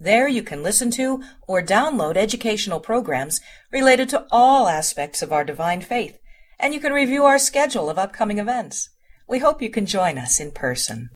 There 0.00 0.26
you 0.26 0.42
can 0.42 0.62
listen 0.62 0.90
to 0.92 1.22
or 1.46 1.62
download 1.62 2.16
educational 2.16 2.80
programs 2.80 3.40
related 3.70 4.08
to 4.10 4.26
all 4.30 4.68
aspects 4.68 5.22
of 5.22 5.32
our 5.32 5.44
divine 5.44 5.82
faith, 5.82 6.18
and 6.58 6.74
you 6.74 6.80
can 6.80 6.92
review 6.92 7.24
our 7.24 7.38
schedule 7.38 7.88
of 7.88 7.98
upcoming 7.98 8.38
events. 8.38 8.90
We 9.28 9.38
hope 9.38 9.62
you 9.62 9.70
can 9.70 9.86
join 9.86 10.18
us 10.18 10.40
in 10.40 10.50
person. 10.50 11.10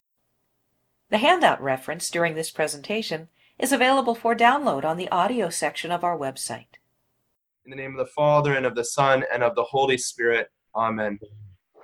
The 1.11 1.19
handout 1.19 1.61
reference 1.61 2.09
during 2.09 2.35
this 2.35 2.51
presentation 2.51 3.29
is 3.59 3.73
available 3.73 4.15
for 4.15 4.37
download 4.37 4.85
on 4.85 4.97
the 4.97 5.09
audio 5.09 5.51
section 5.51 5.91
of 5.91 6.05
our 6.05 6.17
website. 6.17 6.79
In 7.65 7.71
the 7.71 7.77
name 7.77 7.99
of 7.99 8.07
the 8.07 8.13
Father, 8.13 8.55
and 8.55 8.65
of 8.65 8.77
the 8.77 8.85
Son, 8.85 9.25
and 9.33 9.43
of 9.43 9.57
the 9.57 9.65
Holy 9.65 9.99
Spirit. 9.99 10.51
Amen. 10.77 11.19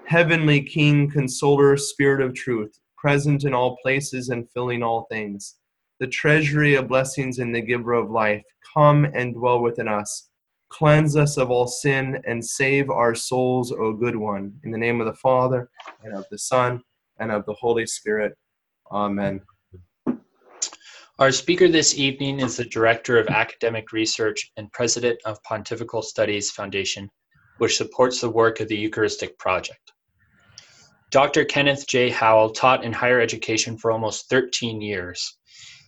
Heavenly 0.07 0.63
King, 0.63 1.11
Consoler, 1.11 1.77
Spirit 1.77 2.21
of 2.21 2.35
truth, 2.35 2.79
present 2.97 3.45
in 3.45 3.53
all 3.53 3.77
places 3.83 4.29
and 4.29 4.49
filling 4.51 4.83
all 4.83 5.07
things 5.11 5.57
the 6.01 6.07
treasury 6.07 6.75
of 6.75 6.89
blessings 6.89 7.39
and 7.39 7.55
the 7.55 7.61
giver 7.61 7.93
of 7.93 8.11
life, 8.11 8.43
come 8.75 9.05
and 9.05 9.35
dwell 9.35 9.61
within 9.61 9.89
us. 9.89 10.29
Cleanse 10.71 11.17
us 11.17 11.37
of 11.37 11.51
all 11.51 11.67
sin 11.67 12.21
and 12.27 12.45
save 12.45 12.91
our 12.91 13.15
souls, 13.15 13.71
O 13.71 13.93
good 13.93 14.17
one. 14.17 14.53
In 14.65 14.71
the 14.71 14.79
name 14.79 15.01
of 15.01 15.07
the 15.07 15.15
Father, 15.15 15.71
and 16.03 16.15
of 16.15 16.25
the 16.31 16.39
Son, 16.39 16.83
and 17.21 17.31
of 17.31 17.47
the 17.47 17.55
Holy 17.55 17.87
Spirit. 17.87 18.37
Amen. 18.91 19.41
Our 21.21 21.31
speaker 21.31 21.69
this 21.69 21.97
evening 21.97 22.41
is 22.41 22.57
the 22.57 22.65
Director 22.65 23.19
of 23.19 23.29
Academic 23.29 23.93
Research 23.93 24.51
and 24.57 24.73
President 24.73 25.21
of 25.25 25.41
Pontifical 25.45 26.03
Studies 26.03 26.51
Foundation, 26.51 27.09
which 27.59 27.77
supports 27.77 28.21
the 28.21 28.31
work 28.31 28.59
of 28.59 28.67
the 28.67 28.77
Eucharistic 28.77 29.39
Project. 29.39 29.93
Dr. 31.13 31.45
Kenneth 31.45 31.87
J. 31.87 32.11
Howell 32.11 32.51
taught 32.51 32.85
in 32.85 32.93
higher 32.93 33.21
education 33.21 33.79
for 33.79 33.93
almost 33.93 34.29
13 34.29 34.81
years. 34.81 35.39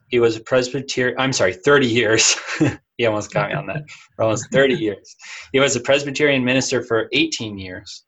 He 0.09 0.21
was 0.21 0.37
a 0.37 0.41
Presbyterian, 0.41 1.19
I'm 1.19 1.33
sorry, 1.33 1.53
30 1.53 1.87
years. 1.87 2.37
he 2.97 3.07
almost 3.07 3.33
got 3.33 3.51
me 3.51 3.57
on 3.57 3.67
that. 3.67 3.83
For 4.15 4.23
almost 4.25 4.51
30 4.53 4.75
years. 4.75 5.17
He 5.53 5.59
was 5.59 5.75
a 5.75 5.81
Presbyterian 5.81 6.45
minister 6.45 6.83
for 6.83 7.09
18 7.13 7.59
years. 7.59 8.05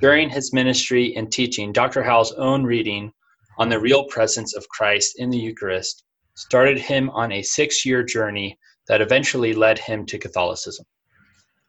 During 0.00 0.30
his 0.30 0.52
ministry 0.52 1.14
and 1.16 1.30
teaching, 1.30 1.72
Dr. 1.72 2.02
Howell's 2.02 2.32
own 2.32 2.64
reading 2.64 3.12
on 3.58 3.68
the 3.68 3.80
real 3.80 4.04
presence 4.04 4.54
of 4.54 4.68
Christ 4.68 5.14
in 5.18 5.30
the 5.30 5.38
Eucharist 5.38 6.04
started 6.36 6.78
him 6.78 7.10
on 7.10 7.32
a 7.32 7.42
six 7.42 7.84
year 7.84 8.02
journey 8.02 8.56
that 8.88 9.00
eventually 9.00 9.52
led 9.52 9.78
him 9.78 10.06
to 10.06 10.18
Catholicism. 10.18 10.86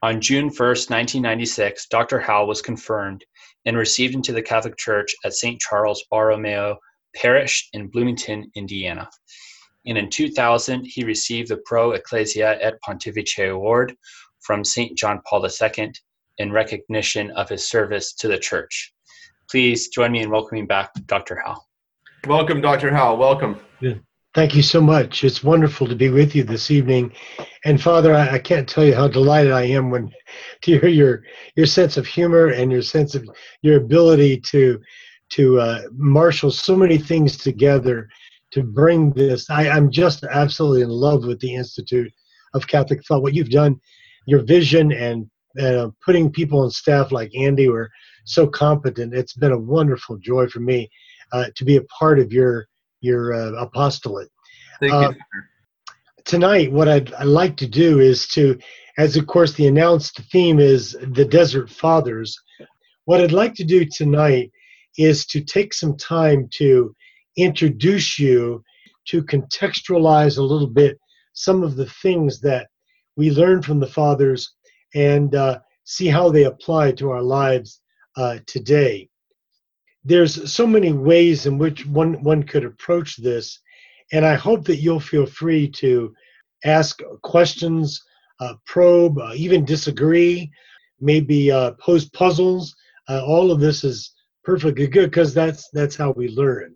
On 0.04 0.22
June 0.22 0.50
1st, 0.50 0.90
1996, 0.90 1.88
Dr. 1.88 2.20
Howell 2.20 2.48
was 2.48 2.62
confirmed 2.62 3.26
and 3.66 3.78
received 3.78 4.14
into 4.14 4.34
the 4.34 4.42
Catholic 4.42 4.78
Church 4.78 5.16
at 5.26 5.34
St. 5.34 5.60
Charles 5.60 6.04
Borromeo 6.12 6.78
Parish 7.16 7.70
in 7.74 7.88
Bloomington, 7.88 8.52
Indiana 8.56 9.10
and 9.86 9.98
in 9.98 10.10
2000 10.10 10.86
he 10.86 11.04
received 11.04 11.50
the 11.50 11.58
Pro 11.66 11.92
Ecclesia 11.92 12.58
et 12.62 12.76
Pontifice 12.82 13.50
Award 13.50 13.96
from 14.42 14.64
St. 14.64 14.98
John 14.98 15.22
Paul 15.28 15.46
II 15.46 15.92
in 16.38 16.52
recognition 16.52 17.32
of 17.32 17.50
his 17.50 17.70
service 17.70 18.14
to 18.16 18.28
the 18.28 18.38
Church. 18.38 18.94
Please 19.50 19.90
join 19.90 20.12
me 20.12 20.22
in 20.22 20.30
welcoming 20.30 20.68
back 20.68 20.92
Dr. 21.06 21.42
Howell. 21.44 21.68
Welcome, 22.28 22.62
Dr. 22.62 22.94
Howell. 22.94 23.18
Welcome. 23.18 23.60
Thank 24.34 24.56
you 24.56 24.64
so 24.64 24.82
much. 24.82 25.24
It's 25.24 25.44
wonderful 25.44 25.86
to 25.86 25.96
be 25.96 26.10
with 26.10 26.36
you 26.36 26.44
this 26.44 26.72
evening. 26.72 27.14
And 27.66 27.80
Father, 27.80 28.16
I, 28.16 28.32
I, 28.32 28.40
can't 28.40 28.68
tell 28.68 28.84
you 28.84 28.96
how 28.96 29.08
delighted 29.08 29.52
I 29.52 29.66
am 29.66 29.92
when 29.92 30.12
to 30.62 30.80
hear 30.80 30.88
your 30.88 31.24
your 31.56 31.68
sense 31.68 31.98
of 31.98 32.08
humor 32.08 32.48
and 32.48 32.72
your 32.72 32.82
sense 32.82 33.14
of 33.14 33.30
your 33.62 33.78
ability 33.78 34.40
to 34.40 34.82
to 35.34 35.60
uh, 35.60 35.82
marshal 35.92 36.50
so 36.50 36.76
many 36.76 36.98
things 36.98 37.38
together 37.38 38.10
to 38.54 38.64
bring 38.64 39.12
this. 39.14 39.50
I, 39.50 39.70
I'm 39.70 39.92
just 39.92 40.24
absolutely 40.24 40.82
in 40.82 40.90
love 40.90 41.26
with 41.26 41.40
the 41.40 41.56
Institute 41.56 42.12
of 42.54 42.68
Catholic 42.68 43.04
Thought. 43.06 43.24
What 43.24 43.34
you've 43.34 43.50
done, 43.50 43.80
your 44.28 44.44
vision 44.44 44.92
and 44.92 45.30
uh, 45.60 45.90
putting 46.06 46.32
people 46.32 46.62
on 46.62 46.72
staff 46.72 47.12
like 47.12 47.32
Andy 47.36 47.68
were 47.68 47.90
so 48.26 48.48
competent. 48.48 49.14
It's 49.14 49.34
been 49.34 49.52
a 49.52 49.58
wonderful 49.58 50.18
joy 50.18 50.48
for 50.48 50.60
me 50.60 50.90
uh, 51.32 51.46
to 51.56 51.66
be 51.66 51.78
a 51.78 51.84
part 51.84 52.20
of 52.20 52.32
your 52.32 52.68
your 53.02 53.34
uh, 53.34 53.52
apostolate. 53.62 54.30
Thank 54.80 54.94
you. 54.94 54.98
Uh, 54.98 55.14
tonight, 56.26 56.72
what 56.72 56.88
I'd, 56.88 57.14
I'd 57.16 57.26
like 57.26 57.58
to 57.58 57.68
do 57.68 58.00
is 58.00 58.28
to, 58.30 58.58
as 58.98 59.18
of 59.18 59.28
course 59.28 59.54
the 59.54 59.68
announced 59.68 60.22
theme 60.32 60.60
is 60.60 60.96
the 61.12 61.26
Desert 61.26 61.70
Fathers. 61.70 62.40
What 63.06 63.20
I'd 63.20 63.34
like 63.34 63.56
to 63.56 63.66
do 63.66 63.86
tonight 63.86 64.52
is 64.98 65.26
to 65.28 65.42
take 65.42 65.74
some 65.74 65.98
time 65.98 66.48
to 66.54 66.96
introduce 67.38 68.20
you 68.20 68.64
to 69.06 69.24
contextualize 69.24 70.38
a 70.38 70.44
little 70.44 70.68
bit 70.68 71.00
some 71.34 71.64
of 71.64 71.76
the 71.76 71.90
things 72.02 72.40
that 72.42 72.68
we 73.16 73.32
learned 73.32 73.66
from 73.66 73.80
the 73.80 73.88
fathers 73.88 74.54
and 74.96 75.36
uh, 75.36 75.60
see 75.84 76.08
how 76.08 76.30
they 76.30 76.44
apply 76.44 76.92
to 76.92 77.10
our 77.10 77.22
lives 77.22 77.82
uh, 78.18 78.38
today. 78.46 79.10
There's 80.04 80.52
so 80.52 80.68
many 80.68 80.92
ways 80.92 81.46
in 81.46 81.58
which 81.58 81.86
one, 81.86 82.22
one 82.24 82.44
could 82.44 82.66
approach 82.66 83.18
this, 83.18 83.60
and 84.12 84.26
I 84.26 84.36
hope 84.36 84.66
that 84.66 84.78
you'll 84.78 85.00
feel 85.00 85.26
free 85.26 85.70
to 85.70 86.14
ask 86.66 87.02
questions, 87.24 88.02
uh, 88.40 88.56
probe, 88.66 89.18
uh, 89.18 89.32
even 89.36 89.66
disagree, 89.66 90.52
maybe 91.00 91.52
uh, 91.52 91.72
pose 91.80 92.10
puzzles. 92.10 92.76
Uh, 93.10 93.24
all 93.26 93.52
of 93.52 93.60
this 93.60 93.84
is 93.84 94.14
perfectly 94.44 94.88
good 94.88 95.10
because 95.10 95.34
that's 95.34 95.70
that's 95.74 95.96
how 95.96 96.12
we 96.12 96.28
learn. 96.30 96.76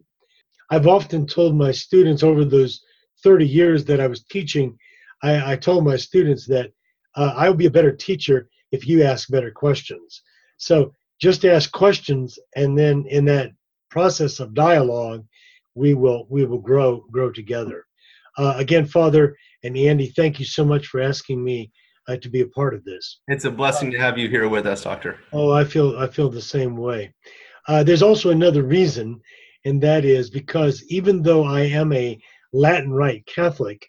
I've 0.70 0.88
often 0.88 1.26
told 1.26 1.56
my 1.56 1.72
students 1.72 2.24
over 2.24 2.44
those 2.44 2.82
30 3.24 3.48
years 3.48 3.86
that 3.86 4.00
I 4.00 4.08
was 4.08 4.24
teaching, 4.24 4.78
I, 5.24 5.54
I 5.54 5.56
told 5.56 5.86
my 5.86 5.96
students 5.96 6.46
that 6.48 6.72
uh, 7.16 7.34
I 7.36 7.50
will 7.50 7.56
be 7.56 7.66
a 7.66 7.72
better 7.72 7.92
teacher 7.92 8.50
if 8.72 8.88
you 8.88 9.04
ask 9.04 9.30
better 9.30 9.52
questions. 9.52 10.22
So 10.58 10.94
just 11.20 11.46
ask 11.46 11.72
questions, 11.72 12.38
and 12.56 12.78
then 12.78 13.06
in 13.08 13.26
that 13.26 13.52
process 13.90 14.40
of 14.40 14.54
dialogue, 14.54 15.26
we 15.74 15.94
will 15.94 16.28
we 16.30 16.46
will 16.46 16.60
grow 16.60 17.06
grow 17.12 17.32
together. 17.32 17.86
Uh, 18.38 18.54
again, 18.58 18.86
Father 18.86 19.36
and 19.64 19.76
Andy, 19.78 20.08
thank 20.08 20.40
you 20.40 20.46
so 20.46 20.64
much 20.64 20.88
for 20.88 21.02
asking 21.02 21.44
me 21.44 21.72
uh, 22.08 22.18
to 22.18 22.30
be 22.30 22.42
a 22.42 22.48
part 22.48 22.74
of 22.74 22.84
this. 22.84 23.20
It's 23.28 23.46
a 23.46 23.52
blessing 23.52 23.92
to 23.92 23.98
have 23.98 24.18
you 24.18 24.30
here 24.30 24.48
with 24.48 24.66
us, 24.68 24.84
Doctor. 24.84 25.20
Oh, 25.34 25.52
I 25.52 25.64
feel 25.64 25.98
I 25.98 26.08
feel 26.08 26.30
the 26.30 26.42
same 26.42 26.76
way. 26.78 27.14
Uh, 27.68 27.84
there's 27.84 28.04
also 28.04 28.30
another 28.30 28.64
reason, 28.64 29.20
and 29.66 29.82
that 29.82 30.06
is 30.06 30.30
because 30.30 30.84
even 30.88 31.22
though 31.22 31.44
I 31.44 31.62
am 31.62 31.94
a 31.94 32.20
Latin 32.54 32.92
Rite 32.92 33.26
Catholic, 33.26 33.86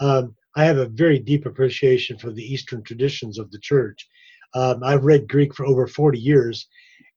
um, 0.00 0.34
I 0.56 0.64
have 0.64 0.76
a 0.76 0.86
very 0.88 1.18
deep 1.18 1.46
appreciation 1.46 2.18
for 2.18 2.30
the 2.30 2.42
Eastern 2.42 2.82
traditions 2.82 3.38
of 3.38 3.50
the 3.50 3.58
Church. 3.58 4.06
Um, 4.54 4.82
I've 4.84 5.04
read 5.04 5.28
Greek 5.28 5.54
for 5.54 5.64
over 5.64 5.86
40 5.86 6.18
years 6.18 6.68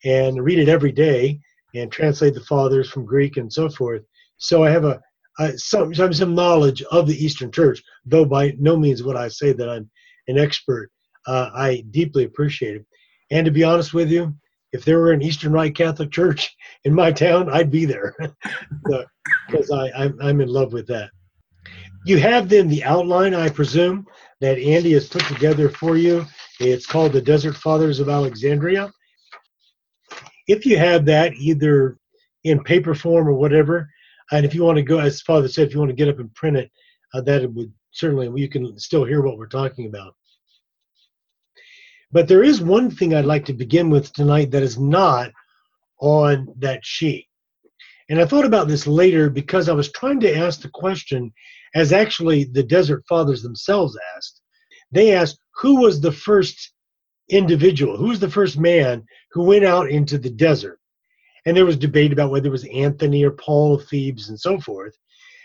and 0.05 0.43
read 0.43 0.59
it 0.59 0.69
every 0.69 0.91
day 0.91 1.39
and 1.73 1.91
translate 1.91 2.33
the 2.33 2.41
fathers 2.41 2.89
from 2.89 3.05
Greek 3.05 3.37
and 3.37 3.51
so 3.51 3.69
forth. 3.69 4.03
So 4.37 4.63
I 4.63 4.69
have 4.69 4.85
a, 4.85 5.01
a 5.39 5.57
some, 5.57 5.93
some 5.93 6.35
knowledge 6.35 6.81
of 6.83 7.07
the 7.07 7.23
Eastern 7.23 7.51
Church, 7.51 7.83
though 8.05 8.25
by 8.25 8.53
no 8.57 8.77
means 8.77 9.03
would 9.03 9.17
I 9.17 9.27
say 9.27 9.51
that 9.51 9.69
I'm 9.69 9.89
an 10.27 10.37
expert. 10.37 10.91
Uh, 11.27 11.49
I 11.53 11.83
deeply 11.91 12.23
appreciate 12.23 12.77
it. 12.77 12.85
And 13.31 13.45
to 13.45 13.51
be 13.51 13.63
honest 13.63 13.93
with 13.93 14.09
you, 14.09 14.33
if 14.75 14.83
there 14.83 14.99
were 14.99 15.13
an 15.13 15.21
Eastern 15.21 15.53
Rite 15.53 15.73
Catholic 15.73 16.11
Church 16.11 16.53
in 16.83 16.93
my 16.93 17.11
town, 17.11 17.49
I'd 17.49 17.71
be 17.71 17.85
there 17.85 18.13
because 19.49 19.71
I 19.71 19.89
I'm, 19.91 20.19
I'm 20.21 20.41
in 20.41 20.49
love 20.49 20.73
with 20.73 20.85
that. 20.87 21.09
You 22.05 22.17
have 22.17 22.49
then 22.49 22.67
the 22.67 22.83
outline, 22.83 23.33
I 23.33 23.49
presume, 23.49 24.05
that 24.41 24.59
Andy 24.59 24.91
has 24.93 25.07
put 25.07 25.23
together 25.23 25.69
for 25.69 25.97
you. 25.97 26.25
It's 26.59 26.85
called 26.85 27.13
the 27.13 27.21
Desert 27.21 27.55
Fathers 27.55 27.99
of 27.99 28.09
Alexandria. 28.09 28.91
If 30.47 30.65
you 30.65 30.77
have 30.77 31.05
that 31.05 31.33
either 31.35 31.97
in 32.43 32.63
paper 32.63 32.93
form 32.93 33.27
or 33.27 33.33
whatever, 33.33 33.89
and 34.31 34.45
if 34.45 34.53
you 34.53 34.63
want 34.63 34.75
to 34.75 34.83
go, 34.83 34.99
as 34.99 35.21
Father 35.21 35.47
said, 35.47 35.67
if 35.67 35.73
you 35.73 35.79
want 35.79 35.89
to 35.89 35.95
get 35.95 36.09
up 36.09 36.19
and 36.19 36.33
print 36.35 36.57
it, 36.57 36.69
uh, 37.13 37.21
that 37.21 37.51
would 37.53 37.71
certainly 37.91 38.29
you 38.39 38.49
can 38.49 38.77
still 38.77 39.05
hear 39.05 39.21
what 39.21 39.37
we're 39.37 39.47
talking 39.47 39.87
about. 39.87 40.15
But 42.15 42.29
there 42.29 42.45
is 42.45 42.61
one 42.61 42.89
thing 42.89 43.13
I'd 43.13 43.25
like 43.25 43.43
to 43.43 43.53
begin 43.53 43.89
with 43.89 44.13
tonight 44.13 44.49
that 44.51 44.63
is 44.63 44.79
not 44.79 45.33
on 45.99 46.47
that 46.59 46.79
sheet. 46.81 47.27
And 48.07 48.21
I 48.21 48.25
thought 48.25 48.45
about 48.45 48.69
this 48.69 48.87
later 48.87 49.29
because 49.29 49.67
I 49.67 49.73
was 49.73 49.91
trying 49.91 50.21
to 50.21 50.33
ask 50.33 50.61
the 50.61 50.69
question 50.69 51.33
as 51.75 51.91
actually 51.91 52.45
the 52.45 52.63
Desert 52.63 53.03
Fathers 53.09 53.43
themselves 53.43 53.97
asked. 54.15 54.39
They 54.93 55.13
asked, 55.13 55.37
who 55.55 55.81
was 55.81 55.99
the 55.99 56.13
first 56.13 56.71
individual? 57.27 57.97
Who 57.97 58.07
was 58.07 58.21
the 58.21 58.31
first 58.31 58.57
man 58.57 59.03
who 59.33 59.43
went 59.43 59.65
out 59.65 59.89
into 59.89 60.17
the 60.17 60.29
desert? 60.29 60.79
And 61.45 61.57
there 61.57 61.65
was 61.65 61.75
debate 61.75 62.13
about 62.13 62.31
whether 62.31 62.47
it 62.47 62.51
was 62.51 62.63
Anthony 62.67 63.25
or 63.25 63.31
Paul 63.31 63.73
of 63.73 63.89
Thebes 63.89 64.29
and 64.29 64.39
so 64.39 64.57
forth. 64.57 64.97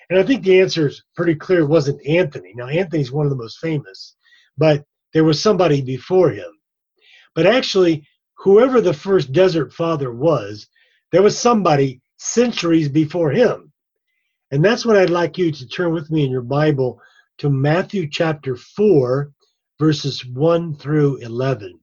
And 0.08 0.20
I 0.20 0.22
think 0.22 0.44
the 0.44 0.60
answer 0.60 0.86
is 0.86 1.02
pretty 1.16 1.34
clear 1.34 1.62
it 1.62 1.66
wasn't 1.66 2.06
Anthony. 2.06 2.52
Now, 2.54 2.68
Anthony's 2.68 3.10
one 3.10 3.26
of 3.26 3.30
the 3.30 3.42
most 3.42 3.58
famous, 3.58 4.14
but 4.56 4.84
there 5.12 5.24
was 5.24 5.42
somebody 5.42 5.82
before 5.82 6.30
him. 6.30 6.52
But 7.40 7.46
actually, 7.46 8.06
whoever 8.36 8.82
the 8.82 8.92
first 8.92 9.32
desert 9.32 9.72
father 9.72 10.12
was, 10.12 10.66
there 11.10 11.22
was 11.22 11.38
somebody 11.38 12.02
centuries 12.18 12.90
before 12.90 13.30
him. 13.30 13.72
And 14.50 14.62
that's 14.62 14.84
what 14.84 14.98
I'd 14.98 15.08
like 15.08 15.38
you 15.38 15.50
to 15.50 15.66
turn 15.66 15.94
with 15.94 16.10
me 16.10 16.22
in 16.22 16.30
your 16.30 16.42
Bible 16.42 17.00
to 17.38 17.48
Matthew 17.48 18.10
chapter 18.10 18.56
4, 18.56 19.32
verses 19.78 20.22
1 20.26 20.74
through 20.74 21.16
11. 21.22 21.80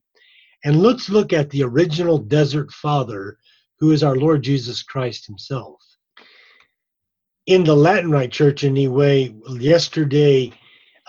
And 0.63 0.83
let's 0.83 1.09
look 1.09 1.33
at 1.33 1.49
the 1.49 1.63
original 1.63 2.19
desert 2.19 2.71
father, 2.71 3.39
who 3.79 3.89
is 3.89 4.03
our 4.03 4.15
Lord 4.15 4.43
Jesus 4.43 4.83
Christ 4.83 5.25
himself. 5.25 5.81
In 7.47 7.63
the 7.63 7.75
Latin 7.75 8.11
Rite 8.11 8.31
Church, 8.31 8.63
anyway, 8.63 9.33
yesterday, 9.49 10.53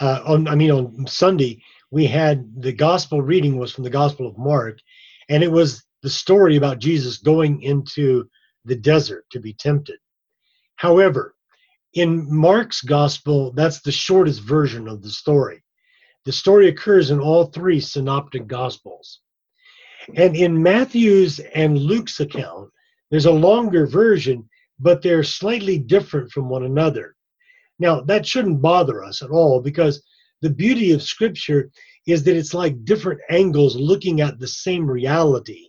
uh, 0.00 0.22
on 0.24 0.48
I 0.48 0.54
mean 0.54 0.70
on 0.70 1.06
Sunday, 1.06 1.62
we 1.90 2.06
had 2.06 2.62
the 2.62 2.72
gospel 2.72 3.22
reading 3.22 3.58
was 3.58 3.72
from 3.72 3.84
the 3.84 3.90
Gospel 3.90 4.26
of 4.26 4.38
Mark, 4.38 4.78
and 5.28 5.42
it 5.42 5.50
was 5.50 5.84
the 6.02 6.10
story 6.10 6.56
about 6.56 6.78
Jesus 6.78 7.18
going 7.18 7.62
into 7.62 8.28
the 8.64 8.76
desert 8.76 9.24
to 9.30 9.40
be 9.40 9.54
tempted. 9.54 9.98
However, 10.76 11.34
in 11.94 12.32
Mark's 12.34 12.82
gospel, 12.82 13.52
that's 13.52 13.80
the 13.80 13.92
shortest 13.92 14.42
version 14.42 14.86
of 14.86 15.02
the 15.02 15.10
story. 15.10 15.62
The 16.24 16.32
story 16.32 16.68
occurs 16.68 17.10
in 17.10 17.20
all 17.20 17.46
three 17.46 17.80
synoptic 17.80 18.46
gospels. 18.46 19.20
And 20.14 20.36
in 20.36 20.62
Matthew's 20.62 21.40
and 21.40 21.78
Luke's 21.78 22.20
account, 22.20 22.70
there's 23.10 23.26
a 23.26 23.32
longer 23.32 23.86
version, 23.86 24.48
but 24.78 25.02
they're 25.02 25.24
slightly 25.24 25.78
different 25.78 26.30
from 26.30 26.48
one 26.48 26.64
another. 26.64 27.16
Now, 27.78 28.00
that 28.02 28.26
shouldn't 28.26 28.60
bother 28.60 29.02
us 29.02 29.22
at 29.22 29.30
all 29.30 29.60
because 29.60 30.02
the 30.40 30.50
beauty 30.50 30.92
of 30.92 31.02
Scripture 31.02 31.70
is 32.06 32.22
that 32.24 32.36
it's 32.36 32.54
like 32.54 32.84
different 32.84 33.20
angles 33.30 33.76
looking 33.76 34.20
at 34.20 34.38
the 34.38 34.46
same 34.46 34.88
reality. 34.88 35.68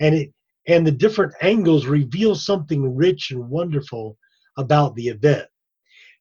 And 0.00 0.14
it 0.14 0.32
and 0.68 0.84
the 0.86 0.92
different 0.92 1.32
angles 1.42 1.86
reveal 1.86 2.34
something 2.34 2.96
rich 2.96 3.30
and 3.30 3.48
wonderful 3.48 4.18
about 4.58 4.94
the 4.96 5.08
event. 5.08 5.46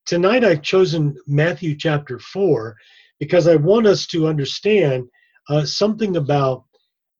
Tonight 0.05 0.43
I've 0.43 0.61
chosen 0.61 1.15
Matthew 1.25 1.75
chapter 1.75 2.19
4 2.19 2.75
because 3.19 3.47
I 3.47 3.55
want 3.55 3.87
us 3.87 4.05
to 4.07 4.27
understand 4.27 5.07
uh, 5.49 5.65
something 5.65 6.17
about 6.17 6.65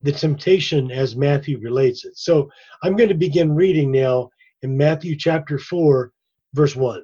the 0.04 0.12
temptation 0.12 0.92
as 0.92 1.16
Matthew 1.16 1.60
relates 1.60 2.06
it. 2.06 2.16
So 2.16 2.50
I'm 2.84 2.96
going 2.96 3.10
to 3.10 3.16
begin 3.16 3.56
reading 3.56 3.92
now 3.92 4.30
in 4.62 4.78
Matthew 4.78 5.16
chapter 5.16 5.58
4, 5.58 6.12
verse 6.54 6.76
1. 6.76 7.04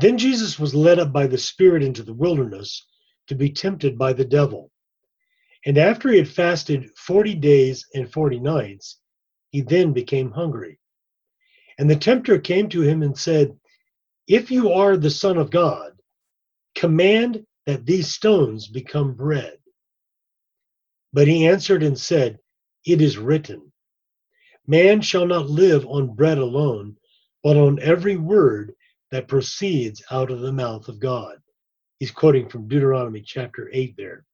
Then 0.00 0.16
Jesus 0.16 0.60
was 0.60 0.76
led 0.76 1.00
up 1.00 1.12
by 1.12 1.26
the 1.26 1.38
Spirit 1.38 1.82
into 1.82 2.04
the 2.04 2.14
wilderness 2.14 2.86
to 3.26 3.34
be 3.34 3.50
tempted 3.50 3.98
by 3.98 4.12
the 4.12 4.24
devil. 4.24 4.70
And 5.66 5.76
after 5.76 6.10
he 6.10 6.18
had 6.18 6.28
fasted 6.28 6.90
40 6.96 7.34
days 7.34 7.84
and 7.94 8.12
40 8.12 8.38
nights, 8.38 9.00
he 9.50 9.60
then 9.60 9.92
became 9.92 10.30
hungry. 10.30 10.78
And 11.78 11.90
the 11.90 11.96
tempter 11.96 12.38
came 12.38 12.68
to 12.68 12.82
him 12.82 13.02
and 13.02 13.18
said, 13.18 13.58
If 14.28 14.52
you 14.52 14.70
are 14.70 14.96
the 14.96 15.10
Son 15.10 15.36
of 15.36 15.50
God, 15.50 15.92
command 16.76 17.44
that 17.66 17.84
these 17.84 18.14
stones 18.14 18.68
become 18.68 19.14
bread. 19.14 19.58
But 21.12 21.26
he 21.26 21.48
answered 21.48 21.82
and 21.82 21.98
said, 21.98 22.38
It 22.84 23.02
is 23.02 23.18
written, 23.18 23.72
Man 24.64 25.00
shall 25.00 25.26
not 25.26 25.50
live 25.50 25.84
on 25.86 26.14
bread 26.14 26.38
alone, 26.38 26.96
but 27.42 27.56
on 27.56 27.80
every 27.80 28.16
word 28.16 28.74
that 29.10 29.28
proceeds 29.28 30.02
out 30.10 30.30
of 30.30 30.40
the 30.40 30.52
mouth 30.52 30.88
of 30.88 31.00
God. 31.00 31.38
He's 31.98 32.10
quoting 32.10 32.48
from 32.48 32.68
Deuteronomy 32.68 33.22
chapter 33.22 33.70
8 33.72 33.96
there. 33.96 34.24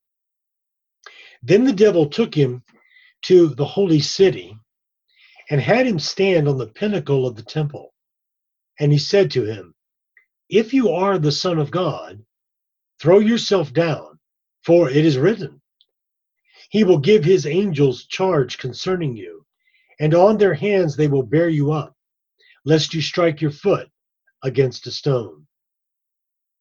Then 1.42 1.64
the 1.64 1.72
devil 1.72 2.08
took 2.08 2.34
him 2.34 2.62
to 3.22 3.48
the 3.48 3.64
holy 3.64 4.00
city 4.00 4.56
and 5.50 5.60
had 5.60 5.86
him 5.86 5.98
stand 5.98 6.48
on 6.48 6.58
the 6.58 6.66
pinnacle 6.66 7.26
of 7.26 7.36
the 7.36 7.42
temple. 7.42 7.94
And 8.80 8.90
he 8.90 8.98
said 8.98 9.30
to 9.32 9.44
him, 9.44 9.74
If 10.48 10.74
you 10.74 10.90
are 10.90 11.18
the 11.18 11.32
Son 11.32 11.58
of 11.58 11.70
God, 11.70 12.24
throw 13.00 13.18
yourself 13.18 13.72
down, 13.72 14.18
for 14.62 14.90
it 14.90 15.04
is 15.04 15.18
written, 15.18 15.60
He 16.70 16.82
will 16.82 16.98
give 16.98 17.24
his 17.24 17.46
angels 17.46 18.06
charge 18.06 18.58
concerning 18.58 19.16
you, 19.16 19.46
and 20.00 20.14
on 20.14 20.38
their 20.38 20.54
hands 20.54 20.96
they 20.96 21.08
will 21.08 21.22
bear 21.22 21.48
you 21.48 21.72
up, 21.72 21.94
lest 22.64 22.94
you 22.94 23.00
strike 23.00 23.40
your 23.40 23.52
foot 23.52 23.88
against 24.44 24.86
a 24.86 24.92
stone. 24.92 25.46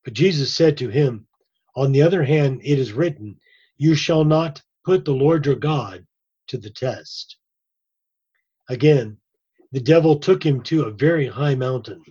But 0.04 0.14
Jesus 0.14 0.54
said 0.54 0.78
to 0.78 0.90
him, 0.90 1.28
On 1.76 1.92
the 1.92 2.02
other 2.02 2.24
hand, 2.24 2.62
it 2.64 2.80
is 2.80 2.94
written, 2.94 3.40
You 3.78 3.94
shall 3.94 4.26
not 4.26 4.62
put 4.84 5.06
the 5.06 5.14
Lord 5.14 5.46
your 5.46 5.56
God 5.56 6.06
to 6.48 6.58
the 6.58 6.70
test. 6.70 7.38
Again, 8.70 9.18
the 9.72 9.82
devil 9.82 10.18
took 10.20 10.44
him 10.44 10.62
to 10.64 10.84
a 10.84 10.92
very 10.92 11.28
high 11.28 11.56
mountain 11.56 12.04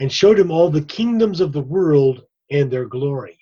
and 0.00 0.12
showed 0.12 0.38
him 0.38 0.50
all 0.50 0.70
the 0.70 0.84
kingdoms 0.84 1.40
of 1.40 1.52
the 1.52 1.62
world 1.62 2.24
and 2.50 2.70
their 2.70 2.86
glory. 2.86 3.38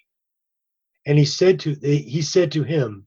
And 1.07 1.19
he 1.19 1.25
said 1.25 1.59
to 1.61 1.75
he 1.75 2.23
said 2.23 2.53
to 2.53 2.63
him, 2.63 3.07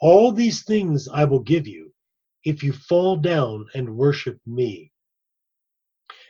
All 0.00 0.32
these 0.32 0.62
things 0.62 1.08
I 1.08 1.24
will 1.24 1.40
give 1.40 1.66
you 1.66 1.92
if 2.44 2.62
you 2.62 2.72
fall 2.72 3.16
down 3.16 3.66
and 3.74 3.96
worship 3.96 4.38
me. 4.46 4.92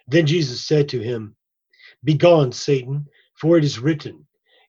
Then 0.06 0.26
Jesus 0.26 0.64
said 0.64 0.88
to 0.90 1.00
him, 1.00 1.36
Begone, 2.04 2.52
Satan, 2.52 3.06
for 3.34 3.58
it 3.58 3.64
is 3.64 3.78
written, 3.78 4.26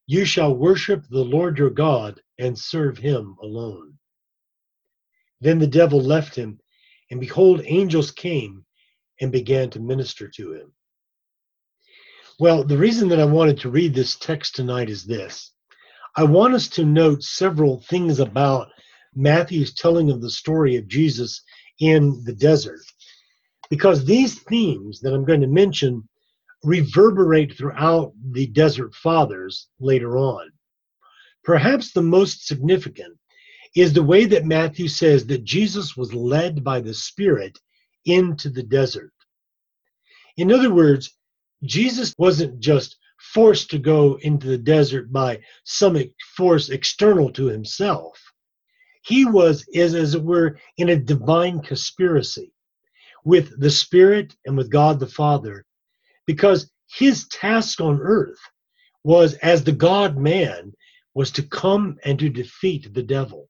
You 0.08 0.26
shall 0.26 0.56
worship 0.56 1.06
the 1.10 1.24
Lord 1.24 1.58
your 1.58 1.70
God 1.70 2.22
and 2.38 2.58
serve 2.58 2.98
him 2.98 3.36
alone. 3.42 3.98
Then 5.42 5.60
the 5.60 5.68
devil 5.68 6.02
left 6.02 6.36
him, 6.36 6.60
and 7.12 7.20
behold, 7.20 7.62
angels 7.66 8.12
came 8.12 8.66
and 9.22 9.31
began 9.31 9.70
to 9.72 9.80
minister 9.80 10.28
to 10.28 10.54
him. 10.54 10.74
Well, 12.40 12.64
the 12.64 12.78
reason 12.78 13.10
that 13.10 13.20
I 13.20 13.26
wanted 13.26 13.60
to 13.60 13.70
read 13.70 13.94
this 13.94 14.16
text 14.16 14.56
tonight 14.56 14.90
is 14.90 15.06
this. 15.06 15.52
I 16.16 16.24
want 16.24 16.54
us 16.54 16.68
to 16.70 16.86
note 16.86 17.24
several 17.24 17.82
things 17.82 18.20
about 18.20 18.70
Matthew's 19.16 19.74
telling 19.74 20.10
of 20.10 20.22
the 20.22 20.30
story 20.30 20.75
of 20.75 20.88
Jesus 20.88 21.42
in 21.80 22.24
the 22.25 22.34
desert. 22.34 22.82
Because 23.70 24.03
these 24.03 24.39
themes 24.44 25.00
that 25.01 25.13
I'm 25.13 25.25
going 25.25 25.42
to 25.42 25.48
mention 25.48 26.09
reverberate 26.63 27.58
throughout 27.58 28.13
the 28.32 28.48
Desert 28.48 28.94
Fathers 28.94 29.68
later 29.80 30.18
on. 30.18 30.51
Perhaps 31.44 31.92
the 31.92 32.01
most 32.01 32.46
significant 32.48 33.18
is 33.75 33.94
the 33.94 34.04
way 34.04 34.25
that 34.25 34.46
Matthew 34.46 34.88
says 34.88 35.25
that 35.28 35.44
Jesus 35.44 35.96
was 35.96 36.13
led 36.13 36.63
by 36.63 36.82
the 36.82 36.94
Spirit 36.94 37.58
into 38.06 38.50
the 38.50 38.63
desert. 38.63 39.13
In 40.38 40.51
other 40.51 40.74
words, 40.74 41.16
Jesus 41.63 42.13
wasn't 42.18 42.60
just 42.60 42.98
forced 43.20 43.70
to 43.72 43.80
go 43.80 44.18
into 44.22 44.48
the 44.48 44.58
desert 44.58 45.12
by 45.12 45.42
some 45.66 45.98
force 46.36 46.70
external 46.70 47.32
to 47.34 47.46
himself. 47.46 48.20
He 49.04 49.25
was, 49.25 49.66
as, 49.75 49.94
as 49.94 50.16
it 50.16 50.24
were, 50.24 50.60
in 50.78 50.89
a 50.89 50.96
divine 50.96 51.62
conspiracy 51.62 52.54
with 53.24 53.60
the 53.60 53.70
Spirit 53.70 54.36
and 54.46 54.58
with 54.58 54.70
God 54.70 55.00
the 55.00 55.08
Father 55.08 55.66
because 56.29 56.69
his 56.95 57.27
task 57.29 57.81
on 57.81 58.00
earth 58.00 58.38
was 59.03 59.33
as 59.38 59.63
the 59.63 59.71
god 59.71 60.15
man 60.15 60.71
was 61.15 61.31
to 61.31 61.41
come 61.41 61.98
and 62.05 62.19
to 62.19 62.29
defeat 62.29 62.93
the 62.93 63.01
devil. 63.01 63.50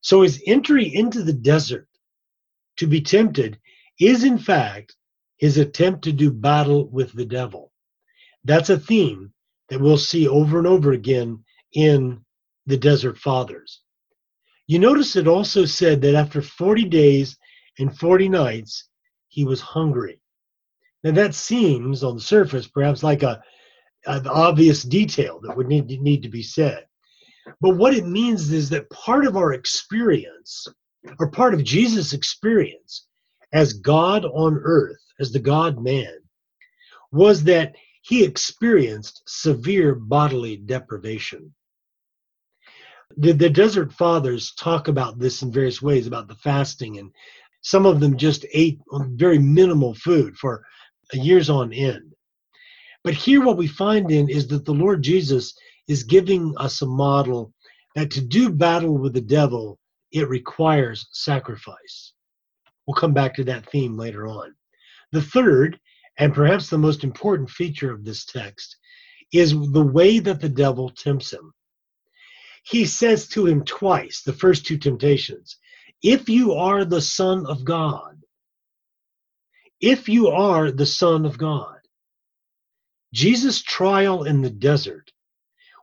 So 0.00 0.22
his 0.22 0.42
entry 0.46 0.94
into 0.94 1.22
the 1.22 1.34
desert 1.34 1.86
to 2.78 2.86
be 2.86 3.02
tempted 3.02 3.58
is 4.00 4.24
in 4.24 4.38
fact 4.38 4.96
his 5.36 5.58
attempt 5.58 6.04
to 6.04 6.12
do 6.12 6.32
battle 6.32 6.88
with 6.88 7.12
the 7.12 7.26
devil. 7.26 7.70
That's 8.44 8.70
a 8.70 8.78
theme 8.78 9.34
that 9.68 9.78
we'll 9.78 9.98
see 9.98 10.26
over 10.26 10.56
and 10.56 10.66
over 10.66 10.92
again 10.92 11.44
in 11.74 12.24
the 12.64 12.78
desert 12.78 13.18
fathers. 13.18 13.82
You 14.66 14.78
notice 14.78 15.16
it 15.16 15.28
also 15.28 15.66
said 15.66 16.00
that 16.00 16.14
after 16.14 16.40
40 16.40 16.86
days 16.86 17.36
and 17.78 17.94
40 17.94 18.30
nights 18.30 18.88
he 19.28 19.44
was 19.44 19.60
hungry 19.60 20.22
now 21.04 21.12
that 21.12 21.34
seems 21.34 22.02
on 22.02 22.16
the 22.16 22.20
surface 22.20 22.66
perhaps 22.66 23.02
like 23.02 23.22
a 23.22 23.40
an 24.06 24.26
obvious 24.26 24.82
detail 24.82 25.40
that 25.42 25.56
would 25.56 25.66
need 25.66 25.88
to, 25.88 25.96
need 25.98 26.22
to 26.22 26.28
be 26.28 26.42
said. 26.42 26.86
But 27.60 27.76
what 27.76 27.94
it 27.94 28.06
means 28.06 28.52
is 28.52 28.68
that 28.70 28.90
part 28.90 29.26
of 29.26 29.36
our 29.36 29.52
experience, 29.52 30.66
or 31.18 31.30
part 31.30 31.54
of 31.54 31.64
Jesus' 31.64 32.12
experience 32.12 33.06
as 33.52 33.74
God 33.74 34.24
on 34.24 34.60
earth, 34.62 35.00
as 35.20 35.30
the 35.32 35.38
God 35.38 35.82
man, 35.82 36.18
was 37.12 37.44
that 37.44 37.74
he 38.02 38.24
experienced 38.24 39.22
severe 39.26 39.94
bodily 39.94 40.56
deprivation. 40.56 41.54
The, 43.16 43.32
the 43.32 43.48
Desert 43.48 43.92
Fathers 43.92 44.52
talk 44.54 44.88
about 44.88 45.18
this 45.18 45.42
in 45.42 45.52
various 45.52 45.80
ways 45.80 46.06
about 46.06 46.28
the 46.28 46.34
fasting, 46.34 46.98
and 46.98 47.10
some 47.62 47.86
of 47.86 48.00
them 48.00 48.16
just 48.16 48.44
ate 48.52 48.80
very 49.12 49.38
minimal 49.38 49.94
food 49.94 50.36
for 50.36 50.64
years 51.12 51.50
on 51.50 51.72
end. 51.72 52.14
But 53.02 53.14
here, 53.14 53.44
what 53.44 53.58
we 53.58 53.66
find 53.66 54.10
in 54.10 54.28
is 54.28 54.48
that 54.48 54.64
the 54.64 54.72
Lord 54.72 55.02
Jesus 55.02 55.54
is 55.88 56.02
giving 56.02 56.54
us 56.56 56.80
a 56.80 56.86
model 56.86 57.52
that 57.94 58.10
to 58.12 58.20
do 58.20 58.50
battle 58.50 58.96
with 58.96 59.12
the 59.12 59.20
devil, 59.20 59.78
it 60.10 60.28
requires 60.28 61.06
sacrifice. 61.12 62.12
We'll 62.86 62.94
come 62.94 63.12
back 63.12 63.34
to 63.34 63.44
that 63.44 63.68
theme 63.70 63.96
later 63.96 64.26
on. 64.26 64.54
The 65.12 65.22
third, 65.22 65.78
and 66.18 66.34
perhaps 66.34 66.68
the 66.68 66.78
most 66.78 67.04
important 67.04 67.50
feature 67.50 67.92
of 67.92 68.04
this 68.04 68.24
text, 68.24 68.76
is 69.32 69.50
the 69.72 69.82
way 69.82 70.18
that 70.20 70.40
the 70.40 70.48
devil 70.48 70.90
tempts 70.90 71.32
him. 71.32 71.52
He 72.64 72.86
says 72.86 73.28
to 73.28 73.46
him 73.46 73.64
twice, 73.64 74.22
the 74.22 74.32
first 74.32 74.64
two 74.64 74.78
temptations, 74.78 75.58
if 76.02 76.28
you 76.28 76.52
are 76.52 76.84
the 76.84 77.00
Son 77.00 77.44
of 77.46 77.64
God, 77.64 78.13
if 79.84 80.08
you 80.08 80.28
are 80.28 80.70
the 80.70 80.86
Son 80.86 81.26
of 81.26 81.36
God. 81.36 81.76
Jesus' 83.12 83.60
trial 83.60 84.24
in 84.24 84.40
the 84.40 84.48
desert 84.48 85.12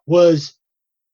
was 0.08 0.56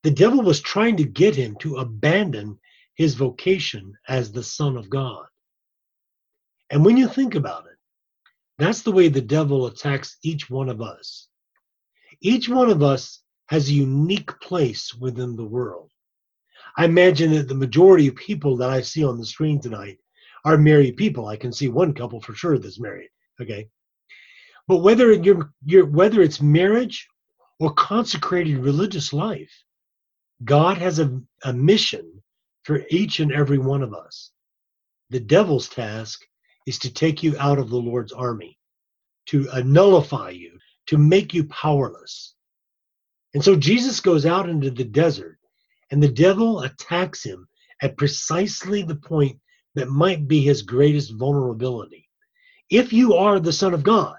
the 0.04 0.12
devil 0.12 0.42
was 0.42 0.62
trying 0.62 0.96
to 0.96 1.04
get 1.04 1.36
him 1.36 1.58
to 1.58 1.76
abandon 1.76 2.58
his 2.96 3.14
vocation 3.14 3.94
as 4.08 4.32
the 4.32 4.42
Son 4.42 4.78
of 4.78 4.90
God. 4.90 5.26
And 6.70 6.86
when 6.86 6.96
you 6.96 7.10
think 7.10 7.36
about 7.36 7.66
it, 7.66 7.78
that's 8.58 8.84
the 8.84 8.94
way 8.94 9.10
the 9.10 9.20
devil 9.20 9.66
attacks 9.66 10.18
each 10.24 10.50
one 10.50 10.70
of 10.70 10.82
us. 10.82 11.28
Each 12.22 12.48
one 12.48 12.70
of 12.70 12.82
us 12.82 13.22
has 13.50 13.68
a 13.68 13.74
unique 13.74 14.40
place 14.40 14.96
within 14.96 15.36
the 15.36 15.46
world. 15.46 15.92
I 16.78 16.86
imagine 16.86 17.34
that 17.34 17.50
the 17.50 17.54
majority 17.54 18.08
of 18.08 18.16
people 18.16 18.56
that 18.58 18.70
I 18.70 18.80
see 18.80 19.04
on 19.04 19.18
the 19.18 19.26
screen 19.26 19.60
tonight 19.60 20.00
are 20.46 20.58
married 20.58 20.98
people. 20.98 21.28
I 21.28 21.38
can 21.38 21.52
see 21.52 21.68
one 21.68 21.94
couple 21.94 22.22
for 22.22 22.34
sure 22.34 22.58
that's 22.58 22.80
married. 22.80 23.10
Okay. 23.42 23.68
But 24.68 24.78
whether 24.78 25.12
you're, 25.12 25.52
you're 25.66 25.86
whether 25.86 26.22
it's 26.22 26.42
marriage 26.42 27.08
or 27.60 27.74
consecrated 27.74 28.58
religious 28.58 29.14
life, 29.14 29.52
God 30.44 30.78
has 30.78 31.00
a, 31.00 31.20
a 31.44 31.54
mission 31.54 32.22
for 32.64 32.84
each 32.90 33.20
and 33.20 33.32
every 33.32 33.58
one 33.58 33.82
of 33.82 33.94
us. 33.94 34.32
The 35.10 35.20
devil's 35.20 35.70
task 35.70 36.22
is 36.66 36.78
to 36.80 36.94
take 36.94 37.24
you 37.24 37.36
out 37.40 37.60
of 37.60 37.70
the 37.70 37.78
Lord's 37.78 38.12
army, 38.12 38.60
to 39.28 39.50
uh, 39.52 39.62
nullify 39.62 40.32
you, 40.32 40.60
to 40.88 40.98
make 40.98 41.34
you 41.34 41.46
powerless. 41.46 42.36
And 43.34 43.44
so 43.44 43.56
Jesus 43.56 44.02
goes 44.02 44.26
out 44.26 44.50
into 44.50 44.70
the 44.70 44.84
desert, 44.84 45.40
and 45.92 46.04
the 46.04 46.12
devil 46.12 46.62
attacks 46.62 47.24
him 47.24 47.48
at 47.82 47.98
precisely 47.98 48.84
the 48.84 48.96
point 48.96 49.40
that 49.76 49.90
might 49.90 50.28
be 50.28 50.42
his 50.42 50.62
greatest 50.62 51.14
vulnerability. 51.14 52.08
If 52.70 52.92
you 52.92 53.14
are 53.14 53.40
the 53.40 53.54
Son 53.54 53.74
of 53.74 53.84
God, 53.84 54.18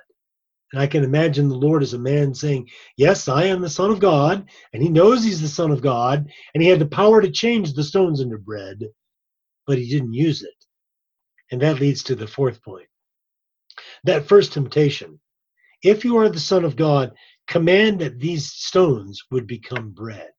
and 0.72 0.82
I 0.82 0.86
can 0.86 1.02
imagine 1.02 1.48
the 1.48 1.56
Lord 1.56 1.82
as 1.82 1.94
a 1.94 1.98
man 1.98 2.34
saying, 2.34 2.68
Yes, 2.96 3.26
I 3.28 3.44
am 3.44 3.60
the 3.60 3.70
Son 3.70 3.90
of 3.90 4.00
God, 4.00 4.48
and 4.72 4.82
he 4.82 4.88
knows 4.88 5.24
he's 5.24 5.40
the 5.40 5.48
Son 5.48 5.70
of 5.70 5.80
God, 5.80 6.30
and 6.54 6.62
he 6.62 6.68
had 6.68 6.78
the 6.78 6.86
power 6.86 7.22
to 7.22 7.30
change 7.30 7.72
the 7.72 7.82
stones 7.82 8.20
into 8.20 8.38
bread, 8.38 8.84
but 9.66 9.78
he 9.78 9.88
didn't 9.88 10.12
use 10.12 10.42
it. 10.42 10.54
And 11.50 11.62
that 11.62 11.80
leads 11.80 12.02
to 12.04 12.14
the 12.14 12.26
fourth 12.26 12.62
point. 12.62 12.88
That 14.04 14.26
first 14.26 14.52
temptation. 14.52 15.20
If 15.82 16.04
you 16.04 16.18
are 16.18 16.28
the 16.28 16.40
Son 16.40 16.64
of 16.64 16.76
God, 16.76 17.12
command 17.46 18.00
that 18.00 18.18
these 18.18 18.52
stones 18.52 19.22
would 19.30 19.46
become 19.46 19.90
bread. 19.90 20.30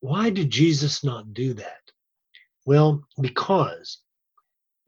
Why 0.00 0.30
did 0.30 0.50
Jesus 0.50 1.04
not 1.04 1.32
do 1.32 1.54
that? 1.54 1.80
Well, 2.64 3.02
because 3.20 3.98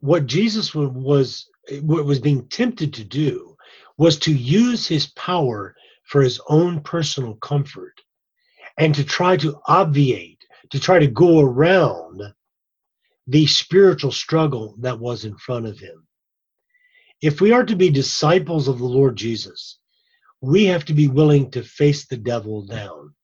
what 0.00 0.26
Jesus 0.26 0.74
was 0.74 1.48
what 1.80 2.04
was 2.04 2.20
being 2.20 2.46
tempted 2.48 2.92
to 2.94 3.04
do 3.04 3.56
was 3.96 4.18
to 4.18 4.32
use 4.32 4.86
his 4.86 5.06
power 5.06 5.74
for 6.04 6.22
his 6.22 6.40
own 6.48 6.80
personal 6.82 7.34
comfort 7.36 7.94
and 8.76 8.94
to 8.94 9.04
try 9.04 9.36
to 9.38 9.58
obviate, 9.66 10.44
to 10.70 10.78
try 10.78 10.98
to 10.98 11.06
go 11.06 11.40
around 11.40 12.22
the 13.26 13.46
spiritual 13.46 14.12
struggle 14.12 14.76
that 14.80 14.98
was 14.98 15.24
in 15.24 15.36
front 15.38 15.66
of 15.66 15.78
him. 15.78 16.06
If 17.22 17.40
we 17.40 17.52
are 17.52 17.64
to 17.64 17.76
be 17.76 17.88
disciples 17.88 18.68
of 18.68 18.78
the 18.78 18.84
Lord 18.84 19.16
Jesus, 19.16 19.78
we 20.42 20.66
have 20.66 20.84
to 20.86 20.92
be 20.92 21.08
willing 21.08 21.50
to 21.52 21.62
face 21.62 22.06
the 22.06 22.18
devil 22.18 22.66
down. 22.66 23.14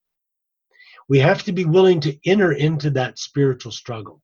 We 1.09 1.19
have 1.19 1.42
to 1.42 1.52
be 1.52 1.66
willing 1.66 2.00
to 2.00 2.16
enter 2.25 2.52
into 2.52 2.88
that 2.90 3.19
spiritual 3.19 3.73
struggle. 3.73 4.23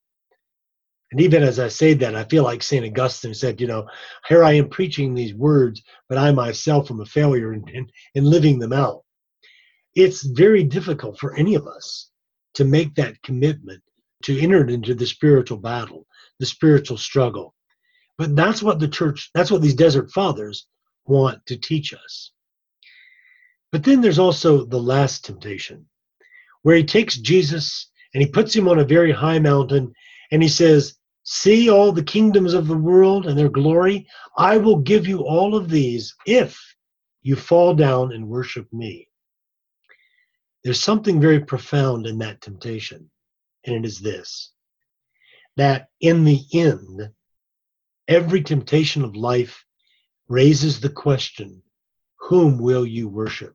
And 1.13 1.21
even 1.21 1.43
as 1.43 1.59
I 1.59 1.69
say 1.69 1.95
that, 1.95 2.17
I 2.17 2.25
feel 2.25 2.43
like 2.43 2.63
St. 2.63 2.85
Augustine 2.85 3.35
said, 3.35 3.61
you 3.61 3.67
know, 3.67 3.87
here 4.29 4.43
I 4.43 4.53
am 4.55 4.69
preaching 4.69 5.15
these 5.15 5.35
words, 5.35 5.83
but 6.09 6.19
I 6.19 6.33
myself 6.33 6.91
am 6.91 7.01
a 7.01 7.07
failure 7.07 7.53
in, 7.53 7.67
in, 7.69 7.89
in 8.15 8.25
living 8.25 8.59
them 8.59 8.73
out. 8.73 9.05
It's 9.95 10.25
very 10.25 10.65
difficult 10.65 11.19
for 11.19 11.35
any 11.37 11.55
of 11.55 11.67
us 11.67 12.11
to 12.55 12.65
make 12.65 12.95
that 12.97 13.23
commitment 13.23 13.83
to 14.25 14.39
enter 14.41 14.67
into 14.67 14.95
the 14.95 15.07
spiritual 15.07 15.59
battle, 15.59 16.07
the 16.41 16.47
spiritual 16.47 16.97
struggle. 16.97 17.55
But 18.19 18.35
that's 18.35 18.63
what 18.63 18.81
the 18.81 18.89
church, 18.89 19.31
that's 19.35 19.51
what 19.51 19.63
these 19.63 19.75
desert 19.75 20.11
fathers 20.11 20.67
want 21.07 21.45
to 21.47 21.57
teach 21.57 21.95
us. 21.95 22.33
But 23.73 23.85
then 23.85 24.01
there's 24.01 24.19
also 24.19 24.65
the 24.65 24.81
last 24.81 25.25
temptation, 25.25 25.87
where 26.63 26.77
he 26.77 26.85
takes 26.85 27.17
Jesus 27.17 27.91
and 28.15 28.23
he 28.23 28.29
puts 28.29 28.55
him 28.55 28.69
on 28.69 28.79
a 28.79 28.85
very 28.85 29.13
high 29.13 29.39
mountain 29.39 29.93
and 30.31 30.43
he 30.43 30.49
says, 30.49 30.97
See 31.25 31.69
all 31.69 31.91
the 31.91 32.05
kingdoms 32.05 32.55
of 32.55 32.69
the 32.69 32.77
world 32.77 33.27
and 33.27 33.37
their 33.37 33.49
glory? 33.49 34.07
I 34.39 34.59
will 34.59 34.77
give 34.77 35.09
you 35.09 35.21
all 35.21 35.57
of 35.57 35.69
these 35.69 36.15
if 36.25 36.57
you 37.23 37.35
fall 37.35 37.75
down 37.75 38.13
and 38.13 38.29
worship 38.29 38.73
me. 38.73 39.09
There's 40.63 40.81
something 40.81 41.21
very 41.21 41.41
profound 41.41 42.07
in 42.07 42.19
that 42.19 42.41
temptation 42.41 43.11
and 43.67 43.75
it 43.75 43.85
is 43.85 44.01
this 44.01 44.53
that 45.57 45.89
in 46.01 46.25
the 46.25 46.45
end, 46.53 47.11
every 48.09 48.43
temptation 48.43 49.03
of 49.03 49.17
life 49.17 49.65
raises 50.29 50.81
the 50.81 50.91
question 50.91 51.63
whom 52.19 52.59
will 52.59 52.85
you 52.85 53.09
worship? 53.09 53.55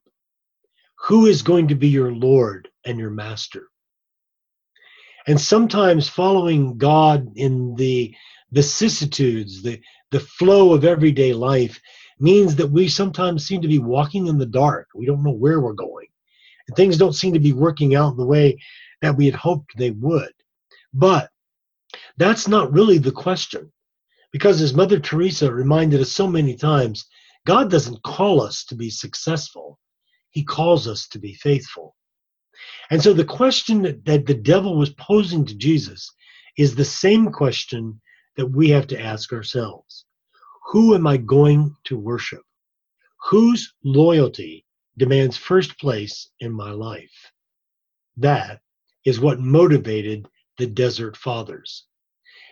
Who 1.07 1.25
is 1.25 1.41
going 1.41 1.67
to 1.67 1.75
be 1.75 1.89
your 1.89 2.11
Lord 2.11 2.69
and 2.85 2.97
your 2.97 3.09
Master? 3.09 3.70
And 5.27 5.39
sometimes 5.39 6.09
following 6.09 6.77
God 6.77 7.31
in 7.35 7.75
the 7.75 8.15
vicissitudes, 8.51 9.61
the, 9.61 9.79
the 10.11 10.19
flow 10.19 10.73
of 10.73 10.83
everyday 10.83 11.33
life, 11.33 11.79
means 12.19 12.55
that 12.55 12.67
we 12.67 12.87
sometimes 12.87 13.45
seem 13.45 13.61
to 13.61 13.67
be 13.67 13.79
walking 13.79 14.27
in 14.27 14.37
the 14.37 14.45
dark. 14.45 14.89
We 14.93 15.05
don't 15.05 15.23
know 15.23 15.31
where 15.31 15.59
we're 15.59 15.73
going. 15.73 16.07
And 16.67 16.75
things 16.75 16.97
don't 16.97 17.13
seem 17.13 17.33
to 17.33 17.39
be 17.39 17.53
working 17.53 17.95
out 17.95 18.17
the 18.17 18.25
way 18.25 18.59
that 19.01 19.15
we 19.15 19.25
had 19.25 19.35
hoped 19.35 19.75
they 19.75 19.91
would. 19.91 20.31
But 20.93 21.29
that's 22.17 22.47
not 22.47 22.71
really 22.71 22.97
the 22.97 23.11
question. 23.11 23.71
Because 24.31 24.61
as 24.61 24.73
Mother 24.73 24.99
Teresa 24.99 25.51
reminded 25.51 25.99
us 25.99 26.11
so 26.11 26.27
many 26.27 26.55
times, 26.55 27.05
God 27.45 27.71
doesn't 27.71 28.03
call 28.03 28.41
us 28.41 28.63
to 28.65 28.75
be 28.75 28.89
successful, 28.89 29.79
He 30.29 30.43
calls 30.43 30.87
us 30.87 31.07
to 31.09 31.19
be 31.19 31.33
faithful. 31.33 31.95
And 32.89 33.01
so 33.01 33.13
the 33.13 33.25
question 33.25 33.81
that, 33.83 34.05
that 34.05 34.25
the 34.25 34.33
devil 34.33 34.77
was 34.77 34.91
posing 34.91 35.45
to 35.45 35.55
Jesus 35.55 36.11
is 36.57 36.75
the 36.75 36.85
same 36.85 37.31
question 37.31 38.01
that 38.35 38.47
we 38.47 38.69
have 38.69 38.87
to 38.87 38.99
ask 38.99 39.31
ourselves 39.33 40.05
Who 40.71 40.95
am 40.95 41.07
I 41.07 41.17
going 41.17 41.75
to 41.85 41.97
worship? 41.97 42.43
Whose 43.29 43.73
loyalty 43.83 44.65
demands 44.97 45.37
first 45.37 45.79
place 45.79 46.29
in 46.39 46.51
my 46.51 46.71
life? 46.71 47.31
That 48.17 48.61
is 49.05 49.19
what 49.19 49.39
motivated 49.39 50.27
the 50.57 50.67
Desert 50.67 51.15
Fathers. 51.17 51.85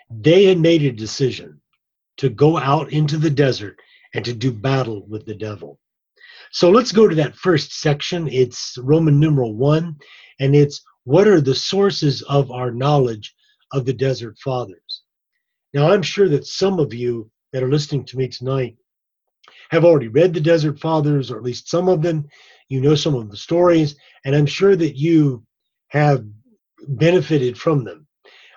They 0.10 0.46
had 0.46 0.58
made 0.58 0.84
a 0.84 0.92
decision 0.92 1.62
to 2.18 2.30
go 2.30 2.58
out 2.58 2.92
into 2.92 3.18
the 3.18 3.30
desert 3.30 3.80
and 4.14 4.26
to 4.26 4.34
do 4.34 4.52
battle 4.52 5.06
with 5.08 5.26
the 5.26 5.36
devil. 5.36 5.80
So 6.52 6.70
let's 6.70 6.92
go 6.92 7.08
to 7.08 7.16
that 7.16 7.36
first 7.36 7.80
section. 7.80 8.28
It's 8.28 8.78
Roman 8.82 9.20
numeral 9.20 9.56
one, 9.56 9.98
and 10.40 10.56
it's 10.56 10.82
what 11.04 11.28
are 11.28 11.42
the 11.42 11.56
sources 11.56 12.22
of 12.24 12.52
our 12.52 12.72
knowledge 12.72 13.36
of 13.72 13.86
the 13.86 13.94
Desert 13.94 14.38
Fathers? 14.40 15.04
Now, 15.74 15.92
I'm 15.92 16.02
sure 16.02 16.28
that 16.30 16.48
some 16.48 16.80
of 16.80 16.94
you 16.94 17.30
that 17.54 17.64
are 17.64 17.70
listening 17.70 18.06
to 18.06 18.18
me 18.18 18.28
tonight 18.28 18.78
have 19.70 19.86
already 19.86 20.08
read 20.08 20.34
the 20.34 20.42
Desert 20.42 20.80
Fathers, 20.80 21.30
or 21.30 21.38
at 21.38 21.44
least 21.44 21.70
some 21.70 21.88
of 21.88 22.02
them. 22.02 22.28
You 22.70 22.82
know 22.82 22.96
some 22.96 23.16
of 23.16 23.30
the 23.30 23.38
stories, 23.38 23.96
and 24.26 24.36
I'm 24.36 24.46
sure 24.46 24.76
that 24.76 24.96
you 24.96 25.44
have 25.88 26.26
benefited 26.88 27.58
from 27.58 27.84
them. 27.84 28.08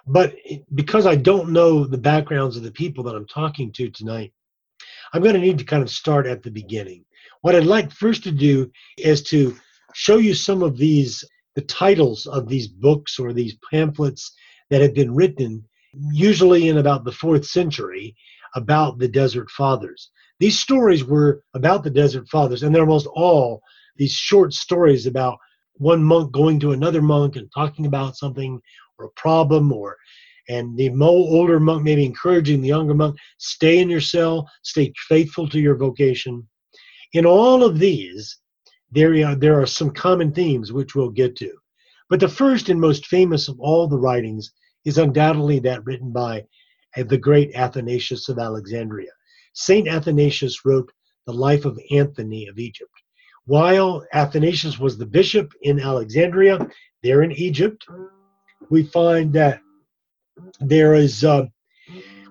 But 0.06 0.34
because 0.75 1.06
I 1.06 1.16
don't 1.16 1.50
know 1.50 1.84
the 1.84 1.99
backgrounds 1.99 2.56
of 2.56 2.62
the 2.62 2.72
people 2.72 3.04
that 3.04 3.14
I'm 3.14 3.26
talking 3.26 3.72
to 3.72 3.90
tonight, 3.90 4.32
I'm 5.12 5.22
going 5.22 5.34
to 5.34 5.40
need 5.40 5.58
to 5.58 5.64
kind 5.64 5.82
of 5.82 5.90
start 5.90 6.26
at 6.26 6.42
the 6.42 6.50
beginning. 6.50 7.04
What 7.42 7.56
I'd 7.56 7.64
like 7.64 7.90
first 7.90 8.22
to 8.25 8.30
do 8.30 8.70
is 8.96 9.20
to 9.25 9.56
show 9.94 10.18
you 10.18 10.32
some 10.32 10.62
of 10.62 10.76
these 10.76 11.25
the 11.56 11.62
titles 11.62 12.26
of 12.26 12.49
these 12.49 12.68
books 12.68 13.18
or 13.18 13.32
these 13.32 13.58
pamphlets 13.68 14.32
that 14.70 14.80
have 14.80 14.94
been 14.94 15.12
written, 15.12 15.64
usually 16.12 16.68
in 16.68 16.78
about 16.78 17.04
the 17.04 17.11
fourth 17.11 17.44
century, 17.44 18.14
about 18.54 18.99
the 18.99 19.08
Desert 19.08 19.50
Fathers. 19.50 20.11
These 20.38 20.58
stories 20.58 21.04
were 21.04 21.42
about 21.52 21.82
the 21.82 21.90
Desert 21.90 22.28
Fathers, 22.28 22.62
and 22.62 22.72
they're 22.72 22.82
almost 22.82 23.08
all 23.08 23.61
these 23.96 24.12
short 24.12 24.54
stories 24.54 25.06
about 25.06 25.37
one 25.75 26.02
monk 26.02 26.30
going 26.30 26.61
to 26.61 26.72
another 26.72 27.02
monk 27.02 27.34
and 27.34 27.50
talking 27.52 27.87
about 27.87 28.16
something 28.16 28.61
or 28.99 29.06
a 29.06 29.20
problem 29.20 29.72
or 29.72 29.96
and 30.49 30.76
the 30.76 30.90
older 31.00 31.58
monk 31.58 31.82
maybe 31.82 32.04
encouraging 32.04 32.61
the 32.61 32.68
younger 32.68 32.94
monk 32.94 33.16
stay 33.38 33.80
in 33.80 33.88
your 33.88 34.00
cell 34.00 34.49
stay 34.62 34.92
faithful 35.08 35.49
to 35.49 35.61
your 35.61 35.76
vocation 35.76 36.46
in 37.12 37.26
all 37.26 37.64
of 37.64 37.78
these 37.78 38.38
there 38.90 39.14
are, 39.26 39.35
there 39.35 39.61
are 39.61 39.66
some 39.66 39.90
common 39.90 40.33
themes 40.33 40.73
which 40.73 40.95
we'll 40.95 41.11
get 41.11 41.37
to. 41.37 41.50
But 42.11 42.21
the 42.21 42.28
first 42.28 42.69
and 42.69 42.81
most 42.81 43.07
famous 43.07 43.49
of 43.49 43.59
all 43.59 43.88
the 43.88 43.99
writings 43.99 44.52
is 44.85 44.99
undoubtedly 44.99 45.59
that 45.61 45.85
written 45.87 46.12
by 46.12 46.45
uh, 46.97 47.04
the 47.04 47.16
great 47.16 47.54
athanasius 47.54 48.28
of 48.28 48.38
alexandria. 48.38 49.11
Saint 49.54 49.88
athanasius 49.88 50.64
wrote 50.64 50.92
the 51.26 51.33
life 51.33 51.64
of 51.64 51.78
anthony 51.90 52.47
of 52.49 52.59
egypt. 52.59 52.90
While 53.47 54.04
athanasius 54.12 54.78
was 54.78 54.99
the 54.99 55.07
bishop 55.07 55.52
in 55.62 55.81
alexandria 55.81 56.59
there 57.02 57.23
in 57.23 57.33
egypt 57.33 57.85
we 58.71 58.83
find 58.85 59.33
that 59.33 59.61
there 60.61 60.95
is 60.95 61.25
uh, 61.25 61.47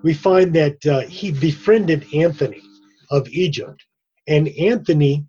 we 0.04 0.14
find 0.14 0.54
that 0.56 0.86
uh, 0.86 1.02
he 1.02 1.32
befriended 1.32 2.06
Anthony 2.14 2.62
of 3.12 3.28
Egypt, 3.30 3.86
and 4.28 4.48
Anthony 4.50 5.26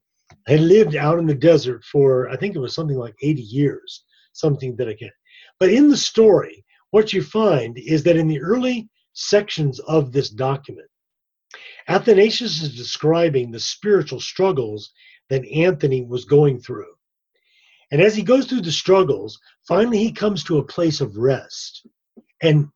had 0.47 0.61
lived 0.61 0.97
out 0.97 1.19
in 1.19 1.27
the 1.27 1.35
desert 1.35 1.85
for 1.85 2.29
I 2.29 2.37
think 2.37 2.55
it 2.55 2.61
was 2.61 2.75
something 2.75 2.97
like 2.99 3.15
80 3.23 3.43
years, 3.43 4.05
something 4.33 4.77
that 4.77 4.89
I 4.89 4.95
can. 4.95 5.11
But 5.59 5.71
in 5.71 5.89
the 5.89 5.97
story, 5.97 6.65
what 6.91 7.13
you 7.13 7.23
find 7.23 7.79
is 7.79 8.03
that 8.05 8.17
in 8.17 8.29
the 8.29 8.41
early 8.41 8.89
sections 9.15 9.79
of 9.81 10.13
this 10.13 10.31
document, 10.31 10.89
Athanasius 11.89 12.63
is 12.63 12.77
describing 12.77 13.51
the 13.51 13.61
spiritual 13.61 14.21
struggles 14.21 14.93
that 15.31 15.47
Anthony 15.49 16.03
was 16.03 16.25
going 16.25 16.61
through. 16.61 16.93
And 17.91 18.01
as 18.01 18.17
he 18.17 18.23
goes 18.23 18.47
through 18.47 18.63
the 18.63 18.73
struggles, 18.73 19.39
finally 19.69 19.99
he 19.99 20.13
comes 20.13 20.45
to 20.45 20.59
a 20.59 20.65
place 20.65 21.01
of 21.01 21.17
rest. 21.17 21.87
And 22.43 22.69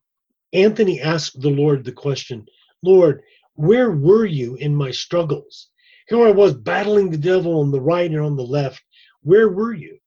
Anthony 0.53 1.01
asked 1.01 1.41
the 1.41 1.49
Lord 1.49 1.83
the 1.83 1.91
question, 1.91 2.45
Lord, 2.83 3.21
where 3.55 3.91
were 3.91 4.25
you 4.25 4.55
in 4.55 4.75
my 4.75 4.91
struggles? 4.91 5.69
Here 6.07 6.25
I 6.25 6.31
was 6.31 6.53
battling 6.53 7.09
the 7.09 7.17
devil 7.17 7.59
on 7.59 7.71
the 7.71 7.81
right 7.81 8.09
and 8.09 8.21
on 8.21 8.35
the 8.35 8.43
left. 8.43 8.81
Where 9.21 9.49
were 9.49 9.73
you? 9.73 9.97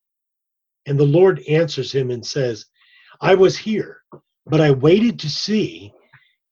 And 0.86 0.98
the 0.98 1.04
Lord 1.04 1.40
answers 1.48 1.92
him 1.92 2.10
and 2.10 2.24
says, 2.24 2.66
I 3.20 3.34
was 3.34 3.56
here, 3.56 4.02
but 4.46 4.60
I 4.60 4.70
waited 4.70 5.18
to 5.20 5.30
see, 5.30 5.92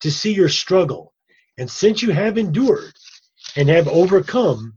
to 0.00 0.10
see 0.10 0.34
your 0.34 0.50
struggle. 0.50 1.14
And 1.56 1.70
since 1.70 2.02
you 2.02 2.12
have 2.12 2.36
endured 2.36 2.92
and 3.56 3.68
have 3.70 3.88
overcome, 3.88 4.74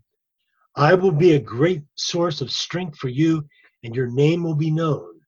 I 0.75 0.93
will 0.93 1.11
be 1.11 1.33
a 1.33 1.39
great 1.39 1.83
source 1.95 2.39
of 2.39 2.49
strength 2.49 2.97
for 2.97 3.09
you, 3.09 3.45
and 3.83 3.93
your 3.93 4.07
name 4.07 4.41
will 4.41 4.55
be 4.55 4.71
known 4.71 5.19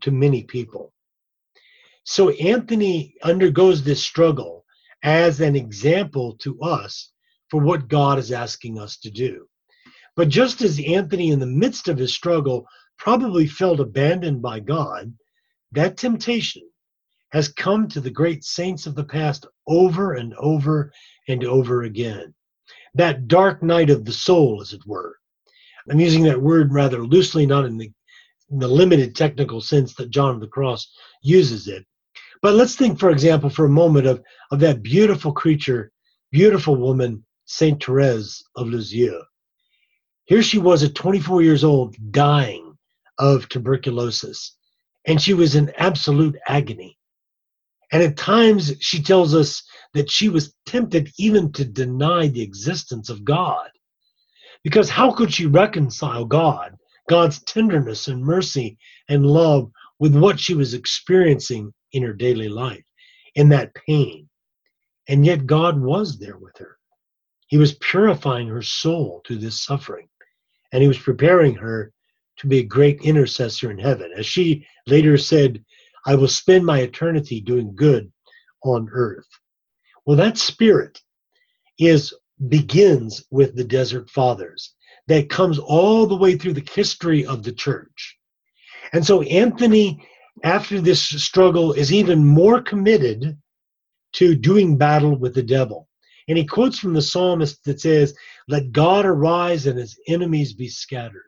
to 0.00 0.10
many 0.10 0.42
people. 0.42 0.92
So 2.02 2.30
Anthony 2.30 3.14
undergoes 3.22 3.84
this 3.84 4.02
struggle 4.02 4.64
as 5.04 5.40
an 5.40 5.54
example 5.54 6.36
to 6.38 6.60
us 6.60 7.12
for 7.50 7.60
what 7.60 7.88
God 7.88 8.18
is 8.18 8.32
asking 8.32 8.78
us 8.78 8.98
to 8.98 9.10
do. 9.10 9.46
But 10.16 10.28
just 10.28 10.62
as 10.62 10.80
Anthony, 10.80 11.30
in 11.30 11.38
the 11.38 11.46
midst 11.46 11.88
of 11.88 11.98
his 11.98 12.12
struggle, 12.12 12.66
probably 12.98 13.46
felt 13.46 13.80
abandoned 13.80 14.42
by 14.42 14.60
God, 14.60 15.14
that 15.72 15.96
temptation 15.96 16.62
has 17.30 17.48
come 17.48 17.88
to 17.88 18.00
the 18.00 18.10
great 18.10 18.42
saints 18.42 18.86
of 18.86 18.94
the 18.94 19.04
past 19.04 19.46
over 19.66 20.14
and 20.14 20.34
over 20.34 20.92
and 21.28 21.44
over 21.44 21.82
again. 21.82 22.34
That 22.94 23.28
dark 23.28 23.62
night 23.62 23.90
of 23.90 24.04
the 24.04 24.12
soul, 24.12 24.60
as 24.60 24.72
it 24.72 24.86
were. 24.86 25.16
I'm 25.90 26.00
using 26.00 26.24
that 26.24 26.40
word 26.40 26.72
rather 26.72 27.04
loosely, 27.04 27.46
not 27.46 27.64
in 27.64 27.76
the, 27.78 27.92
in 28.50 28.58
the 28.58 28.68
limited 28.68 29.14
technical 29.14 29.60
sense 29.60 29.94
that 29.94 30.10
John 30.10 30.34
of 30.34 30.40
the 30.40 30.48
Cross 30.48 30.90
uses 31.22 31.68
it, 31.68 31.86
but 32.40 32.54
let's 32.54 32.76
think, 32.76 32.98
for 32.98 33.10
example, 33.10 33.50
for 33.50 33.64
a 33.64 33.70
moment 33.70 34.06
of, 34.06 34.22
of 34.50 34.60
that 34.60 34.82
beautiful 34.82 35.32
creature, 35.32 35.90
beautiful 36.30 36.76
woman, 36.76 37.24
Saint 37.48 37.82
Therese 37.82 38.44
of 38.56 38.68
Lisieux. 38.68 39.22
Here 40.26 40.42
she 40.42 40.58
was 40.58 40.82
at 40.82 40.94
24 40.94 41.42
years 41.42 41.64
old, 41.64 41.96
dying 42.10 42.76
of 43.18 43.48
tuberculosis, 43.48 44.56
and 45.06 45.20
she 45.20 45.34
was 45.34 45.56
in 45.56 45.72
absolute 45.76 46.36
agony. 46.46 46.98
And 47.90 48.02
at 48.02 48.18
times, 48.18 48.74
she 48.80 49.02
tells 49.02 49.34
us 49.34 49.62
that 49.94 50.10
she 50.10 50.28
was 50.28 50.54
tempted 50.66 51.10
even 51.18 51.50
to 51.52 51.64
deny 51.64 52.28
the 52.28 52.42
existence 52.42 53.08
of 53.08 53.24
God. 53.24 53.70
Because 54.62 54.90
how 54.90 55.10
could 55.10 55.32
she 55.32 55.46
reconcile 55.46 56.26
God, 56.26 56.76
God's 57.08 57.42
tenderness 57.44 58.08
and 58.08 58.22
mercy 58.22 58.76
and 59.08 59.24
love, 59.24 59.70
with 59.98 60.14
what 60.14 60.38
she 60.38 60.54
was 60.54 60.74
experiencing 60.74 61.72
in 61.92 62.02
her 62.02 62.12
daily 62.12 62.48
life, 62.48 62.84
in 63.34 63.48
that 63.48 63.74
pain. 63.74 64.28
And 65.08 65.24
yet 65.24 65.46
God 65.46 65.80
was 65.80 66.18
there 66.18 66.36
with 66.36 66.56
her. 66.58 66.77
He 67.48 67.58
was 67.58 67.74
purifying 67.74 68.48
her 68.48 68.62
soul 68.62 69.22
through 69.26 69.38
this 69.38 69.62
suffering, 69.62 70.08
and 70.72 70.82
He 70.82 70.88
was 70.88 70.98
preparing 70.98 71.54
her 71.56 71.92
to 72.38 72.46
be 72.46 72.58
a 72.58 72.64
great 72.64 73.00
intercessor 73.02 73.70
in 73.70 73.78
heaven. 73.78 74.12
As 74.16 74.26
she 74.26 74.66
later 74.86 75.18
said, 75.18 75.64
I 76.06 76.14
will 76.14 76.28
spend 76.28 76.64
my 76.64 76.80
eternity 76.80 77.40
doing 77.40 77.74
good 77.74 78.12
on 78.62 78.88
earth. 78.92 79.26
Well, 80.06 80.16
that 80.16 80.38
spirit 80.38 81.02
is 81.78 82.14
begins 82.48 83.24
with 83.30 83.56
the 83.56 83.64
desert 83.64 84.08
fathers 84.10 84.74
that 85.08 85.28
comes 85.28 85.58
all 85.58 86.06
the 86.06 86.16
way 86.16 86.36
through 86.36 86.52
the 86.52 86.68
history 86.72 87.26
of 87.26 87.42
the 87.42 87.52
church. 87.52 88.16
And 88.92 89.04
so 89.04 89.22
Anthony 89.22 90.06
after 90.44 90.80
this 90.80 91.02
struggle 91.02 91.72
is 91.72 91.92
even 91.92 92.24
more 92.24 92.62
committed 92.62 93.36
to 94.12 94.34
doing 94.34 94.76
battle 94.76 95.16
with 95.16 95.34
the 95.34 95.42
devil. 95.42 95.87
And 96.28 96.36
he 96.36 96.44
quotes 96.44 96.78
from 96.78 96.92
the 96.92 97.02
psalmist 97.02 97.64
that 97.64 97.80
says, 97.80 98.14
Let 98.48 98.72
God 98.72 99.06
arise 99.06 99.66
and 99.66 99.78
his 99.78 99.98
enemies 100.06 100.52
be 100.52 100.68
scattered. 100.68 101.24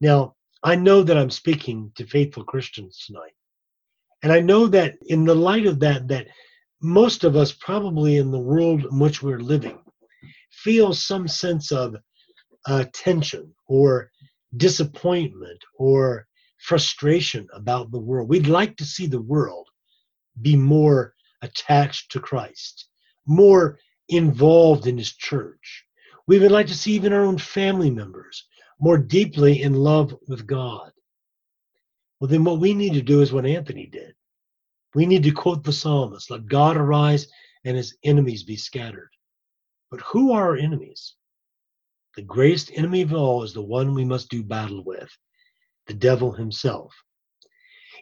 Now, 0.00 0.34
I 0.62 0.74
know 0.74 1.02
that 1.02 1.16
I'm 1.16 1.30
speaking 1.30 1.92
to 1.96 2.06
faithful 2.06 2.44
Christians 2.44 3.04
tonight. 3.06 3.32
And 4.22 4.32
I 4.32 4.40
know 4.40 4.66
that 4.66 4.96
in 5.06 5.24
the 5.24 5.34
light 5.34 5.66
of 5.66 5.78
that, 5.80 6.08
that 6.08 6.26
most 6.82 7.22
of 7.22 7.36
us 7.36 7.52
probably 7.52 8.16
in 8.16 8.30
the 8.30 8.38
world 8.38 8.84
in 8.84 8.98
which 8.98 9.22
we're 9.22 9.38
living 9.38 9.78
feel 10.50 10.92
some 10.92 11.28
sense 11.28 11.70
of 11.70 11.94
uh, 12.66 12.84
tension 12.92 13.54
or 13.66 14.10
disappointment 14.56 15.62
or 15.78 16.26
frustration 16.60 17.46
about 17.54 17.90
the 17.92 17.98
world. 17.98 18.28
We'd 18.28 18.48
like 18.48 18.76
to 18.76 18.84
see 18.84 19.06
the 19.06 19.22
world 19.22 19.68
be 20.42 20.56
more 20.56 21.14
attached 21.42 22.10
to 22.12 22.20
Christ, 22.20 22.88
more 23.26 23.78
involved 24.08 24.86
in 24.86 24.98
his 24.98 25.14
church. 25.14 25.84
We 26.26 26.38
would 26.38 26.50
like 26.50 26.66
to 26.68 26.74
see 26.74 26.92
even 26.92 27.12
our 27.12 27.24
own 27.24 27.38
family 27.38 27.90
members 27.90 28.46
more 28.80 28.98
deeply 28.98 29.62
in 29.62 29.74
love 29.74 30.14
with 30.28 30.46
God. 30.46 30.92
Well, 32.20 32.28
then 32.28 32.44
what 32.44 32.60
we 32.60 32.74
need 32.74 32.94
to 32.94 33.02
do 33.02 33.22
is 33.22 33.32
what 33.32 33.46
Anthony 33.46 33.86
did. 33.86 34.14
We 34.94 35.06
need 35.06 35.22
to 35.24 35.30
quote 35.30 35.64
the 35.64 35.72
psalmist 35.72 36.30
let 36.30 36.46
God 36.46 36.76
arise 36.76 37.28
and 37.64 37.76
his 37.76 37.96
enemies 38.04 38.42
be 38.42 38.56
scattered. 38.56 39.10
But 39.90 40.00
who 40.00 40.32
are 40.32 40.48
our 40.48 40.56
enemies? 40.56 41.14
The 42.16 42.22
greatest 42.22 42.72
enemy 42.74 43.02
of 43.02 43.14
all 43.14 43.42
is 43.42 43.52
the 43.52 43.62
one 43.62 43.94
we 43.94 44.04
must 44.04 44.28
do 44.28 44.42
battle 44.42 44.82
with, 44.84 45.10
the 45.86 45.94
devil 45.94 46.32
himself. 46.32 46.92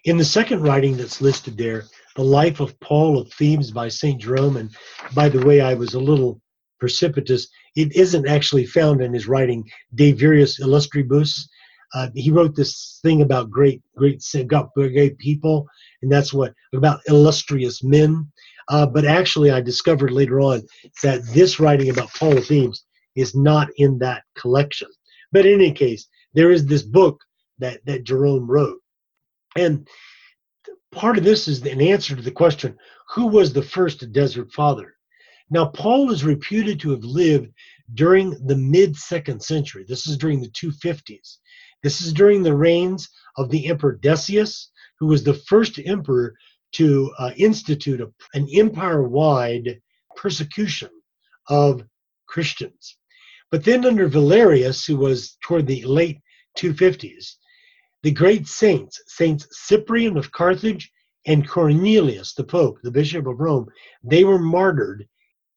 In 0.05 0.17
the 0.17 0.25
second 0.25 0.63
writing 0.63 0.97
that's 0.97 1.21
listed 1.21 1.59
there, 1.59 1.85
The 2.17 2.25
Life 2.25 2.61
of 2.61 2.79
Paul 2.81 3.19
of 3.19 3.33
Thebes 3.33 3.71
by 3.71 3.89
St. 3.89 4.21
Jerome, 4.21 4.57
and 4.57 4.71
by 5.15 5.29
the 5.29 5.45
way, 5.45 5.61
I 5.61 5.75
was 5.75 5.95
a 5.95 6.01
little 6.01 6.41
precipitous, 6.79 7.49
it 7.75 7.95
isn't 7.95 8.27
actually 8.27 8.67
found 8.67 9.03
in 9.03 9.13
his 9.13 9.29
writing 9.29 9.65
De 9.95 10.13
Viris 10.13 10.61
Illustribus. 10.61 11.47
Uh, 11.95 12.09
he 12.15 12.31
wrote 12.31 12.57
this 12.57 12.99
thing 13.03 13.23
about 13.23 13.51
great, 13.51 13.83
great, 13.97 14.23
great 14.75 15.19
people, 15.19 15.67
and 16.03 16.11
that's 16.11 16.33
what 16.33 16.53
about 16.75 17.01
illustrious 17.07 17.85
men. 17.85 18.31
Uh, 18.69 18.87
but 18.87 19.05
actually, 19.05 19.51
I 19.51 19.61
discovered 19.61 20.11
later 20.11 20.41
on 20.41 20.63
that 21.03 21.25
this 21.27 21.61
writing 21.61 21.91
about 21.91 22.13
Paul 22.15 22.37
of 22.39 22.47
Thebes 22.47 22.85
is 23.15 23.35
not 23.35 23.69
in 23.77 23.99
that 23.99 24.25
collection. 24.37 24.89
But 25.33 25.47
in 25.47 25.55
any 25.55 25.73
case, 25.73 26.09
there 26.35 26.51
is 26.51 26.67
this 26.67 26.83
book 26.83 27.23
that, 27.59 27.85
that 27.87 28.05
Jerome 28.05 28.51
wrote. 28.51 28.81
And 29.57 29.89
part 30.93 31.19
of 31.19 31.25
this 31.25 31.49
is 31.49 31.63
an 31.63 31.81
answer 31.81 32.17
to 32.17 32.23
the 32.23 32.31
question 32.31 32.77
who 33.11 33.27
was 33.27 33.53
the 33.53 33.63
first 33.63 34.13
desert 34.13 34.53
father? 34.53 34.97
Now, 35.51 35.67
Paul 35.67 36.11
is 36.11 36.25
reputed 36.25 36.81
to 36.81 36.91
have 36.91 37.05
lived 37.05 37.53
during 37.95 38.31
the 38.47 38.57
mid 38.57 38.97
second 38.97 39.43
century. 39.43 39.85
This 39.87 40.07
is 40.07 40.17
during 40.17 40.41
the 40.41 40.51
250s. 40.51 41.37
This 41.83 42.01
is 42.01 42.13
during 42.13 42.43
the 42.43 42.55
reigns 42.55 43.09
of 43.37 43.51
the 43.51 43.69
Emperor 43.69 43.97
Decius, 43.97 44.71
who 44.99 45.07
was 45.07 45.23
the 45.23 45.35
first 45.35 45.79
emperor 45.79 46.35
to 46.73 47.13
uh, 47.19 47.31
institute 47.37 48.01
a, 48.01 48.11
an 48.35 48.49
empire 48.53 49.05
wide 49.05 49.81
persecution 50.17 50.91
of 51.49 51.85
Christians. 52.27 52.97
But 53.53 53.63
then, 53.63 53.85
under 53.85 54.09
Valerius, 54.09 54.85
who 54.85 54.97
was 54.97 55.37
toward 55.43 55.67
the 55.67 55.85
late 55.85 56.19
250s, 56.59 57.37
the 58.03 58.11
great 58.11 58.47
saints, 58.47 59.03
Saints 59.07 59.47
Cyprian 59.51 60.17
of 60.17 60.33
Carthage 60.33 60.91
and 61.27 61.49
Cornelius, 61.49 62.35
the 62.35 62.45
Pope, 62.45 62.79
the 62.83 62.91
Bishop 62.91 63.27
of 63.27 63.41
Rome, 63.41 63.67
they 64.05 64.25
were 64.25 64.39
martyred 64.39 65.09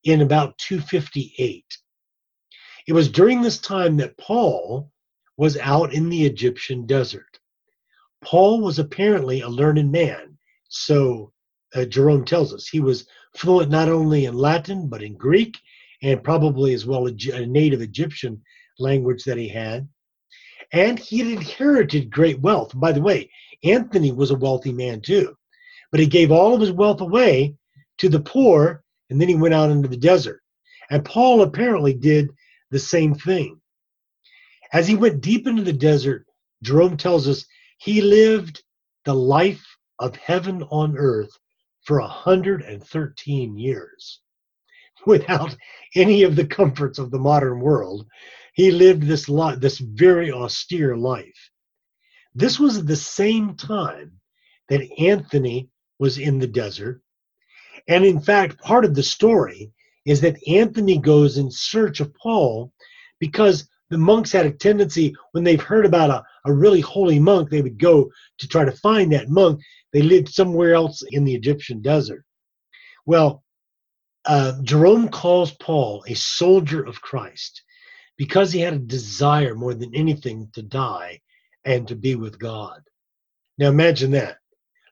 in 0.04 0.22
about 0.22 0.58
258. 0.58 1.66
It 2.88 2.94
was 2.94 3.10
during 3.10 3.42
this 3.42 3.60
time 3.60 3.98
that 3.98 4.18
Paul 4.18 4.92
was 5.38 5.58
out 5.58 5.94
in 5.94 6.10
the 6.10 6.26
Egyptian 6.26 6.86
desert. 6.86 7.40
Paul 8.22 8.62
was 8.62 8.80
apparently 8.80 9.42
a 9.42 9.48
learned 9.48 9.92
man, 9.92 10.38
so 10.68 11.32
uh, 11.76 11.86
Jerome 11.86 12.26
tells 12.26 12.54
us. 12.54 12.68
He 12.68 12.80
was 12.80 13.08
fluent 13.36 13.70
not 13.70 13.90
only 13.90 14.26
in 14.26 14.34
Latin, 14.34 14.90
but 14.90 15.04
in 15.04 15.16
Greek, 15.16 15.58
and 16.02 16.24
probably 16.24 16.74
as 16.74 16.86
well 16.86 17.08
a, 17.08 17.14
a 17.34 17.46
native 17.46 17.82
Egyptian 17.82 18.42
language 18.80 19.24
that 19.26 19.38
he 19.38 19.48
had. 19.48 19.88
And 20.72 21.00
he 21.00 21.20
had 21.20 21.28
inherited 21.28 22.12
great 22.12 22.40
wealth. 22.40 22.72
By 22.76 22.92
the 22.92 23.02
way, 23.02 23.30
Anthony 23.64 24.12
was 24.12 24.32
a 24.32 24.36
wealthy 24.36 24.72
man 24.72 25.02
too, 25.02 25.36
but 25.92 26.00
he 26.00 26.08
gave 26.08 26.32
all 26.32 26.54
of 26.54 26.62
his 26.62 26.72
wealth 26.72 27.02
away 27.02 27.56
to 27.98 28.10
the 28.10 28.20
poor, 28.20 28.84
and 29.10 29.20
then 29.20 29.28
he 29.28 29.36
went 29.36 29.54
out 29.54 29.72
into 29.72 29.88
the 29.88 29.98
desert. 29.98 30.42
And 30.90 31.04
Paul 31.04 31.42
apparently 31.42 31.94
did 31.94 32.30
the 32.72 32.80
same 32.80 33.16
thing. 33.16 33.60
As 34.72 34.88
he 34.88 34.96
went 34.96 35.22
deep 35.22 35.48
into 35.48 35.64
the 35.64 35.74
desert, 35.74 36.26
Jerome 36.62 36.98
tells 36.98 37.28
us 37.28 37.46
he 37.80 38.02
lived 38.02 38.64
the 39.06 39.16
life 39.16 39.66
of 39.98 40.16
heaven 40.16 40.64
on 40.64 40.98
earth 40.98 41.32
for 41.84 42.00
113 42.00 43.58
years 43.58 44.22
without 45.08 45.56
any 45.96 46.24
of 46.24 46.36
the 46.36 46.46
comforts 46.46 47.00
of 47.00 47.10
the 47.12 47.20
modern 47.20 47.60
world. 47.60 48.06
He 48.54 48.72
lived 48.72 49.04
this 49.04 49.30
life, 49.30 49.60
this 49.60 49.78
very 49.80 50.32
austere 50.32 50.96
life. 50.98 51.50
This 52.36 52.60
was 52.60 52.84
the 52.84 52.96
same 52.96 53.56
time 53.56 54.20
that 54.70 54.88
Anthony 55.00 55.70
was 56.00 56.18
in 56.18 56.40
the 56.40 56.48
desert. 56.48 57.02
And 57.88 58.06
in 58.06 58.20
fact, 58.20 58.62
part 58.62 58.86
of 58.86 58.96
the 58.96 59.04
story 59.04 59.72
is 60.06 60.22
that 60.22 60.48
Anthony 60.48 60.98
goes 60.98 61.38
in 61.38 61.52
search 61.52 62.00
of 62.00 62.14
Paul 62.16 62.72
because 63.20 63.68
the 63.90 63.98
monks 63.98 64.32
had 64.32 64.46
a 64.46 64.52
tendency, 64.52 65.16
when 65.32 65.44
they've 65.44 65.62
heard 65.62 65.86
about 65.86 66.12
a, 66.12 66.24
a 66.46 66.54
really 66.54 66.82
holy 66.82 67.20
monk, 67.20 67.50
they 67.50 67.62
would 67.62 67.80
go 67.80 68.10
to 68.38 68.48
try 68.48 68.64
to 68.64 68.72
find 68.72 69.12
that 69.12 69.30
monk. 69.30 69.60
They 69.94 70.04
lived 70.04 70.30
somewhere 70.30 70.76
else 70.76 71.04
in 71.10 71.26
the 71.26 71.34
Egyptian 71.34 71.82
desert. 71.82 72.24
Well, 73.06 73.44
uh, 74.26 74.62
Jerome 74.62 75.10
calls 75.10 75.52
Paul 75.54 76.04
a 76.08 76.14
soldier 76.14 76.86
of 76.86 77.02
Christ 77.02 77.64
because 78.20 78.52
he 78.52 78.60
had 78.60 78.74
a 78.74 78.80
desire 78.80 79.56
more 79.56 79.74
than 79.74 79.96
anything 79.96 80.50
to 80.52 80.62
die 80.62 81.22
and 81.64 81.88
to 81.88 81.96
be 81.96 82.16
with 82.16 82.38
God. 82.38 82.82
Now 83.58 83.70
imagine 83.70 84.12
that. 84.12 84.40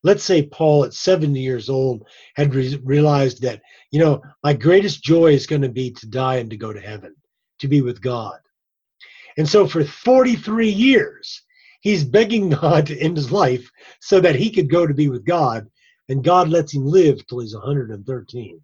Let's 0.02 0.24
say 0.24 0.48
Paul, 0.48 0.86
at 0.86 0.94
70 0.94 1.38
years 1.38 1.70
old, 1.70 2.08
had 2.38 2.56
re- 2.56 2.80
realized 2.86 3.42
that, 3.42 3.62
you 3.92 4.00
know, 4.00 4.22
my 4.46 4.54
greatest 4.54 5.04
joy 5.04 5.34
is 5.34 5.46
going 5.46 5.62
to 5.62 5.70
be 5.70 5.92
to 5.92 6.08
die 6.08 6.38
and 6.38 6.50
to 6.50 6.56
go 6.56 6.72
to 6.72 6.80
heaven, 6.80 7.16
to 7.60 7.68
be 7.68 7.82
with 7.82 8.02
God. 8.02 8.40
And 9.38 9.48
so 9.48 9.68
for 9.68 9.84
43 9.84 10.70
years, 10.70 11.44
he's 11.82 12.06
begging 12.06 12.50
God 12.62 12.86
to 12.88 12.98
end 12.98 13.18
his 13.18 13.30
life 13.30 13.70
so 14.00 14.22
that 14.22 14.38
he 14.38 14.50
could 14.50 14.70
go 14.70 14.88
to 14.88 14.94
be 14.94 15.10
with 15.10 15.26
God, 15.26 15.68
and 16.08 16.24
God 16.24 16.48
lets 16.48 16.74
him 16.74 16.86
live 16.86 17.28
till 17.28 17.40
he's 17.40 17.56
113. 17.56 18.62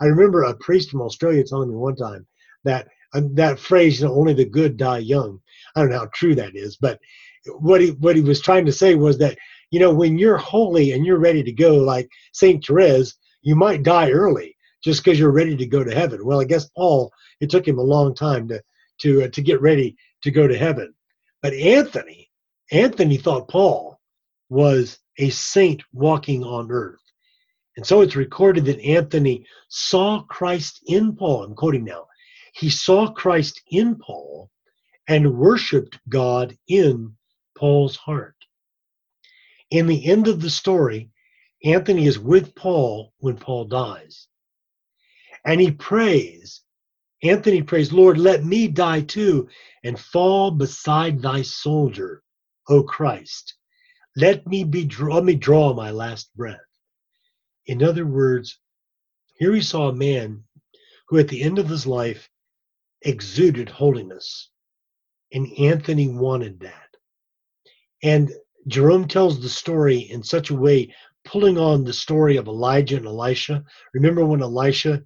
I 0.00 0.04
remember 0.06 0.42
a 0.42 0.54
priest 0.54 0.90
from 0.90 1.02
Australia 1.02 1.44
telling 1.44 1.68
me 1.68 1.76
one 1.76 1.94
time 1.94 2.26
that 2.64 2.88
uh, 3.14 3.22
that 3.34 3.58
phrase, 3.58 4.00
you 4.00 4.06
know, 4.06 4.14
only 4.14 4.34
the 4.34 4.44
good 4.44 4.76
die 4.76 4.98
young. 4.98 5.40
I 5.74 5.80
don't 5.80 5.90
know 5.90 5.98
how 6.00 6.10
true 6.14 6.34
that 6.34 6.56
is, 6.56 6.76
but 6.76 6.98
what 7.58 7.80
he 7.80 7.90
what 7.92 8.16
he 8.16 8.22
was 8.22 8.40
trying 8.40 8.66
to 8.66 8.72
say 8.72 8.94
was 8.94 9.18
that 9.18 9.38
you 9.70 9.80
know 9.80 9.92
when 9.92 10.18
you're 10.18 10.36
holy 10.36 10.92
and 10.92 11.06
you're 11.06 11.18
ready 11.18 11.42
to 11.42 11.52
go, 11.52 11.76
like 11.76 12.08
Saint 12.32 12.64
Therese, 12.64 13.16
you 13.42 13.56
might 13.56 13.82
die 13.82 14.10
early 14.10 14.56
just 14.82 15.04
because 15.04 15.18
you're 15.18 15.30
ready 15.30 15.56
to 15.56 15.66
go 15.66 15.84
to 15.84 15.94
heaven. 15.94 16.24
Well, 16.24 16.40
I 16.40 16.44
guess 16.44 16.68
Paul, 16.76 17.12
it 17.40 17.50
took 17.50 17.66
him 17.66 17.78
a 17.78 17.82
long 17.82 18.14
time 18.14 18.48
to 18.48 18.62
to 19.02 19.24
uh, 19.24 19.28
to 19.28 19.42
get 19.42 19.60
ready 19.60 19.96
to 20.22 20.30
go 20.30 20.46
to 20.46 20.56
heaven, 20.56 20.92
but 21.42 21.54
Anthony, 21.54 22.30
Anthony 22.72 23.16
thought 23.16 23.48
Paul 23.48 23.98
was 24.48 24.98
a 25.18 25.30
saint 25.30 25.82
walking 25.92 26.44
on 26.44 26.70
earth. 26.70 27.00
And 27.76 27.86
so 27.86 28.00
it's 28.00 28.16
recorded 28.16 28.64
that 28.66 28.80
Anthony 28.80 29.46
saw 29.68 30.22
Christ 30.24 30.82
in 30.86 31.14
Paul. 31.14 31.44
I'm 31.44 31.54
quoting 31.54 31.84
now. 31.84 32.04
He 32.52 32.70
saw 32.70 33.12
Christ 33.12 33.62
in 33.70 33.96
Paul 33.96 34.50
and 35.08 35.36
worshiped 35.36 35.98
God 36.08 36.56
in 36.68 37.16
Paul's 37.56 37.96
heart. 37.96 38.36
In 39.70 39.86
the 39.86 40.06
end 40.06 40.28
of 40.28 40.40
the 40.40 40.50
story, 40.50 41.10
Anthony 41.64 42.06
is 42.06 42.18
with 42.18 42.54
Paul 42.54 43.12
when 43.18 43.36
Paul 43.36 43.66
dies. 43.66 44.26
And 45.44 45.60
he 45.60 45.70
prays. 45.70 46.62
Anthony 47.22 47.62
prays, 47.62 47.92
Lord, 47.92 48.18
let 48.18 48.44
me 48.44 48.66
die 48.66 49.02
too 49.02 49.48
and 49.84 49.98
fall 49.98 50.50
beside 50.50 51.20
thy 51.20 51.42
soldier, 51.42 52.22
O 52.68 52.82
Christ. 52.82 53.54
Let 54.16 54.46
me 54.46 54.64
be 54.64 54.88
let 54.98 55.24
me 55.24 55.34
draw 55.34 55.72
my 55.74 55.90
last 55.90 56.34
breath. 56.34 56.58
In 57.66 57.82
other 57.82 58.06
words, 58.06 58.58
here 59.36 59.54
he 59.54 59.62
saw 59.62 59.88
a 59.88 59.94
man 59.94 60.44
who 61.08 61.18
at 61.18 61.28
the 61.28 61.42
end 61.42 61.58
of 61.58 61.68
his 61.68 61.86
life 61.86 62.28
exuded 63.02 63.68
holiness. 63.68 64.50
And 65.32 65.46
Anthony 65.58 66.08
wanted 66.08 66.60
that. 66.60 66.88
And 68.02 68.32
Jerome 68.66 69.06
tells 69.08 69.40
the 69.40 69.48
story 69.48 69.98
in 69.98 70.22
such 70.22 70.50
a 70.50 70.54
way, 70.54 70.94
pulling 71.24 71.58
on 71.58 71.84
the 71.84 71.92
story 71.92 72.36
of 72.36 72.46
Elijah 72.46 72.96
and 72.96 73.06
Elisha. 73.06 73.64
Remember 73.94 74.24
when 74.24 74.42
Elisha 74.42 75.02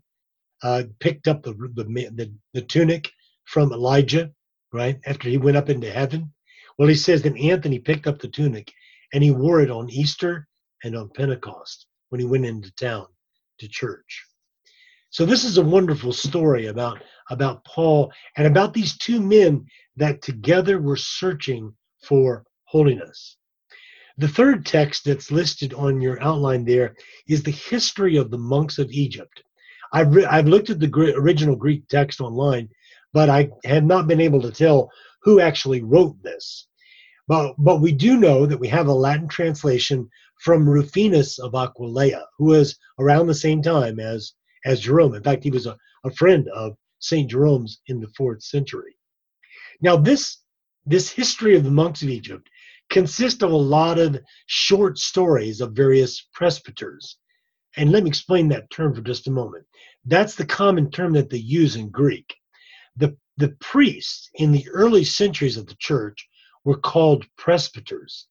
uh, 0.62 0.84
picked 1.00 1.28
up 1.28 1.42
the, 1.42 1.52
the, 1.74 1.84
the, 2.14 2.32
the 2.52 2.62
tunic 2.62 3.10
from 3.44 3.72
Elijah, 3.72 4.30
right, 4.72 4.98
after 5.06 5.28
he 5.28 5.36
went 5.36 5.56
up 5.56 5.68
into 5.68 5.90
heaven? 5.90 6.32
Well, 6.78 6.88
he 6.88 6.94
says 6.94 7.22
that 7.22 7.36
Anthony 7.36 7.78
picked 7.78 8.06
up 8.06 8.18
the 8.18 8.28
tunic 8.28 8.72
and 9.12 9.22
he 9.22 9.30
wore 9.30 9.60
it 9.60 9.70
on 9.70 9.90
Easter 9.90 10.48
and 10.82 10.96
on 10.96 11.10
Pentecost 11.10 11.86
when 12.08 12.20
he 12.20 12.26
went 12.26 12.46
into 12.46 12.72
town 12.74 13.06
to 13.58 13.68
church. 13.68 14.26
So 15.14 15.24
this 15.24 15.44
is 15.44 15.58
a 15.58 15.62
wonderful 15.62 16.12
story 16.12 16.66
about 16.66 17.00
about 17.30 17.64
Paul 17.64 18.12
and 18.36 18.48
about 18.48 18.74
these 18.74 18.98
two 18.98 19.20
men 19.20 19.64
that 19.94 20.22
together 20.22 20.80
were 20.80 20.96
searching 20.96 21.72
for 22.02 22.44
holiness. 22.64 23.36
The 24.18 24.26
third 24.26 24.66
text 24.66 25.04
that's 25.04 25.30
listed 25.30 25.72
on 25.72 26.00
your 26.00 26.20
outline 26.20 26.64
there 26.64 26.96
is 27.28 27.44
the 27.44 27.52
history 27.52 28.16
of 28.16 28.32
the 28.32 28.38
monks 28.38 28.80
of 28.80 28.90
Egypt. 28.90 29.44
I've, 29.92 30.12
re- 30.12 30.24
I've 30.24 30.48
looked 30.48 30.70
at 30.70 30.80
the 30.80 30.90
original 31.16 31.54
Greek 31.54 31.86
text 31.86 32.20
online, 32.20 32.68
but 33.12 33.30
I 33.30 33.50
have 33.66 33.84
not 33.84 34.08
been 34.08 34.20
able 34.20 34.42
to 34.42 34.50
tell 34.50 34.90
who 35.22 35.38
actually 35.38 35.84
wrote 35.84 36.20
this. 36.24 36.66
But, 37.28 37.54
but 37.56 37.80
we 37.80 37.92
do 37.92 38.16
know 38.16 38.46
that 38.46 38.58
we 38.58 38.66
have 38.66 38.88
a 38.88 38.92
Latin 38.92 39.28
translation 39.28 40.10
from 40.40 40.68
Rufinus 40.68 41.38
of 41.38 41.52
Aquileia, 41.52 42.24
who 42.36 42.46
was 42.46 42.76
around 42.98 43.28
the 43.28 43.34
same 43.34 43.62
time 43.62 44.00
as, 44.00 44.32
as 44.64 44.80
Jerome. 44.80 45.14
In 45.14 45.22
fact, 45.22 45.44
he 45.44 45.50
was 45.50 45.66
a, 45.66 45.76
a 46.04 46.10
friend 46.10 46.48
of 46.48 46.76
St. 46.98 47.30
Jerome's 47.30 47.80
in 47.86 48.00
the 48.00 48.08
fourth 48.16 48.42
century. 48.42 48.96
Now, 49.80 49.96
this, 49.96 50.38
this 50.86 51.10
history 51.10 51.56
of 51.56 51.64
the 51.64 51.70
monks 51.70 52.02
of 52.02 52.08
Egypt 52.08 52.48
consists 52.90 53.42
of 53.42 53.50
a 53.50 53.56
lot 53.56 53.98
of 53.98 54.20
short 54.46 54.98
stories 54.98 55.60
of 55.60 55.72
various 55.72 56.28
presbyters. 56.32 57.18
And 57.76 57.90
let 57.90 58.04
me 58.04 58.08
explain 58.08 58.48
that 58.48 58.70
term 58.70 58.94
for 58.94 59.00
just 59.00 59.26
a 59.26 59.32
moment. 59.32 59.64
That's 60.04 60.34
the 60.34 60.46
common 60.46 60.90
term 60.90 61.12
that 61.14 61.30
they 61.30 61.38
use 61.38 61.76
in 61.76 61.90
Greek. 61.90 62.34
The, 62.96 63.16
the 63.36 63.56
priests 63.60 64.30
in 64.34 64.52
the 64.52 64.68
early 64.70 65.04
centuries 65.04 65.56
of 65.56 65.66
the 65.66 65.76
church 65.78 66.28
were 66.64 66.78
called 66.78 67.26
presbyters. 67.36 68.28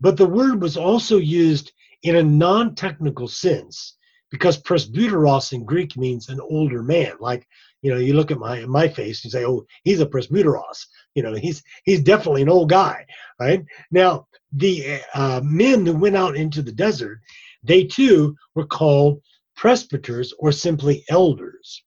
But 0.00 0.16
the 0.16 0.26
word 0.26 0.62
was 0.62 0.76
also 0.76 1.16
used 1.16 1.72
in 2.02 2.16
a 2.16 2.22
non 2.22 2.74
technical 2.74 3.28
sense 3.28 3.96
because 4.36 4.60
presbyteros 4.62 5.54
in 5.54 5.64
Greek 5.64 5.96
means 5.96 6.28
an 6.28 6.40
older 6.40 6.82
man. 6.82 7.12
Like, 7.20 7.48
you 7.80 7.90
know, 7.90 7.98
you 7.98 8.12
look 8.12 8.30
at 8.30 8.38
my 8.38 8.66
my 8.66 8.86
face 8.86 9.24
and 9.24 9.32
say, 9.32 9.46
oh, 9.46 9.64
he's 9.82 10.00
a 10.00 10.06
presbyteros. 10.06 10.78
You 11.14 11.22
know, 11.22 11.34
he's 11.34 11.62
he's 11.84 12.02
definitely 12.02 12.42
an 12.42 12.50
old 12.50 12.68
guy, 12.68 13.06
right? 13.40 13.64
Now, 13.90 14.26
the 14.52 15.00
uh, 15.14 15.40
men 15.42 15.86
who 15.86 15.96
went 15.96 16.16
out 16.16 16.36
into 16.36 16.60
the 16.60 16.72
desert, 16.72 17.20
they 17.62 17.84
too 17.84 18.36
were 18.54 18.66
called 18.66 19.22
presbyters 19.56 20.34
or 20.38 20.52
simply 20.52 21.02
elders. 21.08 21.82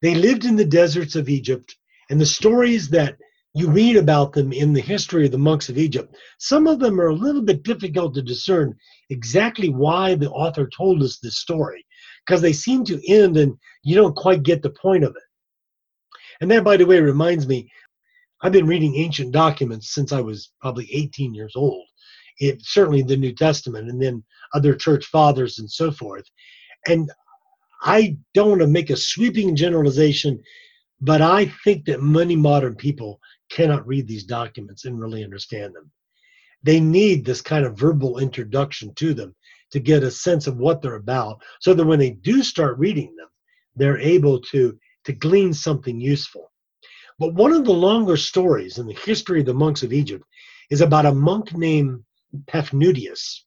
They 0.00 0.14
lived 0.14 0.46
in 0.46 0.56
the 0.56 0.64
deserts 0.64 1.16
of 1.16 1.28
Egypt, 1.28 1.76
and 2.08 2.18
the 2.18 2.26
stories 2.40 2.88
that 2.90 3.18
you 3.52 3.68
read 3.68 3.96
about 3.96 4.32
them 4.32 4.52
in 4.52 4.72
the 4.72 4.80
history 4.80 5.26
of 5.26 5.32
the 5.32 5.38
monks 5.38 5.68
of 5.68 5.76
Egypt. 5.76 6.14
Some 6.38 6.66
of 6.66 6.78
them 6.78 6.98
are 6.98 7.08
a 7.08 7.14
little 7.14 7.42
bit 7.42 7.62
difficult 7.62 8.14
to 8.14 8.22
discern 8.22 8.74
exactly 9.10 9.68
why 9.68 10.14
the 10.14 10.30
author 10.30 10.68
told 10.68 11.02
us 11.02 11.18
this 11.18 11.38
story, 11.38 11.84
because 12.26 12.40
they 12.40 12.52
seem 12.52 12.84
to 12.84 13.12
end 13.12 13.36
and 13.36 13.56
you 13.82 13.94
don't 13.94 14.16
quite 14.16 14.42
get 14.42 14.62
the 14.62 14.70
point 14.70 15.04
of 15.04 15.10
it. 15.10 15.22
And 16.40 16.50
that, 16.50 16.64
by 16.64 16.76
the 16.76 16.86
way, 16.86 17.00
reminds 17.00 17.46
me 17.46 17.70
I've 18.42 18.52
been 18.52 18.66
reading 18.66 18.96
ancient 18.96 19.32
documents 19.32 19.94
since 19.94 20.12
I 20.12 20.20
was 20.20 20.52
probably 20.60 20.88
18 20.92 21.34
years 21.34 21.54
old. 21.56 21.84
It, 22.38 22.60
certainly 22.62 23.02
the 23.02 23.16
New 23.16 23.32
Testament 23.32 23.88
and 23.88 24.00
then 24.00 24.22
other 24.52 24.74
church 24.74 25.06
fathers 25.06 25.58
and 25.58 25.70
so 25.70 25.90
forth. 25.90 26.24
And 26.86 27.10
I 27.82 28.18
don't 28.34 28.50
want 28.50 28.60
to 28.60 28.66
make 28.66 28.90
a 28.90 28.96
sweeping 28.96 29.56
generalization, 29.56 30.42
but 31.00 31.22
I 31.22 31.46
think 31.64 31.86
that 31.86 32.02
many 32.02 32.36
modern 32.36 32.74
people 32.74 33.20
cannot 33.50 33.86
read 33.86 34.06
these 34.06 34.24
documents 34.24 34.84
and 34.84 35.00
really 35.00 35.24
understand 35.24 35.74
them. 35.74 35.90
They 36.62 36.80
need 36.80 37.24
this 37.24 37.40
kind 37.40 37.64
of 37.64 37.78
verbal 37.78 38.18
introduction 38.18 38.94
to 38.96 39.14
them 39.14 39.34
to 39.70 39.80
get 39.80 40.02
a 40.02 40.10
sense 40.10 40.46
of 40.46 40.56
what 40.56 40.82
they're 40.82 40.94
about 40.94 41.42
so 41.60 41.74
that 41.74 41.84
when 41.84 41.98
they 41.98 42.10
do 42.10 42.42
start 42.42 42.78
reading 42.78 43.14
them, 43.16 43.28
they're 43.74 43.98
able 43.98 44.40
to, 44.40 44.78
to 45.04 45.12
glean 45.12 45.52
something 45.52 46.00
useful. 46.00 46.50
But 47.18 47.34
one 47.34 47.52
of 47.52 47.64
the 47.64 47.72
longer 47.72 48.16
stories 48.16 48.78
in 48.78 48.86
the 48.86 48.94
history 48.94 49.40
of 49.40 49.46
the 49.46 49.54
monks 49.54 49.82
of 49.82 49.92
Egypt 49.92 50.24
is 50.70 50.80
about 50.80 51.06
a 51.06 51.14
monk 51.14 51.54
named 51.54 52.04
Paphnutius. 52.46 53.42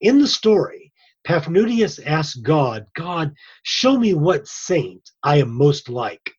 In 0.00 0.18
the 0.18 0.28
story, 0.28 0.92
Paphnutius 1.26 1.98
asks 2.04 2.36
God, 2.36 2.86
God, 2.94 3.32
show 3.62 3.98
me 3.98 4.14
what 4.14 4.46
saint 4.46 5.10
I 5.22 5.38
am 5.38 5.50
most 5.50 5.88
like. 5.88 6.32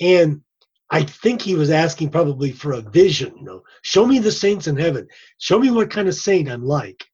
And 0.00 0.40
I 0.90 1.02
think 1.02 1.40
he 1.40 1.54
was 1.54 1.70
asking 1.70 2.10
probably 2.10 2.52
for 2.52 2.72
a 2.72 2.80
vision, 2.80 3.34
you 3.38 3.44
know, 3.44 3.62
show 3.82 4.06
me 4.06 4.18
the 4.18 4.30
saints 4.30 4.66
in 4.66 4.76
heaven. 4.76 5.08
Show 5.38 5.58
me 5.58 5.70
what 5.70 5.90
kind 5.90 6.08
of 6.08 6.14
saint 6.14 6.48
I'm 6.48 6.64
like. 6.64 7.04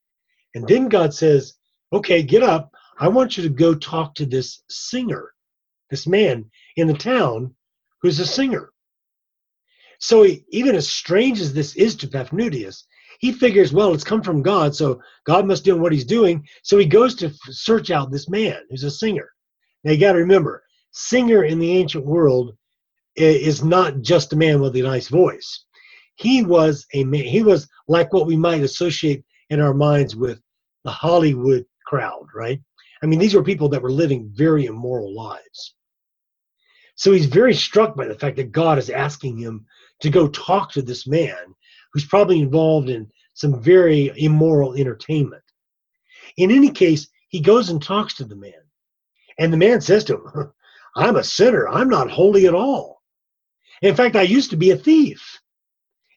And 0.55 0.67
then 0.67 0.89
God 0.89 1.15
says, 1.15 1.55
okay, 1.93 2.23
get 2.23 2.43
up. 2.43 2.75
I 2.99 3.09
want 3.09 3.37
you 3.37 3.43
to 3.45 3.49
go 3.49 3.75
talk 3.75 4.15
to 4.17 4.27
this 4.27 4.63
singer, 4.69 5.33
this 5.89 6.07
man 6.07 6.51
in 6.77 6.89
the 6.89 6.95
town 6.95 7.55
who's 8.03 8.19
a 8.19 8.27
singer. 8.27 8.73
So 10.01 10.25
he, 10.25 10.45
even 10.51 10.75
as 10.75 10.89
strange 10.89 11.41
as 11.41 11.53
this 11.53 11.77
is 11.77 11.95
to 11.97 12.09
Paphnutius, 12.09 12.85
he 13.21 13.33
figures, 13.33 13.73
well, 13.73 13.93
it's 13.93 14.05
come 14.05 14.23
from 14.23 14.43
God, 14.43 14.75
so 14.75 15.01
God 15.25 15.47
must 15.47 15.65
do 15.65 15.77
what 15.77 15.93
he's 15.93 16.07
doing. 16.07 16.47
So 16.63 16.79
he 16.79 16.87
goes 16.87 17.15
to 17.17 17.31
search 17.51 17.91
out 17.91 18.11
this 18.11 18.29
man 18.29 18.63
who's 18.69 18.85
a 18.85 18.91
singer. 18.91 19.31
Now 19.85 19.93
you 19.93 20.01
got 20.01 20.13
to 20.13 20.19
remember, 20.19 20.63
singer 20.93 21.45
in 21.45 21.59
the 21.59 21.73
ancient 21.77 22.07
world 22.07 22.57
is 23.17 23.63
not 23.65 24.01
just 24.01 24.33
a 24.33 24.37
man 24.37 24.61
with 24.61 24.77
a 24.77 24.83
nice 24.83 25.09
voice. 25.09 25.65
He 26.17 26.43
was 26.43 26.87
a 26.95 27.05
man. 27.05 27.25
He 27.25 27.43
was 27.43 27.69
like 27.89 28.13
what 28.13 28.27
we 28.27 28.37
might 28.37 28.63
associate 28.63 29.25
in 29.49 29.61
our 29.61 29.75
minds 29.75 30.15
with 30.15 30.41
the 30.85 30.91
Hollywood 30.91 31.65
crowd, 31.87 32.27
right? 32.35 32.61
I 33.03 33.07
mean, 33.07 33.19
these 33.19 33.35
were 33.35 33.43
people 33.43 33.69
that 33.71 33.83
were 33.83 33.91
living 33.91 34.31
very 34.35 34.67
immoral 34.67 35.15
lives. 35.15 35.75
So 36.95 37.13
he's 37.13 37.27
very 37.27 37.55
struck 37.55 37.97
by 37.97 38.07
the 38.07 38.15
fact 38.15 38.37
that 38.37 38.53
God 38.53 38.79
is 38.79 38.91
asking 38.91 39.39
him 39.39 39.65
to 40.03 40.11
go 40.11 40.29
talk 40.29 40.71
to 40.73 40.83
this 40.83 41.07
man 41.07 41.55
who's 41.93 42.05
probably 42.05 42.41
involved 42.41 42.91
in 42.91 43.11
some 43.35 43.63
very 43.63 44.13
immoral 44.17 44.75
entertainment. 44.75 45.43
In 46.37 46.51
any 46.51 46.71
case, 46.71 47.09
he 47.29 47.41
goes 47.41 47.71
and 47.71 47.83
talks 47.83 48.15
to 48.15 48.25
the 48.25 48.37
man. 48.37 48.53
And 49.39 49.53
the 49.53 49.57
man 49.57 49.81
says 49.81 50.05
to 50.05 50.17
him, 50.17 50.53
I'm 50.97 51.17
a 51.17 51.25
sinner. 51.25 51.69
I'm 51.69 51.89
not 51.89 52.11
holy 52.11 52.47
at 52.47 52.55
all. 52.55 53.00
In 53.83 53.95
fact, 53.95 54.17
I 54.17 54.23
used 54.23 54.51
to 54.51 54.57
be 54.57 54.71
a 54.71 54.77
thief. 54.77 55.41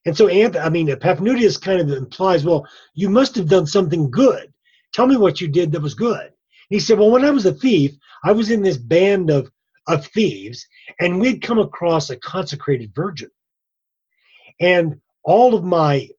And 0.06 0.16
so, 0.16 0.30
I 0.30 0.70
mean, 0.70 0.88
Paphnutius 0.88 1.62
kind 1.62 1.80
of 1.80 1.90
implies, 1.90 2.44
well, 2.44 2.68
you 2.94 3.10
must 3.10 3.36
have 3.36 3.48
done 3.48 3.66
something 3.66 4.12
good. 4.12 4.54
Tell 4.92 5.08
me 5.08 5.16
what 5.16 5.40
you 5.40 5.48
did 5.48 5.72
that 5.72 5.82
was 5.82 5.94
good. 5.94 6.32
He 6.70 6.80
said, 6.80 7.00
well, 7.00 7.12
when 7.12 7.24
I 7.24 7.32
was 7.32 7.46
a 7.46 7.54
thief, 7.54 7.96
I 8.24 8.32
was 8.32 8.52
in 8.52 8.62
this 8.62 8.78
band 8.78 9.30
of, 9.30 9.50
of 9.88 10.06
thieves, 10.08 10.66
and 11.00 11.20
we'd 11.20 11.42
come 11.42 11.60
across 11.60 12.10
a 12.10 12.18
consecrated 12.18 12.94
virgin. 12.94 13.30
And 14.60 15.00
all 15.24 15.56
of 15.56 15.64
my 15.64 16.10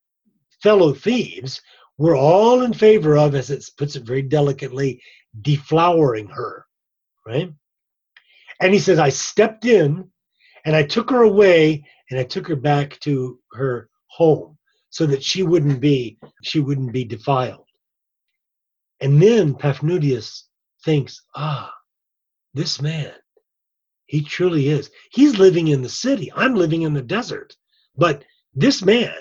fellow 0.63 0.95
thieves 0.95 1.61
were 1.99 2.17
all 2.17 2.63
in 2.63 2.73
favor 2.73 3.17
of, 3.19 3.35
as 3.35 3.51
it 3.51 3.65
puts 3.77 3.97
it 3.97 4.05
very 4.05 4.23
delicately, 4.23 5.01
deflowering 5.43 6.31
her, 6.33 6.67
right? 7.27 7.53
And 8.61 8.73
he 8.73 8.81
says, 8.81 8.99
I 8.99 9.11
stepped 9.11 9.65
in 9.67 10.11
and 10.65 10.75
I 10.75 10.83
took 10.83 11.11
her 11.11 11.23
away 11.23 11.85
and 12.11 12.19
I 12.19 12.25
took 12.25 12.47
her 12.49 12.57
back 12.57 12.99
to 13.01 13.39
her 13.53 13.89
home 14.07 14.57
so 14.91 15.07
that 15.07 15.23
she 15.23 15.43
wouldn't 15.43 15.81
be 15.81 16.19
she 16.43 16.61
wouldn't 16.61 16.93
be 16.93 17.05
defiled. 17.05 17.67
And 19.01 19.21
then 19.21 19.55
Paphnutius 19.55 20.45
thinks, 20.85 21.21
ah, 21.35 21.73
this 22.55 22.81
man, 22.81 23.13
he 24.07 24.23
truly 24.23 24.69
is. 24.69 24.91
He's 25.11 25.39
living 25.39 25.69
in 25.69 25.83
the 25.83 25.89
city. 25.89 26.33
I'm 26.35 26.55
living 26.55 26.83
in 26.83 26.95
the 26.95 27.03
desert. 27.03 27.57
But 27.97 28.25
this 28.55 28.83
man 28.83 29.15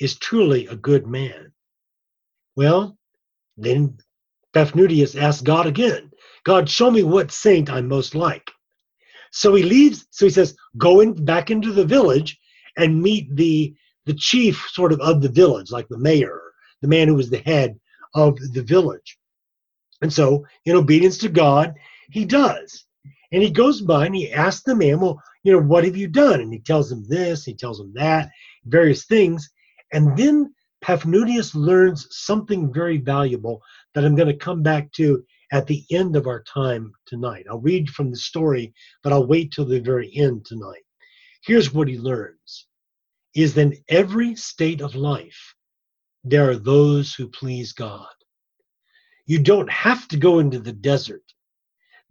is 0.00 0.18
truly 0.18 0.66
a 0.66 0.76
good 0.76 1.06
man. 1.06 1.52
Well, 2.56 2.98
then 3.56 3.98
Paphnutius 4.54 5.20
asks 5.20 5.42
God 5.42 5.66
again, 5.66 6.10
God, 6.44 6.68
show 6.68 6.90
me 6.90 7.02
what 7.02 7.30
saint 7.30 7.70
I'm 7.70 7.88
most 7.88 8.14
like. 8.14 8.50
So 9.32 9.54
he 9.54 9.62
leaves. 9.62 10.06
So 10.10 10.26
he 10.26 10.30
says, 10.30 10.54
go 10.78 11.00
in 11.00 11.24
back 11.24 11.50
into 11.50 11.72
the 11.72 11.84
village 11.84 12.38
and 12.76 13.02
meet 13.02 13.34
the 13.34 13.74
the 14.04 14.14
chief 14.14 14.68
sort 14.70 14.92
of 14.92 15.00
of 15.00 15.22
the 15.22 15.28
village, 15.28 15.70
like 15.70 15.88
the 15.88 15.98
mayor, 15.98 16.40
the 16.80 16.88
man 16.88 17.08
who 17.08 17.14
was 17.14 17.30
the 17.30 17.38
head 17.38 17.78
of 18.14 18.38
the 18.52 18.62
village. 18.62 19.18
And 20.02 20.12
so, 20.12 20.44
in 20.64 20.76
obedience 20.76 21.16
to 21.18 21.28
God, 21.28 21.74
he 22.10 22.24
does. 22.24 22.84
And 23.30 23.42
he 23.42 23.50
goes 23.50 23.80
by 23.80 24.06
and 24.06 24.14
he 24.14 24.32
asks 24.32 24.64
the 24.64 24.74
man, 24.74 25.00
well, 25.00 25.22
you 25.44 25.52
know, 25.52 25.60
what 25.60 25.84
have 25.84 25.96
you 25.96 26.08
done? 26.08 26.40
And 26.40 26.52
he 26.52 26.58
tells 26.58 26.90
him 26.90 27.04
this, 27.08 27.44
he 27.44 27.54
tells 27.54 27.80
him 27.80 27.92
that, 27.94 28.28
various 28.66 29.06
things. 29.06 29.48
And 29.92 30.16
then 30.16 30.52
Paphnutius 30.84 31.54
learns 31.54 32.08
something 32.10 32.72
very 32.72 32.98
valuable 32.98 33.62
that 33.94 34.04
I'm 34.04 34.16
going 34.16 34.28
to 34.28 34.34
come 34.34 34.62
back 34.62 34.92
to 34.92 35.24
at 35.52 35.66
the 35.66 35.84
end 35.90 36.16
of 36.16 36.26
our 36.26 36.42
time 36.42 36.92
tonight. 37.06 37.44
I'll 37.48 37.60
read 37.60 37.90
from 37.90 38.10
the 38.10 38.16
story, 38.16 38.72
but 39.02 39.12
I'll 39.12 39.26
wait 39.26 39.52
till 39.52 39.66
the 39.66 39.80
very 39.80 40.10
end 40.16 40.46
tonight. 40.46 40.82
Here's 41.44 41.74
what 41.74 41.88
he 41.88 41.98
learns 41.98 42.66
is 43.34 43.54
that 43.54 43.60
in 43.60 43.76
every 43.88 44.34
state 44.34 44.80
of 44.80 44.94
life, 44.94 45.54
there 46.24 46.50
are 46.50 46.56
those 46.56 47.14
who 47.14 47.28
please 47.28 47.72
God. 47.72 48.06
You 49.26 49.38
don't 49.38 49.70
have 49.70 50.08
to 50.08 50.16
go 50.16 50.38
into 50.38 50.58
the 50.58 50.72
desert. 50.72 51.22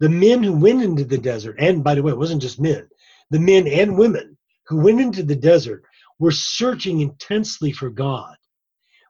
The 0.00 0.08
men 0.08 0.42
who 0.42 0.52
went 0.52 0.82
into 0.82 1.04
the 1.04 1.18
desert, 1.18 1.56
and 1.58 1.84
by 1.84 1.94
the 1.94 2.02
way, 2.02 2.12
it 2.12 2.18
wasn't 2.18 2.42
just 2.42 2.60
men, 2.60 2.88
the 3.30 3.38
men 3.38 3.66
and 3.66 3.96
women 3.96 4.36
who 4.66 4.80
went 4.80 5.00
into 5.00 5.22
the 5.22 5.36
desert 5.36 5.84
were 6.18 6.32
searching 6.32 7.00
intensely 7.00 7.72
for 7.72 7.90
God. 7.90 8.36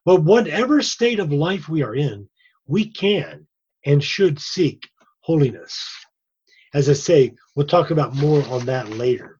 But 0.05 0.23
whatever 0.23 0.83
state 0.83 1.19
of 1.21 1.33
life 1.33 1.69
we 1.69 1.83
are 1.83 1.95
in, 1.95 2.29
we 2.67 2.91
can 2.91 3.47
and 3.87 4.03
should 4.03 4.39
seek 4.41 4.89
holiness. 5.21 5.83
As 6.75 6.89
I 6.89 6.95
say, 6.95 7.35
we'll 7.55 7.67
talk 7.67 7.91
about 7.91 8.15
more 8.15 8.43
on 8.49 8.65
that 8.67 8.91
later. 8.91 9.39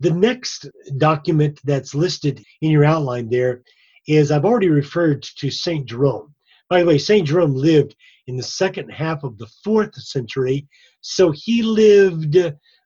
The 0.00 0.10
next 0.10 0.68
document 0.98 1.58
that's 1.64 1.94
listed 1.94 2.44
in 2.60 2.70
your 2.70 2.84
outline 2.84 3.30
there 3.30 3.62
is 4.06 4.30
I've 4.30 4.44
already 4.44 4.68
referred 4.68 5.22
to 5.22 5.50
St. 5.50 5.86
Jerome. 5.86 6.34
By 6.68 6.80
the 6.80 6.86
way, 6.86 6.98
St. 6.98 7.26
Jerome 7.26 7.54
lived 7.54 7.96
in 8.26 8.36
the 8.36 8.42
second 8.42 8.90
half 8.90 9.24
of 9.24 9.38
the 9.38 9.46
fourth 9.64 9.94
century, 9.94 10.66
so 11.00 11.32
he 11.34 11.62
lived 11.62 12.36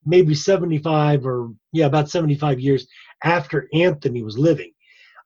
maybe 0.05 0.35
75 0.35 1.27
or, 1.27 1.53
yeah, 1.73 1.87
about 1.87 2.11
75 2.11 2.61
years 2.61 2.87
after 3.25 3.69
Anthony 3.75 4.23
was 4.23 4.39
living. 4.39 4.73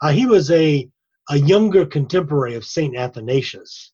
Uh, 0.00 0.10
he 0.10 0.26
was 0.26 0.50
a, 0.50 0.88
a 1.30 1.36
younger 1.38 1.86
contemporary 1.86 2.54
of 2.54 2.64
St. 2.64 2.96
Athanasius. 2.96 3.92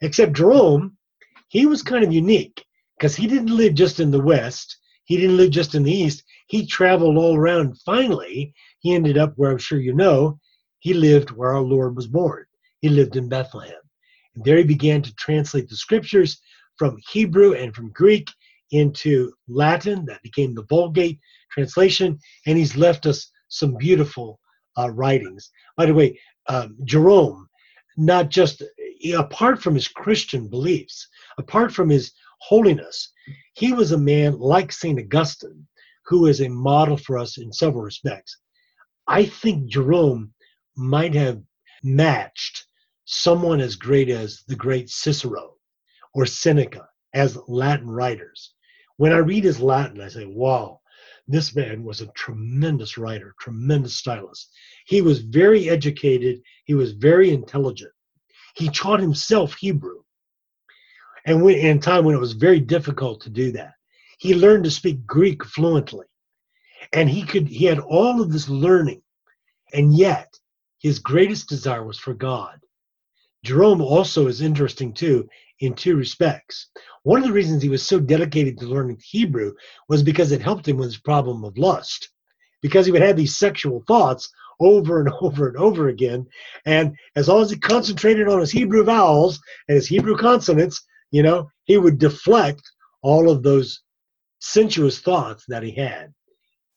Except 0.00 0.32
Jerome, 0.34 0.96
he 1.48 1.66
was 1.66 1.82
kind 1.82 2.04
of 2.04 2.12
unique 2.12 2.64
because 2.98 3.16
he 3.16 3.26
didn't 3.26 3.56
live 3.56 3.74
just 3.74 4.00
in 4.00 4.10
the 4.10 4.20
West, 4.20 4.78
he 5.04 5.16
didn't 5.16 5.36
live 5.36 5.50
just 5.50 5.74
in 5.74 5.84
the 5.84 5.92
East. 5.92 6.24
He 6.48 6.66
traveled 6.66 7.16
all 7.16 7.36
around. 7.36 7.78
Finally, 7.84 8.52
he 8.80 8.94
ended 8.94 9.16
up 9.16 9.32
where 9.36 9.50
I'm 9.50 9.58
sure 9.58 9.78
you 9.78 9.94
know, 9.94 10.38
he 10.80 10.94
lived 10.94 11.30
where 11.30 11.52
our 11.54 11.62
Lord 11.62 11.96
was 11.96 12.06
born. 12.06 12.44
He 12.80 12.88
lived 12.88 13.16
in 13.16 13.28
Bethlehem. 13.28 13.80
And 14.34 14.44
there 14.44 14.58
he 14.58 14.64
began 14.64 15.02
to 15.02 15.14
translate 15.14 15.68
the 15.68 15.76
scriptures 15.76 16.40
from 16.76 16.98
Hebrew 17.10 17.54
and 17.54 17.74
from 17.74 17.92
Greek 17.92 18.30
into 18.72 19.32
Latin. 19.48 20.04
That 20.06 20.22
became 20.22 20.54
the 20.54 20.66
Vulgate 20.68 21.20
translation. 21.50 22.18
And 22.46 22.58
he's 22.58 22.76
left 22.76 23.06
us 23.06 23.30
some 23.48 23.76
beautiful 23.76 24.40
uh, 24.76 24.90
writings. 24.90 25.50
By 25.76 25.86
the 25.86 25.94
way, 25.94 26.18
um, 26.48 26.76
Jerome, 26.84 27.48
not 27.96 28.28
just 28.28 28.62
apart 29.16 29.62
from 29.62 29.74
his 29.74 29.88
Christian 29.88 30.48
beliefs, 30.48 31.08
apart 31.38 31.72
from 31.72 31.88
his 31.88 32.12
holiness, 32.40 33.12
he 33.54 33.72
was 33.72 33.92
a 33.92 33.98
man 33.98 34.38
like 34.38 34.72
St. 34.72 34.98
Augustine 34.98 35.66
who 36.06 36.26
is 36.26 36.40
a 36.40 36.48
model 36.48 36.96
for 36.96 37.18
us 37.18 37.38
in 37.38 37.52
several 37.52 37.82
respects. 37.82 38.38
I 39.08 39.24
think 39.24 39.68
Jerome 39.68 40.32
might 40.76 41.14
have 41.14 41.42
matched 41.82 42.66
someone 43.04 43.60
as 43.60 43.76
great 43.76 44.08
as 44.08 44.42
the 44.46 44.56
great 44.56 44.88
Cicero 44.88 45.54
or 46.14 46.26
Seneca 46.26 46.88
as 47.14 47.38
Latin 47.48 47.88
writers. 47.88 48.54
When 48.96 49.12
I 49.12 49.18
read 49.18 49.44
his 49.44 49.60
Latin, 49.60 50.00
I 50.00 50.08
say, 50.08 50.26
wow, 50.26 50.80
this 51.28 51.54
man 51.54 51.82
was 51.82 52.00
a 52.00 52.12
tremendous 52.12 52.96
writer, 52.96 53.34
tremendous 53.40 53.96
stylist. 53.96 54.50
He 54.86 55.02
was 55.02 55.20
very 55.20 55.68
educated, 55.68 56.40
he 56.64 56.74
was 56.74 56.92
very 56.92 57.30
intelligent. 57.30 57.92
He 58.56 58.68
taught 58.70 59.00
himself 59.00 59.54
Hebrew. 59.54 60.02
And 61.26 61.42
when, 61.42 61.56
in 61.56 61.76
a 61.76 61.80
time 61.80 62.04
when 62.04 62.14
it 62.14 62.20
was 62.20 62.32
very 62.32 62.60
difficult 62.60 63.20
to 63.22 63.30
do 63.30 63.52
that, 63.52 63.74
he 64.18 64.34
learned 64.34 64.64
to 64.64 64.70
speak 64.70 65.06
Greek 65.06 65.44
fluently. 65.44 66.06
And 66.92 67.10
he 67.10 67.22
could 67.22 67.48
he 67.48 67.66
had 67.66 67.80
all 67.80 68.22
of 68.22 68.32
this 68.32 68.48
learning. 68.48 69.02
And 69.74 69.94
yet 69.96 70.38
his 70.80 71.00
greatest 71.00 71.48
desire 71.48 71.84
was 71.84 71.98
for 71.98 72.14
God. 72.14 72.60
Jerome 73.44 73.82
also 73.82 74.26
is 74.26 74.40
interesting 74.40 74.92
too 74.92 75.28
in 75.60 75.74
two 75.74 75.96
respects. 75.96 76.68
One 77.02 77.20
of 77.20 77.26
the 77.26 77.32
reasons 77.32 77.62
he 77.62 77.68
was 77.68 77.86
so 77.86 78.00
dedicated 78.00 78.58
to 78.58 78.66
learning 78.66 79.00
Hebrew 79.02 79.52
was 79.88 80.02
because 80.02 80.32
it 80.32 80.42
helped 80.42 80.66
him 80.66 80.78
with 80.78 80.88
his 80.88 80.98
problem 80.98 81.44
of 81.44 81.58
lust. 81.58 82.10
Because 82.62 82.86
he 82.86 82.92
would 82.92 83.02
have 83.02 83.16
these 83.16 83.36
sexual 83.36 83.84
thoughts 83.86 84.30
over 84.60 85.00
and 85.00 85.10
over 85.20 85.48
and 85.48 85.56
over 85.56 85.88
again. 85.88 86.26
And 86.64 86.94
as 87.16 87.28
long 87.28 87.42
as 87.42 87.50
he 87.50 87.58
concentrated 87.58 88.28
on 88.28 88.40
his 88.40 88.50
Hebrew 88.50 88.84
vowels 88.84 89.40
and 89.68 89.76
his 89.76 89.86
Hebrew 89.86 90.16
consonants, 90.16 90.84
you 91.10 91.22
know, 91.22 91.48
he 91.64 91.78
would 91.78 91.98
deflect 91.98 92.62
all 93.02 93.30
of 93.30 93.42
those 93.42 93.82
sensuous 94.40 95.00
thoughts 95.00 95.44
that 95.48 95.62
he 95.62 95.70
had. 95.70 96.12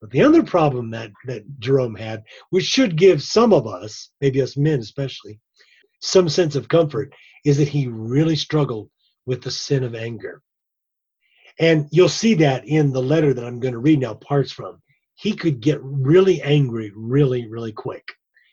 But 0.02 0.12
the 0.12 0.22
other 0.22 0.44
problem 0.44 0.92
that, 0.92 1.12
that 1.26 1.44
Jerome 1.60 1.96
had, 1.96 2.24
which 2.52 2.64
should 2.64 2.96
give 2.96 3.22
some 3.22 3.52
of 3.52 3.68
us, 3.68 4.12
maybe 4.22 4.42
us 4.42 4.56
men 4.56 4.80
especially, 4.80 5.40
some 6.02 6.30
sense 6.30 6.56
of 6.56 6.70
comfort, 6.70 7.14
is 7.44 7.58
that 7.58 7.68
he 7.68 7.88
really 7.88 8.36
struggled 8.36 8.90
with 9.26 9.42
the 9.42 9.52
sin 9.52 9.84
of 9.84 9.96
anger. 9.96 10.42
And 11.60 11.88
you'll 11.92 12.08
see 12.08 12.34
that 12.36 12.66
in 12.66 12.94
the 12.94 13.02
letter 13.02 13.34
that 13.34 13.44
I'm 13.44 13.60
going 13.60 13.74
to 13.74 13.80
read 13.80 14.00
now 14.00 14.14
parts 14.14 14.52
from. 14.52 14.82
He 15.20 15.34
could 15.34 15.60
get 15.60 15.82
really 15.84 16.42
angry 16.42 16.94
really, 16.96 17.46
really 17.50 17.74
quick 17.74 18.08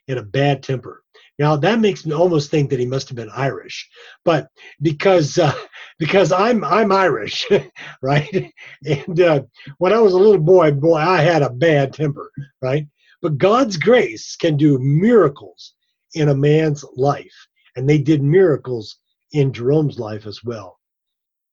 in 0.08 0.18
a 0.18 0.22
bad 0.22 0.64
temper. 0.64 1.04
Now 1.38 1.54
that 1.54 1.78
makes 1.78 2.04
me 2.04 2.12
almost 2.12 2.50
think 2.50 2.70
that 2.70 2.80
he 2.80 2.86
must 2.86 3.08
have 3.08 3.14
been 3.14 3.30
Irish, 3.30 3.88
but 4.24 4.48
because 4.82 5.38
uh, 5.38 5.54
because 6.00 6.32
I'm 6.32 6.64
I'm 6.64 6.90
Irish, 6.90 7.46
right? 8.02 8.52
And 8.84 9.20
uh, 9.20 9.42
when 9.78 9.92
I 9.92 10.00
was 10.00 10.14
a 10.14 10.18
little 10.18 10.40
boy, 10.40 10.72
boy, 10.72 10.96
I 10.96 11.18
had 11.18 11.42
a 11.42 11.50
bad 11.50 11.92
temper, 11.92 12.32
right? 12.60 12.84
But 13.22 13.38
God's 13.38 13.76
grace 13.76 14.34
can 14.34 14.56
do 14.56 14.80
miracles 14.80 15.74
in 16.14 16.30
a 16.30 16.34
man's 16.34 16.84
life, 16.96 17.46
and 17.76 17.88
they 17.88 17.98
did 17.98 18.24
miracles 18.24 18.98
in 19.32 19.52
Jerome's 19.52 20.00
life 20.00 20.26
as 20.26 20.42
well. 20.42 20.80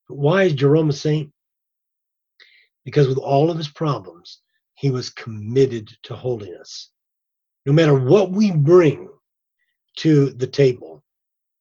But 0.10 0.17
why 0.17 0.43
is 0.43 0.54
Jerome 0.54 0.89
a 0.89 0.93
saint? 0.93 1.32
Because 2.84 3.08
with 3.08 3.19
all 3.19 3.52
of 3.52 3.58
his 3.58 3.69
problems, 3.69 4.39
he 4.84 4.91
was 4.91 5.10
committed 5.10 5.89
to 6.04 6.13
holiness. 6.13 6.89
No 7.65 7.72
matter 7.72 7.93
what 7.98 8.32
we 8.32 8.52
bring 8.52 9.08
to 9.96 10.32
the 10.32 10.46
table, 10.46 11.02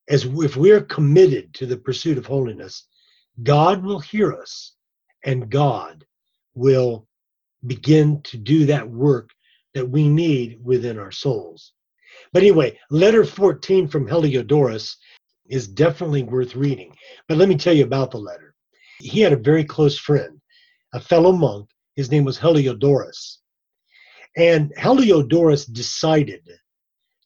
as 0.08 0.24
if 0.24 0.56
we're 0.56 0.80
committed 0.80 1.54
to 1.54 1.64
the 1.64 1.76
pursuit 1.76 2.18
of 2.18 2.26
holiness, 2.26 2.88
God 3.44 3.84
will 3.84 4.00
hear 4.00 4.32
us 4.32 4.74
and 5.24 5.48
God 5.48 6.04
will 6.56 7.06
begin 7.68 8.20
to 8.22 8.36
do 8.36 8.66
that 8.66 8.90
work 8.90 9.30
that 9.74 9.88
we 9.88 10.08
need 10.08 10.58
within 10.60 10.98
our 10.98 11.12
souls. 11.12 11.74
But 12.32 12.42
anyway, 12.42 12.76
letter 12.90 13.24
14 13.24 13.86
from 13.86 14.08
Heliodorus 14.08 14.96
is 15.46 15.68
definitely 15.68 16.24
worth 16.24 16.56
reading. 16.56 16.92
But 17.28 17.38
let 17.38 17.48
me 17.48 17.56
tell 17.56 17.72
you 17.72 17.84
about 17.84 18.10
the 18.10 18.18
letter. 18.18 18.56
He 18.98 19.20
had 19.20 19.32
a 19.32 19.36
very 19.36 19.62
close 19.62 19.96
friend, 19.96 20.40
a 20.92 20.98
fellow 20.98 21.30
monk. 21.30 21.68
His 21.96 22.10
name 22.10 22.24
was 22.24 22.38
Heliodorus. 22.38 23.38
And 24.36 24.72
Heliodorus 24.76 25.66
decided 25.66 26.48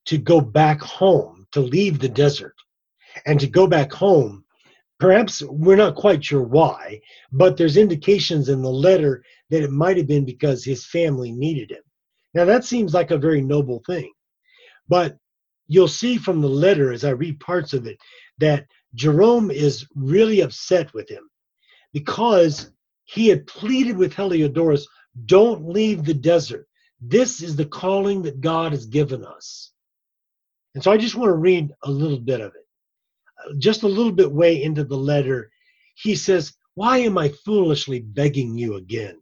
to 0.07 0.19
go 0.19 0.41
back 0.41 0.81
home, 0.81 1.47
to 1.53 1.61
leave 1.61 1.99
the 1.99 2.09
desert, 2.09 2.55
and 3.27 3.39
to 3.41 3.47
go 3.47 3.67
back 3.67 3.93
home. 3.93 4.45
Perhaps 4.99 5.43
we're 5.43 5.77
not 5.77 5.95
quite 5.95 6.25
sure 6.25 6.43
why, 6.43 7.01
but 7.33 7.57
there's 7.57 7.77
indications 7.77 8.49
in 8.49 8.63
the 8.63 8.71
letter 8.71 9.23
that 9.51 9.63
it 9.63 9.71
might 9.71 9.97
have 9.97 10.07
been 10.07 10.25
because 10.25 10.65
his 10.65 10.87
family 10.87 11.33
needed 11.33 11.71
him. 11.71 11.83
Now, 12.35 12.45
that 12.45 12.65
seems 12.65 12.95
like 12.95 13.11
a 13.11 13.19
very 13.19 13.41
noble 13.41 13.83
thing. 13.87 14.13
But 14.89 15.17
you'll 15.69 15.89
see 15.89 16.17
from 16.17 16.41
the 16.41 16.49
letter 16.49 16.93
as 16.93 17.05
I 17.05 17.11
read 17.11 17.41
parts 17.41 17.73
of 17.73 17.87
it 17.87 17.99
that 18.39 18.67
Jerome 18.95 19.51
is 19.51 19.87
really 19.95 20.41
upset 20.41 20.93
with 20.95 21.09
him 21.09 21.29
because 21.93 22.73
he 23.07 23.29
had 23.29 23.47
pleaded 23.47 23.97
with 23.97 24.15
Heliodorus, 24.15 24.85
don't 25.25 25.69
leave 25.69 26.05
the 26.05 26.15
desert. 26.15 26.69
This 27.01 27.43
is 27.43 27.57
the 27.57 27.65
calling 27.65 28.23
that 28.23 28.41
God 28.41 28.73
has 28.73 28.87
given 28.87 29.25
us. 29.25 29.73
And 30.75 30.85
so 30.85 30.93
I 30.93 30.99
just 30.99 31.15
want 31.15 31.31
to 31.31 31.37
read 31.37 31.73
a 31.85 31.91
little 31.91 32.19
bit 32.19 32.41
of 32.41 32.53
it. 32.55 32.67
Uh, 33.45 33.55
just 33.59 33.83
a 33.83 33.89
little 33.89 34.13
bit 34.13 34.31
way 34.31 34.63
into 34.63 34.85
the 34.85 34.97
letter, 34.97 35.51
he 35.95 36.15
says, 36.15 36.55
Why 36.75 36.99
am 36.99 37.17
I 37.17 37.31
foolishly 37.45 38.01
begging 38.01 38.59
you 38.59 38.75
again? 38.75 39.19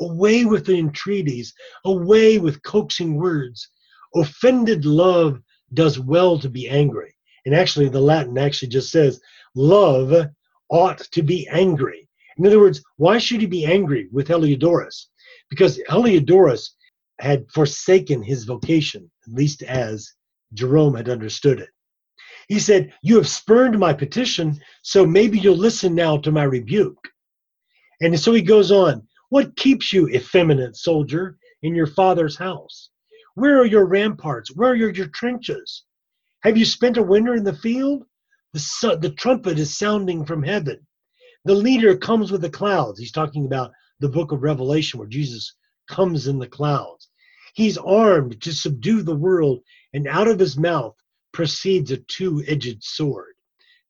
Away 0.00 0.44
with 0.44 0.66
the 0.66 0.78
entreaties, 0.78 1.54
away 1.84 2.38
with 2.38 2.62
coaxing 2.62 3.16
words. 3.16 3.70
Offended 4.14 4.84
love 4.84 5.40
does 5.74 5.98
well 5.98 6.38
to 6.38 6.48
be 6.48 6.68
angry. 6.68 7.14
And 7.44 7.54
actually, 7.54 7.88
the 7.88 8.00
Latin 8.00 8.36
actually 8.38 8.68
just 8.68 8.90
says, 8.90 9.20
love 9.54 10.28
ought 10.70 10.98
to 10.98 11.22
be 11.22 11.48
angry. 11.48 12.07
In 12.38 12.46
other 12.46 12.60
words, 12.60 12.82
why 12.96 13.18
should 13.18 13.40
he 13.40 13.46
be 13.46 13.66
angry 13.66 14.08
with 14.12 14.28
Heliodorus? 14.28 15.06
Because 15.50 15.80
Heliodorus 15.88 16.70
had 17.18 17.50
forsaken 17.50 18.22
his 18.22 18.44
vocation, 18.44 19.10
at 19.26 19.34
least 19.34 19.62
as 19.62 20.12
Jerome 20.54 20.94
had 20.94 21.08
understood 21.08 21.58
it. 21.58 21.70
He 22.48 22.58
said, 22.58 22.92
You 23.02 23.16
have 23.16 23.28
spurned 23.28 23.78
my 23.78 23.92
petition, 23.92 24.60
so 24.82 25.06
maybe 25.06 25.38
you'll 25.38 25.56
listen 25.56 25.94
now 25.94 26.16
to 26.18 26.32
my 26.32 26.44
rebuke. 26.44 27.08
And 28.00 28.18
so 28.18 28.32
he 28.32 28.42
goes 28.42 28.70
on, 28.70 29.06
What 29.28 29.56
keeps 29.56 29.92
you, 29.92 30.08
effeminate 30.08 30.76
soldier, 30.76 31.38
in 31.62 31.74
your 31.74 31.86
father's 31.86 32.36
house? 32.36 32.90
Where 33.34 33.60
are 33.60 33.66
your 33.66 33.86
ramparts? 33.86 34.54
Where 34.56 34.70
are 34.70 34.76
your, 34.76 34.90
your 34.90 35.08
trenches? 35.08 35.84
Have 36.42 36.56
you 36.56 36.64
spent 36.64 36.96
a 36.96 37.02
winter 37.02 37.34
in 37.34 37.44
the 37.44 37.52
field? 37.52 38.04
The, 38.52 38.60
su- 38.60 38.96
the 38.96 39.10
trumpet 39.10 39.58
is 39.58 39.76
sounding 39.76 40.24
from 40.24 40.42
heaven. 40.42 40.86
The 41.48 41.54
leader 41.54 41.96
comes 41.96 42.30
with 42.30 42.42
the 42.42 42.50
clouds. 42.50 43.00
He's 43.00 43.10
talking 43.10 43.46
about 43.46 43.72
the 44.00 44.08
book 44.10 44.32
of 44.32 44.42
Revelation 44.42 44.98
where 44.98 45.08
Jesus 45.08 45.54
comes 45.88 46.26
in 46.26 46.38
the 46.38 46.46
clouds. 46.46 47.08
He's 47.54 47.78
armed 47.78 48.42
to 48.42 48.52
subdue 48.52 49.00
the 49.00 49.16
world, 49.16 49.60
and 49.94 50.06
out 50.06 50.28
of 50.28 50.38
his 50.38 50.58
mouth 50.58 50.94
proceeds 51.32 51.90
a 51.90 51.96
two 51.96 52.44
edged 52.46 52.84
sword 52.84 53.32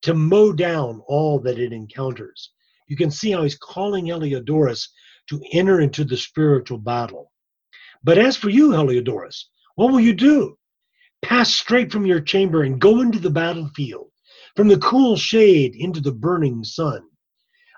to 0.03 0.15
mow 0.15 0.53
down 0.53 1.03
all 1.09 1.41
that 1.41 1.59
it 1.59 1.73
encounters. 1.73 2.53
You 2.87 2.97
can 2.97 3.11
see 3.11 3.33
how 3.33 3.43
he's 3.43 3.59
calling 3.59 4.07
Heliodorus 4.07 4.87
to 5.29 5.43
enter 5.51 5.81
into 5.81 6.05
the 6.05 6.17
spiritual 6.17 6.79
battle. 6.79 7.33
But 8.05 8.19
as 8.19 8.37
for 8.37 8.51
you, 8.51 8.71
Heliodorus, 8.71 9.47
what 9.75 9.91
will 9.91 9.99
you 9.99 10.15
do? 10.15 10.57
Pass 11.23 11.53
straight 11.53 11.91
from 11.91 12.07
your 12.07 12.21
chamber 12.21 12.63
and 12.63 12.81
go 12.81 13.01
into 13.01 13.19
the 13.19 13.31
battlefield, 13.31 14.13
from 14.55 14.69
the 14.69 14.79
cool 14.79 15.17
shade 15.17 15.75
into 15.75 16.01
the 16.01 16.13
burning 16.13 16.63
sun. 16.63 17.03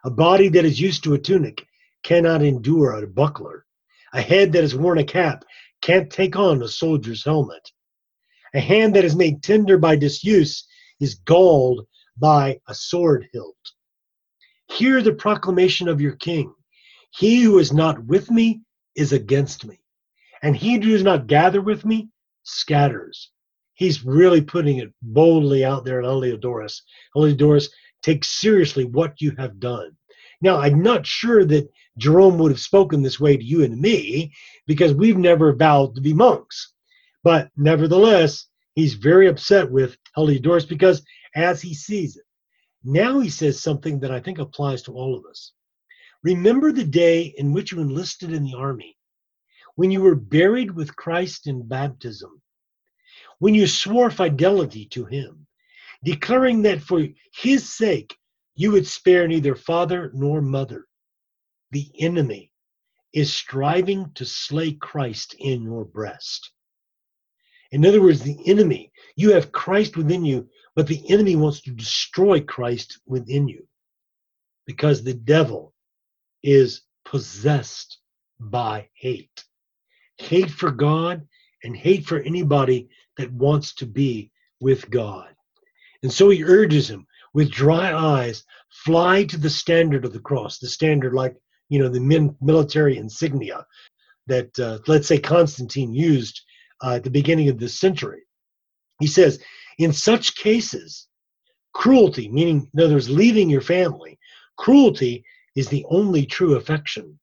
A 0.05 0.11
body 0.11 0.49
that 0.49 0.65
is 0.65 0.81
used 0.81 1.05
to 1.05 1.15
a 1.15 1.19
tunic 1.19 1.67
cannot 2.03 2.43
endure 2.43 2.93
a 2.93 3.07
buckler. 3.07 3.67
A 4.13 4.21
head 4.21 4.53
that 4.53 4.63
has 4.63 4.75
worn 4.75 4.99
a 4.99 5.05
cap 5.05 5.45
can't 5.83 6.11
take 6.11 6.37
on 6.37 6.63
a 6.63 6.69
soldier's 6.69 7.25
helmet. 7.25 7.71
A 8.55 8.61
hand 8.61 8.97
that 8.97 9.05
is 9.05 9.15
made 9.15 9.43
tender 9.43 9.79
by 9.79 9.97
disuse 9.97 10.67
is 10.99 11.15
galled 11.15 11.87
by 12.17 12.59
a 12.69 12.75
sword 12.75 13.29
hilt. 13.33 13.57
Hear 14.73 15.03
the 15.03 15.13
proclamation 15.13 15.89
of 15.89 16.01
your 16.01 16.17
king. 16.17 16.53
He 17.11 17.43
who 17.43 17.59
is 17.59 17.73
not 17.73 18.05
with 18.05 18.31
me 18.31 18.63
is 18.97 19.13
against 19.13 19.65
me 19.65 19.81
and 20.43 20.57
he 20.57 20.75
who 20.75 20.81
does 20.81 21.03
not 21.03 21.27
gather 21.27 21.61
with 21.61 21.85
me 21.85 22.09
scatters. 22.43 23.31
He's 23.75 24.05
really 24.05 24.41
putting 24.41 24.79
it 24.79 24.93
boldly 25.03 25.65
out 25.65 25.85
there 25.85 26.01
in 26.01 26.07
Heliodorus. 26.07 26.83
Heliodorus, 27.17 27.69
take 28.03 28.25
seriously 28.25 28.85
what 28.85 29.21
you 29.21 29.33
have 29.39 29.61
done. 29.61 29.97
Now, 30.41 30.59
I'm 30.59 30.83
not 30.83 31.07
sure 31.07 31.45
that 31.45 31.71
Jerome 31.99 32.39
would 32.39 32.51
have 32.51 32.61
spoken 32.61 33.03
this 33.03 33.21
way 33.21 33.37
to 33.37 33.45
you 33.45 33.63
and 33.63 33.79
me 33.79 34.33
because 34.67 34.95
we've 34.95 35.19
never 35.19 35.55
vowed 35.55 35.95
to 35.95 36.01
be 36.01 36.15
monks. 36.15 36.73
But 37.23 37.51
nevertheless, 37.57 38.47
he's 38.75 38.95
very 38.95 39.29
upset 39.29 39.71
with 39.71 39.99
Heliodorus 40.17 40.67
because 40.67 41.05
as 41.35 41.61
he 41.61 41.75
sees 41.75 42.17
it, 42.17 42.25
now 42.83 43.21
he 43.21 43.29
says 43.29 43.63
something 43.63 44.01
that 44.01 44.11
I 44.11 44.21
think 44.21 44.39
applies 44.39 44.83
to 44.83 44.93
all 44.93 45.15
of 45.15 45.27
us. 45.27 45.53
Remember 46.23 46.73
the 46.73 46.85
day 46.85 47.35
in 47.37 47.53
which 47.53 47.73
you 47.73 47.81
enlisted 47.81 48.33
in 48.33 48.45
the 48.45 48.55
army, 48.57 48.97
when 49.77 49.91
you 49.91 50.01
were 50.01 50.15
buried 50.15 50.71
with 50.71 50.97
Christ 50.97 51.47
in 51.47 51.67
baptism, 51.67 52.41
when 53.39 53.55
you 53.55 53.67
swore 53.67 54.11
fidelity 54.11 54.87
to 54.87 55.05
him, 55.05 55.47
declaring 56.03 56.63
that 56.63 56.83
for 56.83 57.07
his 57.35 57.73
sake 57.73 58.17
you 58.55 58.73
would 58.73 58.87
spare 58.87 59.27
neither 59.27 59.55
father 59.55 60.11
nor 60.15 60.41
mother. 60.41 60.87
The 61.71 61.91
enemy 61.99 62.53
is 63.13 63.33
striving 63.33 64.11
to 64.15 64.25
slay 64.25 64.73
Christ 64.73 65.35
in 65.39 65.63
your 65.63 65.85
breast. 65.85 66.51
In 67.73 67.87
other 67.87 68.03
words, 68.03 68.23
the 68.23 68.39
enemy, 68.47 68.91
you 69.17 69.33
have 69.33 69.53
Christ 69.53 69.97
within 69.97 70.25
you, 70.25 70.49
but 70.75 70.87
the 70.87 71.03
enemy 71.11 71.37
wants 71.37 71.61
to 71.63 71.71
destroy 71.71 72.41
Christ 72.41 73.01
within 73.07 73.47
you 73.47 73.67
because 74.67 75.03
the 75.03 75.15
devil 75.15 75.73
is 76.43 76.83
possessed 77.05 77.99
by 78.41 78.89
hate 78.95 79.45
hate 80.21 80.51
for 80.51 80.71
God 80.71 81.27
and 81.65 81.77
hate 81.77 82.07
for 82.07 82.21
anybody 82.21 82.89
that 83.17 83.33
wants 83.33 83.75
to 83.77 83.87
be 83.87 84.31
with 84.61 84.89
God. 84.91 85.29
And 86.03 86.13
so 86.13 86.31
he 86.31 86.45
urges 86.45 86.89
him 86.89 87.07
with 87.35 87.51
dry 87.51 87.93
eyes, 87.93 88.45
fly 88.71 89.25
to 89.25 89.37
the 89.37 89.51
standard 89.51 90.05
of 90.05 90.13
the 90.13 90.21
cross, 90.21 90.59
the 90.59 90.69
standard 90.69 91.13
like, 91.15 91.37
you 91.69 91.79
know, 91.79 91.89
the 91.89 92.01
min- 92.01 92.37
military 92.41 92.97
insignia 92.97 93.67
that, 94.27 94.59
uh, 94.59 94.79
let's 94.87 95.07
say, 95.07 95.19
Constantine 95.19 95.93
used 95.93 96.41
uh, 96.83 96.95
at 96.95 97.05
the 97.05 97.11
beginning 97.11 97.49
of 97.49 97.59
this 97.59 97.79
century. 97.79 98.23
He 98.99 99.07
says, 99.07 99.41
in 99.79 99.93
such 99.93 100.37
cases, 100.37 101.09
cruelty, 101.73 102.29
meaning, 102.29 102.69
in 102.75 102.81
other 102.81 102.95
words, 102.95 103.11
leaving 103.11 103.49
your 103.49 103.61
family, 103.61 104.19
cruelty 104.57 105.25
is 105.57 105.69
the 105.69 105.85
only 105.91 106.27
true 106.27 106.57
affection. 106.57 107.19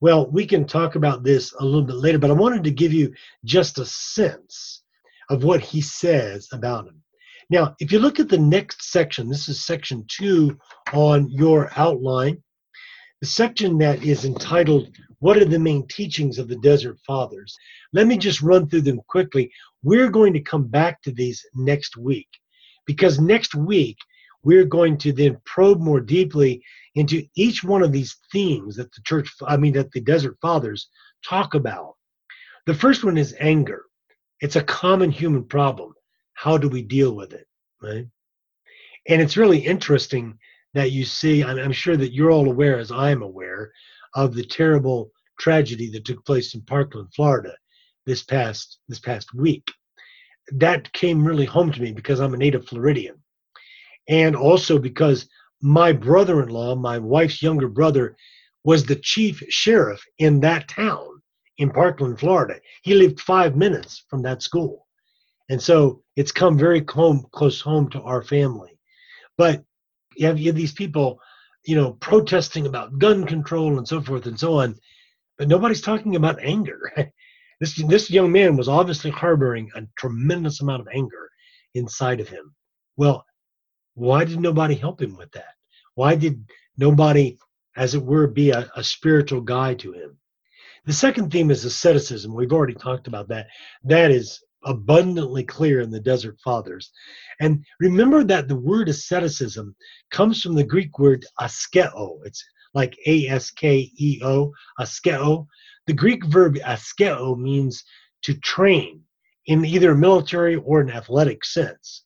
Well, 0.00 0.30
we 0.30 0.46
can 0.46 0.66
talk 0.66 0.94
about 0.94 1.22
this 1.22 1.54
a 1.54 1.64
little 1.64 1.82
bit 1.82 1.96
later, 1.96 2.18
but 2.18 2.30
I 2.30 2.34
wanted 2.34 2.64
to 2.64 2.70
give 2.70 2.92
you 2.92 3.14
just 3.44 3.78
a 3.78 3.86
sense 3.86 4.82
of 5.30 5.44
what 5.44 5.60
he 5.60 5.80
says 5.80 6.48
about 6.52 6.86
him. 6.86 7.02
Now, 7.48 7.76
if 7.78 7.92
you 7.92 8.00
look 8.00 8.18
at 8.18 8.28
the 8.28 8.38
next 8.38 8.90
section, 8.90 9.28
this 9.28 9.48
is 9.48 9.64
section 9.64 10.04
two 10.08 10.58
on 10.92 11.30
your 11.30 11.70
outline, 11.76 12.42
the 13.20 13.26
section 13.26 13.78
that 13.78 14.02
is 14.02 14.24
entitled, 14.24 14.88
What 15.20 15.36
are 15.36 15.44
the 15.44 15.58
Main 15.58 15.86
Teachings 15.88 16.38
of 16.38 16.48
the 16.48 16.56
Desert 16.56 16.98
Fathers? 17.06 17.56
Let 17.92 18.06
me 18.06 18.18
just 18.18 18.42
run 18.42 18.68
through 18.68 18.82
them 18.82 19.00
quickly. 19.08 19.50
We're 19.82 20.10
going 20.10 20.32
to 20.32 20.40
come 20.40 20.66
back 20.66 21.00
to 21.02 21.12
these 21.12 21.44
next 21.54 21.96
week 21.96 22.28
because 22.84 23.20
next 23.20 23.54
week 23.54 23.96
we're 24.42 24.64
going 24.64 24.98
to 24.98 25.12
then 25.12 25.38
probe 25.44 25.80
more 25.80 26.00
deeply 26.00 26.62
into 26.94 27.22
each 27.36 27.62
one 27.62 27.82
of 27.82 27.92
these 27.92 28.16
themes 28.32 28.76
that 28.76 28.92
the 28.92 29.02
church, 29.02 29.32
I 29.46 29.56
mean, 29.56 29.72
that 29.74 29.92
the 29.92 30.00
Desert 30.00 30.36
Fathers 30.42 30.88
talk 31.24 31.54
about. 31.54 31.94
The 32.66 32.74
first 32.74 33.04
one 33.04 33.16
is 33.16 33.36
anger. 33.38 33.84
It's 34.40 34.56
a 34.56 34.62
common 34.62 35.10
human 35.10 35.44
problem. 35.44 35.94
How 36.36 36.56
do 36.56 36.68
we 36.68 36.82
deal 36.82 37.14
with 37.14 37.32
it? 37.32 37.46
Right? 37.82 38.06
And 39.08 39.22
it's 39.22 39.36
really 39.36 39.58
interesting 39.58 40.38
that 40.74 40.92
you 40.92 41.04
see, 41.04 41.42
I'm 41.42 41.72
sure 41.72 41.96
that 41.96 42.12
you're 42.12 42.30
all 42.30 42.48
aware, 42.48 42.78
as 42.78 42.92
I'm 42.92 43.22
aware, 43.22 43.72
of 44.14 44.34
the 44.34 44.44
terrible 44.44 45.10
tragedy 45.38 45.90
that 45.90 46.04
took 46.04 46.24
place 46.24 46.54
in 46.54 46.62
Parkland, 46.62 47.08
Florida 47.14 47.54
this 48.04 48.22
past 48.22 48.78
this 48.88 49.00
past 49.00 49.34
week. 49.34 49.70
That 50.52 50.92
came 50.92 51.26
really 51.26 51.44
home 51.44 51.72
to 51.72 51.82
me 51.82 51.92
because 51.92 52.20
I'm 52.20 52.34
a 52.34 52.38
native 52.38 52.66
Floridian. 52.68 53.16
And 54.08 54.36
also 54.36 54.78
because 54.78 55.28
my 55.60 55.92
brother 55.92 56.42
in 56.42 56.50
law, 56.50 56.76
my 56.76 56.98
wife's 56.98 57.42
younger 57.42 57.68
brother, 57.68 58.16
was 58.64 58.84
the 58.84 58.96
chief 58.96 59.42
sheriff 59.48 60.02
in 60.18 60.40
that 60.40 60.68
town 60.68 61.08
in 61.58 61.70
Parkland, 61.70 62.20
Florida. 62.20 62.60
He 62.82 62.94
lived 62.94 63.20
five 63.20 63.56
minutes 63.56 64.04
from 64.10 64.22
that 64.22 64.42
school. 64.42 64.86
And 65.48 65.60
so 65.60 66.02
it's 66.16 66.32
come 66.32 66.58
very 66.58 66.84
home, 66.88 67.26
close 67.30 67.60
home 67.60 67.88
to 67.90 68.02
our 68.02 68.22
family. 68.22 68.78
But 69.36 69.62
you 70.16 70.26
have, 70.26 70.38
you 70.38 70.46
have 70.46 70.56
these 70.56 70.72
people, 70.72 71.20
you 71.64 71.76
know, 71.76 71.92
protesting 71.92 72.66
about 72.66 72.98
gun 72.98 73.26
control 73.26 73.76
and 73.78 73.86
so 73.86 74.00
forth 74.00 74.26
and 74.26 74.40
so 74.40 74.54
on, 74.54 74.76
but 75.38 75.48
nobody's 75.48 75.82
talking 75.82 76.16
about 76.16 76.42
anger. 76.42 76.90
this, 77.60 77.74
this 77.86 78.10
young 78.10 78.32
man 78.32 78.56
was 78.56 78.68
obviously 78.68 79.10
harboring 79.10 79.70
a 79.74 79.82
tremendous 79.98 80.62
amount 80.62 80.80
of 80.80 80.88
anger 80.92 81.30
inside 81.74 82.20
of 82.20 82.28
him. 82.28 82.54
Well, 82.96 83.24
why 83.94 84.24
did 84.24 84.40
nobody 84.40 84.74
help 84.74 85.00
him 85.00 85.16
with 85.16 85.30
that? 85.32 85.54
Why 85.94 86.14
did 86.14 86.44
nobody, 86.78 87.38
as 87.76 87.94
it 87.94 88.02
were, 88.02 88.26
be 88.26 88.50
a, 88.50 88.70
a 88.74 88.82
spiritual 88.82 89.42
guide 89.42 89.78
to 89.80 89.92
him? 89.92 90.18
The 90.86 90.92
second 90.92 91.32
theme 91.32 91.50
is 91.50 91.64
asceticism. 91.64 92.34
We've 92.34 92.52
already 92.52 92.74
talked 92.74 93.08
about 93.08 93.28
that. 93.28 93.48
That 93.84 94.10
is 94.10 94.40
abundantly 94.66 95.44
clear 95.44 95.80
in 95.80 95.90
the 95.90 96.00
Desert 96.00 96.38
Fathers. 96.44 96.90
And 97.40 97.64
remember 97.80 98.24
that 98.24 98.48
the 98.48 98.56
word 98.56 98.88
asceticism 98.88 99.74
comes 100.10 100.42
from 100.42 100.54
the 100.54 100.64
Greek 100.64 100.98
word 100.98 101.24
askeo. 101.40 102.18
It's 102.24 102.44
like 102.74 102.96
A 103.06 103.26
S 103.28 103.50
K 103.50 103.90
E 103.96 104.20
O, 104.22 104.52
askeo. 104.78 105.46
The 105.86 105.94
Greek 105.94 106.24
verb 106.26 106.56
askeo 106.56 107.38
means 107.38 107.82
to 108.22 108.34
train 108.34 109.02
in 109.46 109.64
either 109.64 109.92
a 109.92 109.96
military 109.96 110.56
or 110.56 110.80
an 110.80 110.90
athletic 110.90 111.44
sense. 111.44 112.04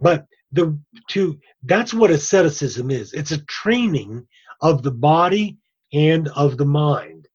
But 0.00 0.26
the 0.50 0.78
to 1.10 1.38
that's 1.62 1.94
what 1.94 2.10
asceticism 2.10 2.90
is 2.90 3.12
it's 3.14 3.32
a 3.32 3.44
training 3.46 4.26
of 4.60 4.82
the 4.82 4.90
body 4.90 5.56
and 5.92 6.28
of 6.28 6.58
the 6.58 6.66
mind 6.66 7.26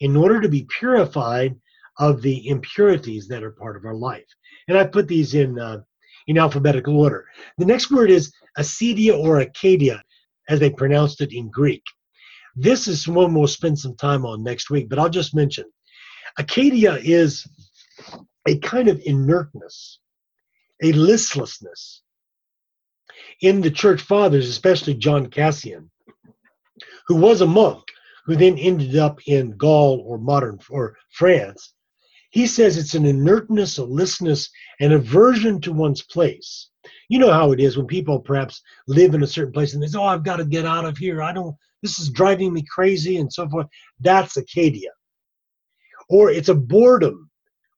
in 0.00 0.16
order 0.16 0.40
to 0.40 0.48
be 0.48 0.66
purified 0.78 1.54
of 1.98 2.22
the 2.22 2.48
impurities 2.48 3.28
that 3.28 3.42
are 3.42 3.52
part 3.52 3.76
of 3.76 3.84
our 3.84 3.94
life. 3.94 4.26
And 4.68 4.76
i 4.76 4.84
put 4.84 5.08
these 5.08 5.34
in 5.34 5.58
uh, 5.58 5.80
in 6.26 6.38
alphabetical 6.38 6.98
order. 6.98 7.26
The 7.58 7.66
next 7.66 7.90
word 7.90 8.10
is 8.10 8.32
acedia 8.58 9.16
or 9.18 9.40
acadia 9.40 10.02
as 10.48 10.60
they 10.60 10.70
pronounced 10.70 11.20
it 11.20 11.32
in 11.32 11.50
greek. 11.50 11.82
This 12.56 12.88
is 12.88 13.08
one 13.08 13.34
we'll 13.34 13.46
spend 13.46 13.78
some 13.78 13.96
time 13.96 14.24
on 14.24 14.42
next 14.42 14.70
week 14.70 14.88
but 14.88 14.98
i'll 14.98 15.10
just 15.10 15.34
mention. 15.34 15.64
Acadia 16.38 16.98
is 17.02 17.46
a 18.46 18.58
kind 18.58 18.88
of 18.88 19.00
inertness 19.04 20.00
a 20.82 20.92
listlessness 20.92 22.02
in 23.40 23.60
the 23.60 23.70
church 23.70 24.02
fathers, 24.02 24.48
especially 24.48 24.94
John 24.94 25.26
Cassian, 25.28 25.90
who 27.06 27.16
was 27.16 27.40
a 27.40 27.46
monk, 27.46 27.84
who 28.26 28.36
then 28.36 28.58
ended 28.58 28.96
up 28.96 29.20
in 29.26 29.56
Gaul 29.56 30.02
or 30.06 30.18
modern 30.18 30.58
or 30.70 30.96
France. 31.10 31.73
He 32.34 32.48
says 32.48 32.76
it's 32.76 32.94
an 32.94 33.06
inertness, 33.06 33.78
a 33.78 33.84
listlessness, 33.84 34.50
an 34.80 34.90
aversion 34.90 35.60
to 35.60 35.72
one's 35.72 36.02
place. 36.02 36.68
You 37.08 37.20
know 37.20 37.30
how 37.32 37.52
it 37.52 37.60
is 37.60 37.76
when 37.76 37.86
people 37.86 38.18
perhaps 38.18 38.60
live 38.88 39.14
in 39.14 39.22
a 39.22 39.26
certain 39.26 39.52
place 39.52 39.72
and 39.72 39.80
they 39.80 39.86
say, 39.86 40.00
"Oh, 40.00 40.02
I've 40.02 40.24
got 40.24 40.38
to 40.38 40.44
get 40.44 40.66
out 40.66 40.84
of 40.84 40.98
here. 40.98 41.22
I 41.22 41.32
don't. 41.32 41.54
This 41.80 42.00
is 42.00 42.10
driving 42.10 42.52
me 42.52 42.64
crazy," 42.68 43.18
and 43.18 43.32
so 43.32 43.48
forth. 43.48 43.68
That's 44.00 44.36
Acadia. 44.36 44.90
Or 46.08 46.28
it's 46.28 46.48
a 46.48 46.56
boredom 46.56 47.30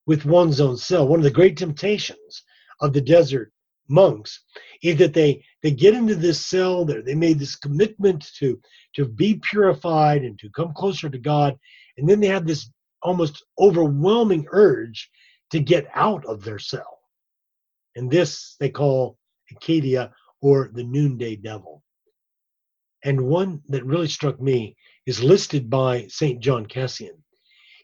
with 0.07 0.25
one's 0.25 0.59
own 0.59 0.79
self. 0.79 1.11
One 1.11 1.21
of 1.21 1.25
the 1.25 1.31
great 1.31 1.59
temptations 1.59 2.43
of 2.81 2.95
the 2.95 3.03
desert 3.03 3.53
monks 3.89 4.43
is 4.83 4.97
that 4.97 5.13
they 5.13 5.45
they 5.63 5.71
get 5.71 5.93
into 5.93 6.15
this 6.15 6.45
cell 6.47 6.85
there 6.87 7.03
they 7.03 7.15
made 7.15 7.39
this 7.39 7.57
commitment 7.57 8.27
to 8.39 8.59
to 8.95 9.05
be 9.05 9.39
purified 9.49 10.23
and 10.25 10.39
to 10.39 10.51
come 10.51 10.73
closer 10.75 11.09
to 11.09 11.19
god 11.19 11.57
and 11.97 12.09
then 12.09 12.19
they 12.19 12.27
have 12.27 12.47
this 12.47 12.69
almost 13.03 13.45
overwhelming 13.59 14.47
urge 14.51 15.11
to 15.51 15.61
get 15.61 15.87
out 15.95 16.25
of 16.27 16.43
their 16.43 16.59
cell 16.59 16.99
and 17.95 18.11
this 18.11 18.57
they 18.61 18.69
call 18.69 19.19
acadia 19.51 20.13
or 20.43 20.71
the 20.75 20.85
noonday 20.85 21.37
devil 21.37 21.83
and 23.05 23.21
one 23.21 23.61
that 23.69 23.85
really 23.85 24.09
struck 24.09 24.41
me 24.41 24.77
is 25.07 25.23
listed 25.23 25.71
by 25.71 26.07
st 26.09 26.41
john 26.41 26.67
cassian 26.67 27.23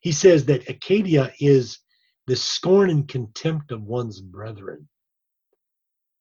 he 0.03 0.13
says 0.13 0.45
that 0.45 0.69
acadia 0.69 1.33
is 1.41 1.79
the 2.27 2.37
scorn 2.37 2.91
and 2.91 3.09
contempt 3.09 3.71
of 3.71 3.83
one's 3.83 4.21
brethren 4.21 4.89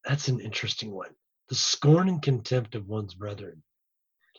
that's 0.04 0.28
an 0.28 0.40
interesting 0.40 0.90
one. 0.90 1.10
The 1.48 1.54
scorn 1.54 2.08
and 2.08 2.22
contempt 2.22 2.74
of 2.74 2.88
one's 2.88 3.14
brethren. 3.14 3.62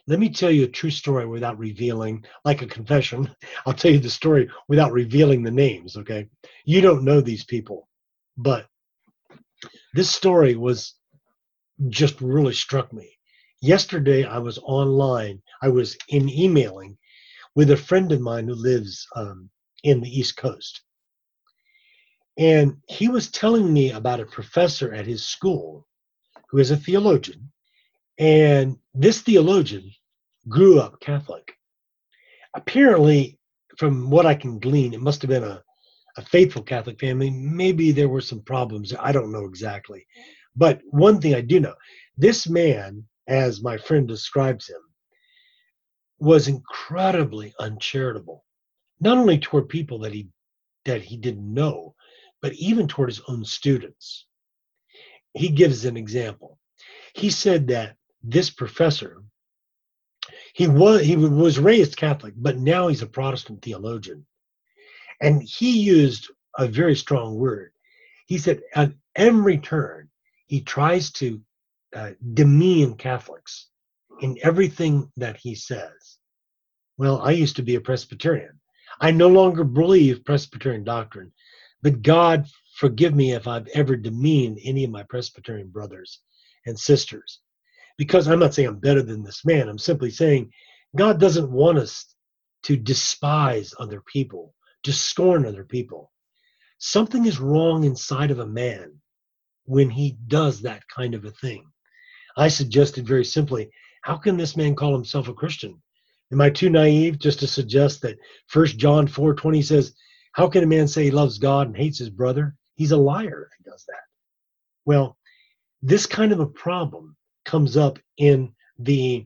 Let 0.06 0.20
me 0.20 0.30
tell 0.30 0.52
you 0.52 0.66
a 0.66 0.68
true 0.68 0.92
story 0.92 1.26
without 1.26 1.58
revealing, 1.58 2.26
like 2.44 2.62
a 2.62 2.68
confession. 2.68 3.34
I'll 3.66 3.74
tell 3.74 3.92
you 3.92 4.00
the 4.00 4.10
story 4.10 4.50
without 4.68 4.92
revealing 4.92 5.44
the 5.44 5.52
names, 5.52 5.96
okay? 5.98 6.28
You 6.66 6.82
don't 6.82 7.06
know 7.06 7.22
these 7.22 7.46
people, 7.46 7.88
but 8.38 8.68
this 9.94 10.10
story 10.10 10.56
was 10.56 10.96
just 11.90 12.20
really 12.20 12.54
struck 12.54 12.92
me. 12.92 13.10
Yesterday, 13.62 14.26
I 14.26 14.40
was 14.40 14.58
online, 14.58 15.42
I 15.62 15.70
was 15.70 15.98
in 16.10 16.30
emailing 16.30 16.98
with 17.56 17.72
a 17.72 17.78
friend 17.78 18.12
of 18.12 18.20
mine 18.20 18.48
who 18.48 18.56
lives 18.56 19.08
um, 19.16 19.50
in 19.84 20.02
the 20.02 20.10
East 20.10 20.36
Coast. 20.36 20.82
And 22.38 22.78
he 22.90 23.08
was 23.08 23.32
telling 23.32 23.72
me 23.72 23.92
about 23.92 24.20
a 24.20 24.26
professor 24.26 24.94
at 24.94 25.06
his 25.06 25.26
school 25.26 25.88
who 26.50 26.58
is 26.58 26.72
a 26.72 26.78
theologian. 26.78 27.53
And 28.20 28.78
this 28.94 29.22
theologian 29.22 29.92
grew 30.48 30.80
up 30.80 31.00
Catholic. 31.00 31.54
Apparently, 32.56 33.40
from 33.78 34.10
what 34.10 34.26
I 34.26 34.36
can 34.36 34.60
glean, 34.60 34.94
it 34.94 35.02
must 35.02 35.22
have 35.22 35.30
been 35.30 35.44
a, 35.44 35.64
a 36.18 36.22
faithful 36.22 36.62
Catholic 36.62 37.00
family. 37.00 37.32
Maybe 37.32 37.92
there 37.92 38.10
were 38.10 38.22
some 38.22 38.42
problems. 38.42 38.94
I 39.00 39.12
don't 39.12 39.32
know 39.32 39.46
exactly. 39.46 40.06
But 40.56 40.82
one 40.86 41.20
thing 41.20 41.34
I 41.34 41.42
do 41.42 41.60
know 41.60 41.74
this 42.18 42.48
man, 42.48 43.04
as 43.28 43.64
my 43.64 43.78
friend 43.78 44.08
describes 44.08 44.70
him, 44.70 44.82
was 46.20 46.48
incredibly 46.48 47.54
uncharitable, 47.60 48.46
not 49.00 49.18
only 49.18 49.40
toward 49.40 49.68
people 49.68 50.00
that 50.00 50.14
he 50.14 50.28
that 50.86 51.02
he 51.02 51.18
didn't 51.18 51.52
know, 51.54 51.96
but 52.42 52.54
even 52.54 52.88
toward 52.88 53.10
his 53.10 53.22
own 53.28 53.44
students. 53.44 54.28
He 55.34 55.50
gives 55.50 55.86
an 55.86 55.98
example. 55.98 56.60
He 57.16 57.30
said 57.30 57.68
that 57.68 57.96
this 58.24 58.50
professor, 58.50 59.22
he 60.54 60.68
was 60.68 61.02
he 61.02 61.16
was 61.16 61.60
raised 61.60 61.98
Catholic, 61.98 62.34
but 62.38 62.58
now 62.58 62.88
he's 62.88 63.02
a 63.02 63.08
Protestant 63.08 63.62
theologian, 63.62 64.26
and 65.22 65.42
he 65.44 65.80
used 65.82 66.30
a 66.58 66.68
very 66.68 66.96
strong 66.96 67.36
word. 67.36 67.72
He 68.28 68.38
said 68.38 68.62
at 68.76 68.94
every 69.16 69.58
turn 69.58 70.10
he 70.48 70.62
tries 70.62 71.12
to 71.14 71.42
uh, 71.96 72.12
demean 72.34 72.96
Catholics 72.96 73.68
in 74.22 74.38
everything 74.42 75.12
that 75.18 75.38
he 75.38 75.56
says. 75.56 76.18
Well, 76.98 77.22
I 77.22 77.32
used 77.32 77.56
to 77.58 77.64
be 77.64 77.76
a 77.76 77.82
Presbyterian. 77.82 78.60
I 79.02 79.12
no 79.12 79.28
longer 79.28 79.64
believe 79.64 80.24
Presbyterian 80.24 80.84
doctrine, 80.84 81.32
but 81.82 82.02
God 82.02 82.46
forgive 82.78 83.14
me 83.16 83.34
if 83.34 83.48
I've 83.48 83.68
ever 83.70 83.96
demeaned 83.96 84.60
any 84.64 84.84
of 84.84 84.92
my 84.92 85.04
Presbyterian 85.04 85.70
brothers 85.70 86.20
and 86.66 86.80
sisters. 86.80 87.40
Because 88.04 88.28
I'm 88.28 88.40
not 88.40 88.54
saying 88.54 88.68
I'm 88.68 88.80
better 88.80 89.02
than 89.02 89.24
this 89.24 89.46
man, 89.46 89.70
I'm 89.70 89.80
simply 89.80 90.12
saying 90.12 90.52
God 90.94 91.22
doesn't 91.22 91.50
want 91.50 91.78
us 91.78 92.14
to 92.64 92.76
despise 92.76 93.74
other 93.80 94.02
people, 94.02 94.54
to 94.84 94.92
scorn 94.92 95.46
other 95.46 95.64
people. 95.64 96.12
Something 96.80 97.26
is 97.26 97.40
wrong 97.40 97.86
inside 97.86 98.30
of 98.30 98.40
a 98.40 98.46
man 98.46 99.00
when 99.64 99.90
he 99.90 100.18
does 100.28 100.62
that 100.64 100.84
kind 100.94 101.16
of 101.16 101.24
a 101.24 101.32
thing. 101.32 101.66
I 102.36 102.50
suggested 102.50 103.08
very 103.08 103.24
simply, 103.24 103.72
how 104.02 104.18
can 104.18 104.36
this 104.36 104.58
man 104.58 104.76
call 104.76 104.92
himself 104.94 105.30
a 105.30 105.34
Christian? 105.34 105.82
Am 106.34 106.42
I 106.42 106.50
too 106.50 106.70
naive 106.70 107.20
just 107.20 107.40
to 107.40 107.48
suggest 107.48 108.02
that 108.02 108.18
First 108.48 108.78
John 108.78 109.08
4:20 109.08 109.64
says, 109.64 109.96
"How 110.34 110.50
can 110.50 110.62
a 110.62 110.68
man 110.68 110.90
say 110.90 111.06
he 111.06 111.12
loves 111.12 111.38
God 111.38 111.68
and 111.68 111.78
hates 111.78 112.00
his 112.00 112.10
brother? 112.10 112.58
He's 112.76 112.92
a 112.92 112.98
liar 112.98 113.48
if 113.50 113.58
he 113.58 113.64
does 113.64 113.86
that." 113.88 114.04
Well, 114.84 115.18
this 115.82 116.06
kind 116.06 116.34
of 116.34 116.42
a 116.42 116.46
problem 116.46 117.16
comes 117.46 117.78
up 117.78 118.00
in 118.18 118.54
the 118.80 119.26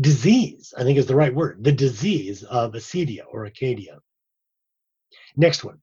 disease, 0.00 0.74
I 0.76 0.82
think 0.82 0.98
is 0.98 1.06
the 1.06 1.16
right 1.16 1.34
word, 1.34 1.62
the 1.62 1.72
disease 1.72 2.42
of 2.42 2.72
acedia 2.72 3.24
or 3.30 3.46
acedia. 3.46 3.98
Next 5.36 5.64
one. 5.64 5.78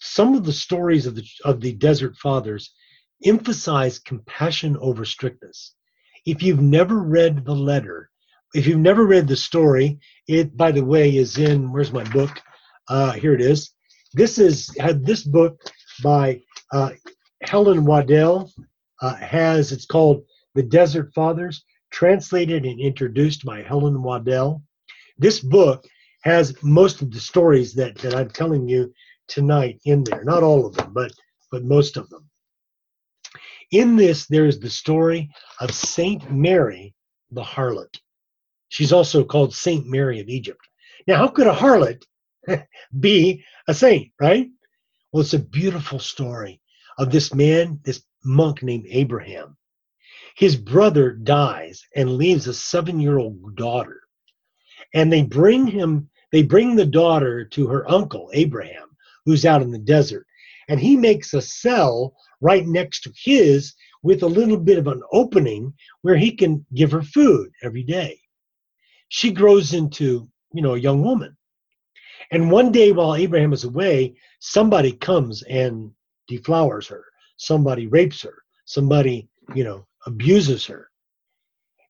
Some 0.00 0.34
of 0.34 0.44
the 0.44 0.52
stories 0.52 1.06
of 1.06 1.14
the 1.14 1.26
of 1.44 1.60
the 1.60 1.72
desert 1.72 2.16
fathers 2.16 2.72
emphasize 3.24 3.98
compassion 3.98 4.76
over 4.78 5.04
strictness. 5.04 5.74
If 6.24 6.42
you've 6.42 6.60
never 6.60 6.98
read 6.98 7.44
the 7.44 7.54
letter 7.54 8.10
if 8.56 8.66
you've 8.66 8.78
never 8.80 9.06
read 9.06 9.28
the 9.28 9.36
story, 9.36 9.98
it, 10.26 10.56
by 10.56 10.72
the 10.72 10.84
way, 10.84 11.16
is 11.16 11.36
in, 11.36 11.72
where's 11.72 11.92
my 11.92 12.04
book? 12.04 12.40
Uh, 12.88 13.12
here 13.12 13.34
it 13.34 13.40
is. 13.42 13.72
This 14.14 14.38
is, 14.38 14.74
had 14.78 15.04
this 15.04 15.24
book 15.24 15.60
by 16.02 16.40
uh, 16.72 16.92
Helen 17.42 17.84
Waddell 17.84 18.50
uh, 19.02 19.14
has, 19.16 19.72
it's 19.72 19.84
called 19.84 20.22
The 20.56 20.62
Desert 20.62 21.12
Fathers, 21.14 21.64
translated 21.90 22.64
and 22.64 22.80
introduced 22.80 23.44
by 23.44 23.62
Helen 23.62 24.02
Waddell. 24.02 24.62
This 25.18 25.38
book 25.38 25.84
has 26.22 26.56
most 26.62 27.02
of 27.02 27.10
the 27.10 27.20
stories 27.20 27.74
that, 27.74 27.96
that 27.98 28.14
I'm 28.14 28.30
telling 28.30 28.66
you 28.66 28.90
tonight 29.28 29.78
in 29.84 30.02
there. 30.02 30.24
Not 30.24 30.42
all 30.42 30.64
of 30.64 30.74
them, 30.74 30.94
but, 30.94 31.12
but 31.52 31.62
most 31.62 31.98
of 31.98 32.08
them. 32.08 32.30
In 33.70 33.96
this, 33.96 34.26
there 34.26 34.46
is 34.46 34.58
the 34.58 34.70
story 34.70 35.30
of 35.60 35.74
Saint 35.74 36.32
Mary 36.32 36.94
the 37.30 37.42
harlot. 37.42 37.94
She's 38.70 38.92
also 38.94 39.24
called 39.24 39.54
Saint 39.54 39.86
Mary 39.86 40.20
of 40.20 40.28
Egypt. 40.28 40.60
Now, 41.06 41.18
how 41.18 41.28
could 41.28 41.48
a 41.48 41.54
harlot 41.54 42.02
be 43.00 43.44
a 43.68 43.74
saint, 43.74 44.10
right? 44.18 44.48
Well, 45.12 45.20
it's 45.20 45.34
a 45.34 45.38
beautiful 45.38 45.98
story 45.98 46.62
of 46.96 47.12
this 47.12 47.34
man, 47.34 47.78
this 47.84 48.02
monk 48.24 48.62
named 48.62 48.86
Abraham. 48.88 49.58
His 50.36 50.56
brother 50.56 51.12
dies 51.12 51.82
and 51.96 52.16
leaves 52.16 52.46
a 52.46 52.54
seven 52.54 53.00
year 53.00 53.18
old 53.18 53.56
daughter. 53.56 54.02
And 54.94 55.12
they 55.12 55.22
bring 55.22 55.66
him, 55.66 56.08
they 56.30 56.42
bring 56.42 56.76
the 56.76 56.86
daughter 56.86 57.44
to 57.44 57.66
her 57.66 57.90
uncle, 57.90 58.30
Abraham, 58.34 58.88
who's 59.24 59.44
out 59.44 59.62
in 59.62 59.70
the 59.70 59.78
desert. 59.78 60.26
And 60.68 60.78
he 60.78 60.96
makes 60.96 61.34
a 61.34 61.42
cell 61.42 62.14
right 62.40 62.66
next 62.66 63.00
to 63.02 63.12
his 63.16 63.74
with 64.02 64.22
a 64.22 64.26
little 64.26 64.58
bit 64.58 64.78
of 64.78 64.86
an 64.86 65.02
opening 65.12 65.72
where 66.02 66.16
he 66.16 66.30
can 66.32 66.64
give 66.74 66.92
her 66.92 67.02
food 67.02 67.50
every 67.62 67.82
day 67.82 68.20
she 69.08 69.30
grows 69.30 69.72
into, 69.72 70.28
you 70.52 70.62
know, 70.62 70.74
a 70.74 70.80
young 70.80 71.02
woman. 71.02 71.36
And 72.32 72.50
one 72.50 72.72
day 72.72 72.92
while 72.92 73.14
Abraham 73.14 73.52
is 73.52 73.64
away, 73.64 74.16
somebody 74.40 74.92
comes 74.92 75.42
and 75.44 75.90
deflowers 76.30 76.88
her. 76.88 77.04
Somebody 77.36 77.86
rapes 77.86 78.22
her. 78.22 78.34
Somebody, 78.64 79.28
you 79.54 79.64
know, 79.64 79.86
abuses 80.06 80.66
her. 80.66 80.88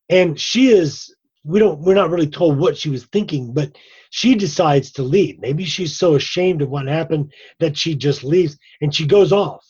And 0.08 0.38
she 0.38 0.68
is 0.68 1.14
we 1.44 1.60
don't 1.60 1.80
we're 1.80 1.94
not 1.94 2.10
really 2.10 2.28
told 2.28 2.58
what 2.58 2.76
she 2.76 2.90
was 2.90 3.04
thinking, 3.06 3.54
but 3.54 3.76
she 4.10 4.34
decides 4.34 4.90
to 4.92 5.02
leave. 5.02 5.38
Maybe 5.38 5.64
she's 5.64 5.96
so 5.96 6.16
ashamed 6.16 6.62
of 6.62 6.70
what 6.70 6.86
happened 6.86 7.32
that 7.60 7.76
she 7.76 7.94
just 7.94 8.24
leaves 8.24 8.58
and 8.80 8.94
she 8.94 9.06
goes 9.06 9.32
off 9.32 9.64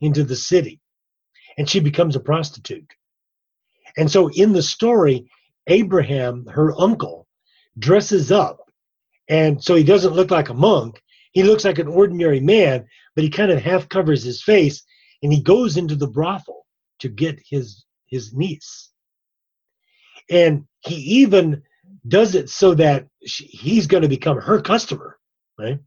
into 0.00 0.24
the 0.24 0.36
city 0.36 0.80
and 1.56 1.68
she 1.68 1.80
becomes 1.80 2.16
a 2.16 2.20
prostitute. 2.20 2.92
And 3.96 4.10
so 4.10 4.28
in 4.28 4.52
the 4.52 4.62
story, 4.62 5.30
Abraham, 5.66 6.46
her 6.46 6.78
uncle, 6.78 7.26
dresses 7.78 8.32
up. 8.32 8.58
And 9.28 9.62
so 9.62 9.74
he 9.74 9.84
doesn't 9.84 10.14
look 10.14 10.30
like 10.30 10.48
a 10.48 10.54
monk. 10.54 11.02
He 11.32 11.42
looks 11.42 11.64
like 11.64 11.78
an 11.78 11.88
ordinary 11.88 12.40
man, 12.40 12.86
but 13.14 13.24
he 13.24 13.30
kind 13.30 13.50
of 13.50 13.62
half 13.62 13.88
covers 13.88 14.22
his 14.22 14.42
face 14.42 14.82
and 15.22 15.32
he 15.32 15.40
goes 15.40 15.76
into 15.76 15.94
the 15.94 16.08
brothel 16.08 16.66
to 16.98 17.08
get 17.08 17.40
his 17.48 17.84
his 18.12 18.34
niece. 18.34 18.90
And 20.30 20.66
he 20.80 20.96
even 21.22 21.62
does 22.06 22.36
it 22.36 22.50
so 22.50 22.74
that 22.74 23.08
she, 23.26 23.46
he's 23.46 23.88
going 23.88 24.04
to 24.04 24.08
become 24.08 24.40
her 24.40 24.60
customer, 24.60 25.18
right? 25.58 25.80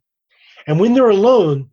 And 0.68 0.80
when 0.80 0.94
they're 0.94 1.10
alone, 1.10 1.70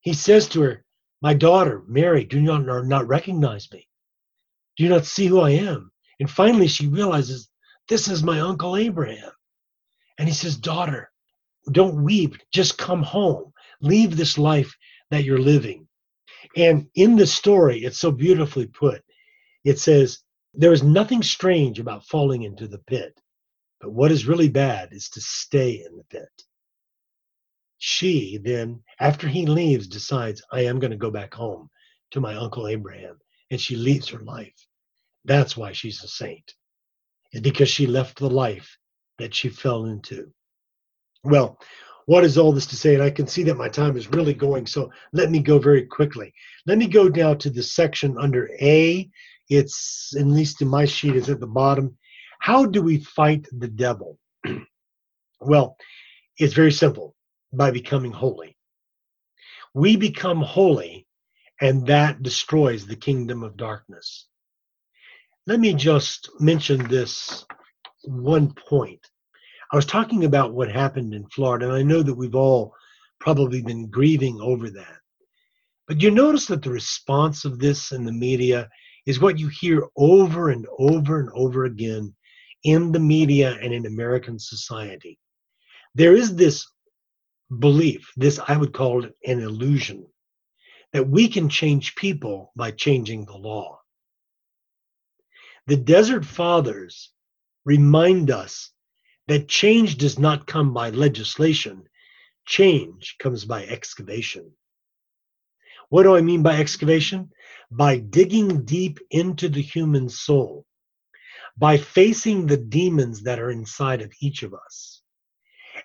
he 0.00 0.14
says 0.14 0.48
to 0.50 0.62
her, 0.62 0.84
"My 1.22 1.34
daughter, 1.34 1.82
Mary, 1.88 2.24
do 2.24 2.40
you 2.40 2.58
not, 2.58 2.86
not 2.86 3.08
recognize 3.08 3.70
me? 3.72 3.88
Do 4.76 4.84
you 4.84 4.90
not 4.90 5.06
see 5.06 5.26
who 5.26 5.40
I 5.40 5.50
am?" 5.50 5.92
And 6.20 6.30
finally, 6.30 6.68
she 6.68 6.86
realizes, 6.86 7.48
This 7.88 8.08
is 8.08 8.22
my 8.22 8.40
Uncle 8.40 8.76
Abraham. 8.76 9.32
And 10.18 10.28
he 10.28 10.34
says, 10.34 10.56
Daughter, 10.56 11.10
don't 11.72 12.02
weep. 12.02 12.36
Just 12.52 12.78
come 12.78 13.02
home. 13.02 13.52
Leave 13.80 14.16
this 14.16 14.38
life 14.38 14.74
that 15.10 15.24
you're 15.24 15.38
living. 15.38 15.86
And 16.56 16.88
in 16.94 17.16
the 17.16 17.26
story, 17.26 17.84
it's 17.84 17.98
so 17.98 18.10
beautifully 18.10 18.66
put. 18.66 19.02
It 19.66 19.80
says, 19.80 20.20
There 20.54 20.72
is 20.72 20.84
nothing 20.84 21.24
strange 21.24 21.80
about 21.80 22.06
falling 22.06 22.44
into 22.44 22.68
the 22.68 22.78
pit, 22.78 23.20
but 23.80 23.90
what 23.90 24.12
is 24.12 24.24
really 24.24 24.48
bad 24.48 24.92
is 24.92 25.10
to 25.10 25.20
stay 25.20 25.84
in 25.84 25.96
the 25.96 26.04
pit. 26.04 26.44
She 27.78 28.38
then, 28.38 28.84
after 29.00 29.26
he 29.26 29.44
leaves, 29.44 29.88
decides, 29.88 30.40
I 30.52 30.60
am 30.60 30.78
going 30.78 30.92
to 30.92 30.96
go 30.96 31.10
back 31.10 31.34
home 31.34 31.68
to 32.12 32.20
my 32.20 32.36
Uncle 32.36 32.68
Abraham. 32.68 33.18
And 33.50 33.60
she 33.60 33.74
leaves 33.74 34.08
her 34.08 34.20
life. 34.20 34.54
That's 35.24 35.56
why 35.56 35.72
she's 35.72 36.02
a 36.02 36.08
saint. 36.08 36.54
It's 37.32 37.42
because 37.42 37.68
she 37.68 37.88
left 37.88 38.18
the 38.18 38.30
life 38.30 38.78
that 39.18 39.34
she 39.34 39.48
fell 39.48 39.86
into. 39.86 40.32
Well, 41.24 41.58
what 42.06 42.22
is 42.22 42.38
all 42.38 42.52
this 42.52 42.66
to 42.66 42.76
say? 42.76 42.94
And 42.94 43.02
I 43.02 43.10
can 43.10 43.26
see 43.26 43.42
that 43.44 43.56
my 43.56 43.68
time 43.68 43.96
is 43.96 44.12
really 44.12 44.34
going, 44.34 44.66
so 44.66 44.90
let 45.12 45.30
me 45.32 45.40
go 45.40 45.58
very 45.58 45.84
quickly. 45.84 46.32
Let 46.66 46.78
me 46.78 46.86
go 46.86 47.08
now 47.08 47.34
to 47.34 47.50
the 47.50 47.64
section 47.64 48.16
under 48.16 48.48
A. 48.60 49.10
It's, 49.48 50.14
at 50.18 50.26
least 50.26 50.62
in 50.62 50.68
my 50.68 50.84
sheet, 50.84 51.16
is 51.16 51.28
at 51.28 51.40
the 51.40 51.46
bottom. 51.46 51.96
How 52.40 52.66
do 52.66 52.82
we 52.82 52.98
fight 52.98 53.46
the 53.52 53.68
devil? 53.68 54.18
well, 55.40 55.76
it's 56.38 56.54
very 56.54 56.72
simple 56.72 57.14
by 57.52 57.70
becoming 57.70 58.12
holy. 58.12 58.56
We 59.74 59.96
become 59.96 60.40
holy, 60.40 61.06
and 61.60 61.86
that 61.86 62.22
destroys 62.22 62.86
the 62.86 62.96
kingdom 62.96 63.42
of 63.42 63.56
darkness. 63.56 64.26
Let 65.46 65.60
me 65.60 65.74
just 65.74 66.28
mention 66.40 66.88
this 66.88 67.44
one 68.04 68.52
point. 68.52 69.00
I 69.72 69.76
was 69.76 69.86
talking 69.86 70.24
about 70.24 70.54
what 70.54 70.70
happened 70.70 71.14
in 71.14 71.28
Florida, 71.28 71.66
and 71.66 71.74
I 71.74 71.82
know 71.82 72.02
that 72.02 72.14
we've 72.14 72.34
all 72.34 72.74
probably 73.20 73.62
been 73.62 73.88
grieving 73.88 74.40
over 74.40 74.70
that. 74.70 74.98
But 75.88 76.02
you 76.02 76.10
notice 76.10 76.46
that 76.46 76.62
the 76.62 76.70
response 76.70 77.44
of 77.44 77.58
this 77.58 77.92
in 77.92 78.04
the 78.04 78.12
media 78.12 78.68
is 79.06 79.20
what 79.20 79.38
you 79.38 79.48
hear 79.48 79.86
over 79.96 80.50
and 80.50 80.66
over 80.78 81.20
and 81.20 81.30
over 81.32 81.64
again 81.64 82.14
in 82.64 82.92
the 82.92 83.00
media 83.00 83.56
and 83.62 83.72
in 83.72 83.86
American 83.86 84.38
society. 84.38 85.18
There 85.94 86.14
is 86.14 86.34
this 86.34 86.66
belief, 87.58 88.10
this 88.16 88.40
I 88.46 88.56
would 88.56 88.72
call 88.72 89.04
it 89.04 89.14
an 89.24 89.40
illusion, 89.40 90.06
that 90.92 91.08
we 91.08 91.28
can 91.28 91.48
change 91.48 91.94
people 91.94 92.52
by 92.56 92.72
changing 92.72 93.24
the 93.24 93.36
law. 93.36 93.80
The 95.66 95.76
Desert 95.76 96.24
Fathers 96.24 97.12
remind 97.64 98.30
us 98.30 98.70
that 99.28 99.48
change 99.48 99.96
does 99.96 100.18
not 100.18 100.46
come 100.46 100.72
by 100.72 100.90
legislation, 100.90 101.88
change 102.46 103.16
comes 103.18 103.44
by 103.44 103.64
excavation. 103.64 104.52
What 105.88 106.04
do 106.04 106.16
I 106.16 106.20
mean 106.20 106.42
by 106.42 106.56
excavation? 106.56 107.30
By 107.70 107.98
digging 107.98 108.64
deep 108.64 108.98
into 109.10 109.48
the 109.48 109.62
human 109.62 110.08
soul, 110.08 110.64
by 111.56 111.78
facing 111.78 112.46
the 112.46 112.56
demons 112.56 113.22
that 113.22 113.40
are 113.40 113.50
inside 113.50 114.02
of 114.02 114.12
each 114.20 114.42
of 114.42 114.54
us. 114.54 115.02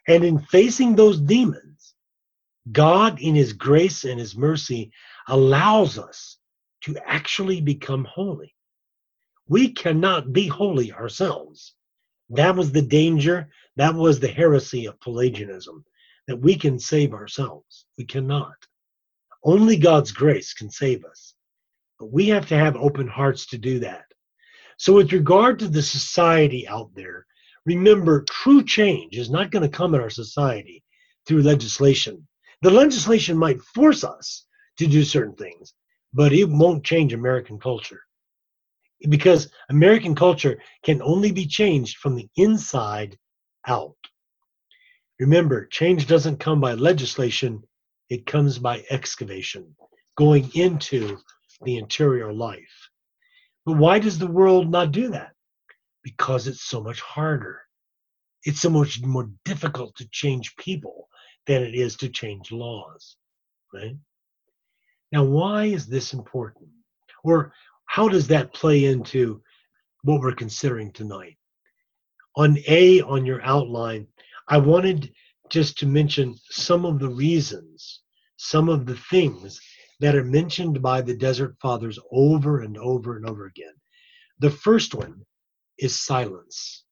And 0.08 0.24
in 0.24 0.40
facing 0.40 0.96
those 0.96 1.20
demons, 1.20 1.96
God, 2.72 3.20
in 3.20 3.36
His 3.36 3.54
grace 3.54 4.04
and 4.04 4.20
His 4.20 4.36
mercy, 4.36 4.92
allows 5.28 5.98
us 5.98 6.38
to 6.82 6.98
actually 7.06 7.62
become 7.62 8.06
holy. 8.06 8.56
We 9.48 9.74
cannot 9.74 10.34
be 10.34 10.48
holy 10.48 10.94
ourselves. 10.94 11.74
That 12.30 12.56
was 12.56 12.72
the 12.72 12.82
danger. 12.82 13.50
That 13.76 13.96
was 13.96 14.20
the 14.20 14.28
heresy 14.28 14.86
of 14.86 15.00
Pelagianism 15.02 15.84
that 16.28 16.38
we 16.38 16.56
can 16.56 16.80
save 16.80 17.14
ourselves. 17.14 17.86
We 17.98 18.06
cannot. 18.06 18.56
Only 19.44 19.78
God's 19.78 20.12
grace 20.12 20.54
can 20.54 20.70
save 20.70 21.04
us. 21.04 21.34
We 22.02 22.28
have 22.30 22.48
to 22.48 22.58
have 22.58 22.76
open 22.76 23.08
hearts 23.08 23.46
to 23.48 23.58
do 23.58 23.80
that. 23.80 24.06
So, 24.78 24.94
with 24.94 25.14
regard 25.14 25.60
to 25.60 25.68
the 25.68 25.82
society 25.82 26.68
out 26.68 26.90
there, 26.96 27.26
remember 27.66 28.26
true 28.30 28.64
change 28.64 29.18
is 29.18 29.30
not 29.30 29.52
going 29.52 29.64
to 29.64 29.78
come 29.78 29.94
in 29.94 30.02
our 30.02 30.10
society 30.10 30.84
through 31.28 31.44
legislation. 31.44 32.28
The 32.62 32.72
legislation 32.72 33.38
might 33.38 33.62
force 33.62 34.04
us 34.04 34.46
to 34.78 34.88
do 34.88 35.04
certain 35.04 35.36
things, 35.36 35.74
but 36.14 36.34
it 36.34 36.46
won't 36.46 36.84
change 36.84 37.14
American 37.14 37.60
culture. 37.60 38.02
Because 39.10 39.52
American 39.70 40.16
culture 40.16 40.60
can 40.84 41.02
only 41.02 41.32
be 41.32 41.46
changed 41.46 41.98
from 41.98 42.16
the 42.16 42.28
inside 42.36 43.18
out. 43.68 43.96
Remember, 45.20 45.68
change 45.68 46.08
doesn't 46.08 46.40
come 46.40 46.60
by 46.60 46.74
legislation, 46.74 47.64
it 48.10 48.26
comes 48.26 48.58
by 48.58 48.84
excavation, 48.90 49.76
going 50.18 50.50
into 50.56 51.18
the 51.64 51.78
interior 51.78 52.34
life. 52.34 52.90
But 53.66 53.78
why 53.78 54.00
does 54.00 54.18
the 54.18 54.28
world 54.28 54.70
not 54.70 54.92
do 54.92 55.10
that? 55.10 55.32
Because 56.04 56.48
it's 56.48 56.64
so 56.64 56.82
much 56.82 57.02
harder. 57.02 57.62
It's 58.44 58.62
so 58.62 58.70
much 58.70 59.02
more 59.04 59.30
difficult 59.46 59.96
to 59.98 60.10
change 60.10 60.56
people 60.56 61.08
than 61.46 61.64
it 61.64 61.76
is 61.76 61.96
to 61.98 62.10
change 62.10 62.52
laws, 62.52 63.18
right? 63.74 63.96
Now, 65.12 65.24
why 65.24 65.66
is 65.66 65.88
this 65.88 66.14
important? 66.14 66.70
Or 67.24 67.54
how 67.86 68.08
does 68.08 68.28
that 68.28 68.54
play 68.54 68.86
into 68.86 69.42
what 70.04 70.22
we're 70.22 70.34
considering 70.34 70.92
tonight? 70.92 71.38
On 72.36 72.58
A, 72.68 73.02
on 73.02 73.26
your 73.26 73.44
outline, 73.44 74.08
I 74.48 74.58
wanted 74.58 75.14
just 75.50 75.78
to 75.80 75.86
mention 75.86 76.36
some 76.50 76.86
of 76.86 77.00
the 77.00 77.10
reasons, 77.10 78.02
some 78.38 78.70
of 78.70 78.86
the 78.86 78.96
things 78.96 79.60
that 80.02 80.16
are 80.16 80.24
mentioned 80.24 80.82
by 80.82 81.00
the 81.00 81.16
Desert 81.16 81.56
Fathers 81.62 82.00
over 82.12 82.62
and 82.62 82.76
over 82.78 83.18
and 83.18 83.30
over 83.30 83.46
again. 83.46 83.74
The 84.40 84.50
first 84.50 84.96
one 84.96 85.22
is 85.78 85.98
silence. 85.98 86.84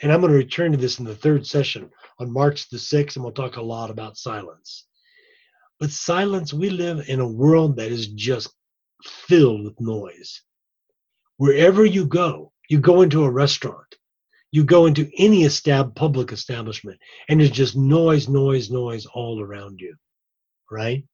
And 0.00 0.12
I'm 0.12 0.20
going 0.20 0.30
to 0.30 0.38
return 0.38 0.70
to 0.70 0.78
this 0.78 1.00
in 1.00 1.04
the 1.04 1.16
third 1.16 1.44
session 1.44 1.90
on 2.20 2.32
March 2.32 2.70
the 2.70 2.76
6th, 2.76 3.16
and 3.16 3.24
we'll 3.24 3.32
talk 3.32 3.56
a 3.56 3.62
lot 3.62 3.90
about 3.90 4.16
silence. 4.16 4.86
But 5.80 5.90
silence, 5.90 6.54
we 6.54 6.70
live 6.70 7.08
in 7.08 7.18
a 7.18 7.26
world 7.26 7.76
that 7.76 7.90
is 7.90 8.06
just 8.06 8.54
filled 9.02 9.64
with 9.64 9.80
noise. 9.80 10.42
Wherever 11.38 11.84
you 11.84 12.06
go, 12.06 12.52
you 12.70 12.78
go 12.78 13.02
into 13.02 13.24
a 13.24 13.30
restaurant, 13.30 13.96
you 14.52 14.62
go 14.62 14.86
into 14.86 15.10
any 15.18 15.42
estab- 15.42 15.96
public 15.96 16.30
establishment, 16.30 17.00
and 17.28 17.40
there's 17.40 17.50
just 17.50 17.76
noise, 17.76 18.28
noise, 18.28 18.70
noise 18.70 19.06
all 19.06 19.40
around 19.40 19.80
you, 19.80 19.96
right? 20.70 21.04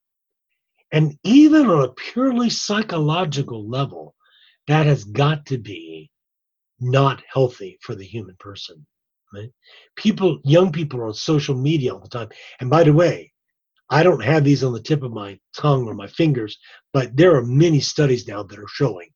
And 0.93 1.19
even 1.23 1.67
on 1.67 1.85
a 1.85 1.93
purely 1.93 2.51
psychological 2.51 3.69
level, 3.69 4.15
that 4.67 4.87
has 4.87 5.05
got 5.05 5.47
to 5.47 5.59
be 5.59 6.11
not 6.81 7.23
healthy 7.33 7.79
for 7.83 7.95
the 7.95 8.05
human 8.05 8.37
person. 8.39 8.87
Right? 9.33 9.51
People, 9.97 10.41
young 10.45 10.73
people 10.73 11.01
are 11.01 11.09
on 11.09 11.15
social 11.15 11.55
media 11.55 11.93
all 11.93 12.01
the 12.01 12.09
time. 12.09 12.29
And 12.61 12.71
by 12.71 12.85
the 12.85 12.93
way, 12.93 13.33
I 13.91 14.03
don't 14.03 14.23
have 14.23 14.45
these 14.45 14.65
on 14.65 14.73
the 14.73 14.83
tip 14.83 15.03
of 15.03 15.13
my 15.13 15.39
tongue 15.57 15.87
or 15.87 15.95
my 15.95 16.07
fingers, 16.07 16.59
but 16.93 17.17
there 17.17 17.35
are 17.35 17.45
many 17.45 17.81
studies 17.81 18.29
now 18.29 18.43
that 18.43 18.59
are 18.59 18.69
showing 18.69 19.09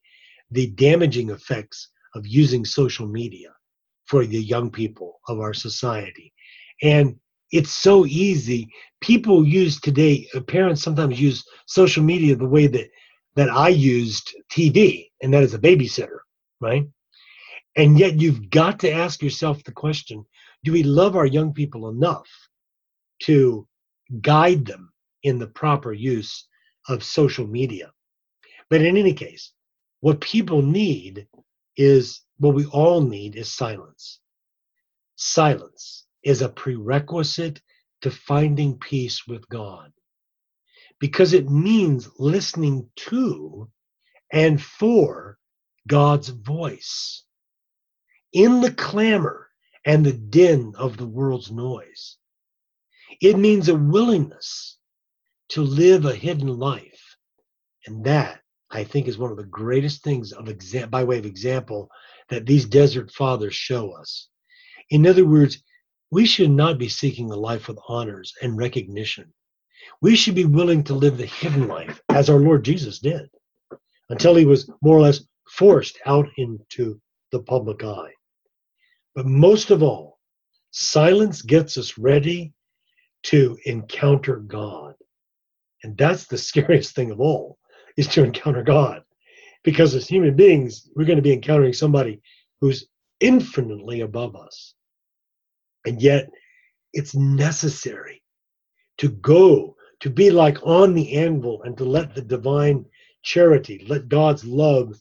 the 0.51 0.69
damaging 0.69 1.31
effects 1.31 1.89
of 2.15 2.27
using 2.27 2.65
social 2.65 3.07
media 3.07 3.51
for 4.07 4.27
the 4.27 4.43
young 4.43 4.71
people 4.71 5.21
of 5.29 5.41
our 5.41 5.55
society. 5.55 6.33
And 6.83 7.17
it's 7.53 7.71
so 7.71 8.07
easy. 8.07 8.69
People 9.01 9.47
use 9.47 9.79
today, 9.79 10.27
uh, 10.35 10.41
parents 10.41 10.83
sometimes 10.83 11.21
use 11.21 11.45
social 11.67 12.03
media 12.03 12.35
the 12.35 12.49
way 12.49 12.67
that, 12.67 12.89
that 13.37 13.51
I 13.51 13.69
used 13.69 14.35
TV, 14.51 15.11
and 15.23 15.33
that 15.33 15.43
is 15.43 15.55
a 15.55 15.59
babysitter, 15.59 16.19
right? 16.61 16.87
And 17.77 17.99
yet 17.99 18.21
you've 18.21 18.51
got 18.51 18.81
to 18.81 18.91
ask 18.91 19.23
yourself 19.23 19.63
the 19.65 19.73
question 19.73 20.25
do 20.65 20.73
we 20.73 20.85
love 20.85 21.17
our 21.17 21.27
young 21.27 21.53
people 21.53 21.89
enough 21.89 22.29
to 23.23 23.67
guide 24.21 24.65
them 24.65 24.93
in 25.25 25.39
the 25.39 25.49
proper 25.49 25.93
use 25.93 26.47
of 26.89 27.03
social 27.03 27.47
media? 27.47 27.91
But 28.71 28.81
in 28.81 28.97
any 28.97 29.13
case, 29.13 29.53
what 30.01 30.21
people 30.21 30.63
need 30.63 31.27
is 31.77 32.23
what 32.39 32.55
we 32.55 32.65
all 32.67 33.01
need 33.01 33.35
is 33.35 33.53
silence. 33.53 34.21
Silence 35.17 36.07
is 36.25 36.43
a 36.43 36.49
prerequisite 36.49 37.61
to 38.03 38.11
finding 38.11 38.79
peace 38.79 39.27
with 39.27 39.49
God 39.49 39.93
because 40.99 41.33
it 41.33 41.51
means 41.51 42.09
listening 42.19 42.89
to 42.97 43.69
and 44.33 44.63
for 44.63 45.39
God's 45.87 46.29
voice 46.29 47.25
in 48.33 48.61
the 48.61 48.73
clamor 48.73 49.49
and 49.85 50.05
the 50.05 50.13
din 50.13 50.73
of 50.77 50.97
the 50.97 51.07
world's 51.07 51.51
noise. 51.51 52.17
It 53.21 53.37
means 53.37 53.69
a 53.69 53.75
willingness 53.75 54.79
to 55.51 55.63
live 55.63 56.05
a 56.05 56.15
hidden 56.15 56.49
life. 56.49 57.17
And 57.87 58.05
that, 58.05 58.41
I 58.71 58.85
think, 58.85 59.09
is 59.09 59.19
one 59.19 59.31
of 59.31 59.37
the 59.37 59.45
greatest 59.45 60.03
things 60.03 60.33
of 60.33 60.47
exa- 60.47 60.91
by 60.91 61.05
way 61.05 61.19
of 61.19 61.27
example 61.27 61.91
that 62.29 62.47
these 62.47 62.65
desert 62.65 63.11
fathers 63.11 63.55
show 63.55 63.93
us. 63.93 64.29
In 64.91 65.07
other 65.07 65.27
words, 65.27 65.63
we 66.13 66.27
should 66.27 66.51
not 66.51 66.77
be 66.79 66.91
seeking 66.91 67.31
a 67.31 67.35
life 67.35 67.69
with 67.69 67.79
honors 67.89 68.35
and 68.43 68.59
recognition. 68.59 69.33
We 70.03 70.15
should 70.15 70.35
be 70.35 70.45
willing 70.45 70.85
to 70.85 70.95
live 70.95 71.17
the 71.17 71.25
hidden 71.25 71.67
life 71.67 72.03
as 72.11 72.29
our 72.29 72.39
Lord 72.39 72.67
Jesus 72.67 72.99
did 72.99 73.31
until 74.11 74.35
he 74.35 74.45
was 74.45 74.71
more 74.83 74.99
or 74.99 75.01
less 75.01 75.25
forced 75.49 75.99
out 76.05 76.29
into 76.37 77.01
the 77.31 77.41
public 77.41 77.83
eye. 77.83 78.13
But 79.15 79.25
most 79.25 79.71
of 79.71 79.83
all, 79.83 80.19
silence 80.71 81.41
gets 81.41 81.79
us 81.79 81.97
ready 81.97 82.53
to 83.25 83.57
encounter 83.65 84.37
God. 84.37 84.95
And 85.83 85.97
that's 85.97 86.27
the 86.27 86.37
scariest 86.51 86.95
thing 86.95 87.11
of 87.11 87.21
all 87.21 87.57
is 87.97 88.07
to 88.09 88.23
encounter 88.23 88.63
God. 88.63 89.03
Because 89.65 89.95
as 89.95 90.07
human 90.07 90.37
beings, 90.37 90.91
we're 90.95 91.07
going 91.07 91.17
to 91.17 91.23
be 91.23 91.33
encountering 91.33 91.73
somebody 91.73 92.21
who's 92.61 92.87
infinitely 93.21 94.03
above 94.03 94.37
us. 94.37 94.75
And 95.85 96.01
yet, 96.01 96.31
it's 96.93 97.15
necessary 97.15 98.23
to 98.99 99.09
go, 99.09 99.77
to 100.01 100.11
be 100.11 100.31
like 100.31 100.59
on 100.63 100.95
the 100.95 101.17
anvil, 101.17 101.63
and 101.63 101.77
to 101.79 101.85
let 101.85 102.15
the 102.15 102.23
divine 102.23 102.85
charity, 103.23 103.85
let 103.89 104.09
God's 104.09 104.45
love 104.45 104.99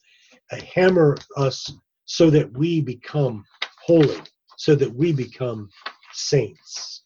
uh, 0.52 0.58
hammer 0.74 1.18
us 1.38 1.72
so 2.06 2.30
that 2.30 2.52
we 2.58 2.82
become 2.82 3.46
holy, 3.86 4.18
so 4.58 4.76
that 4.76 4.94
we 4.94 5.12
become 5.12 5.70
saints. 6.14 7.04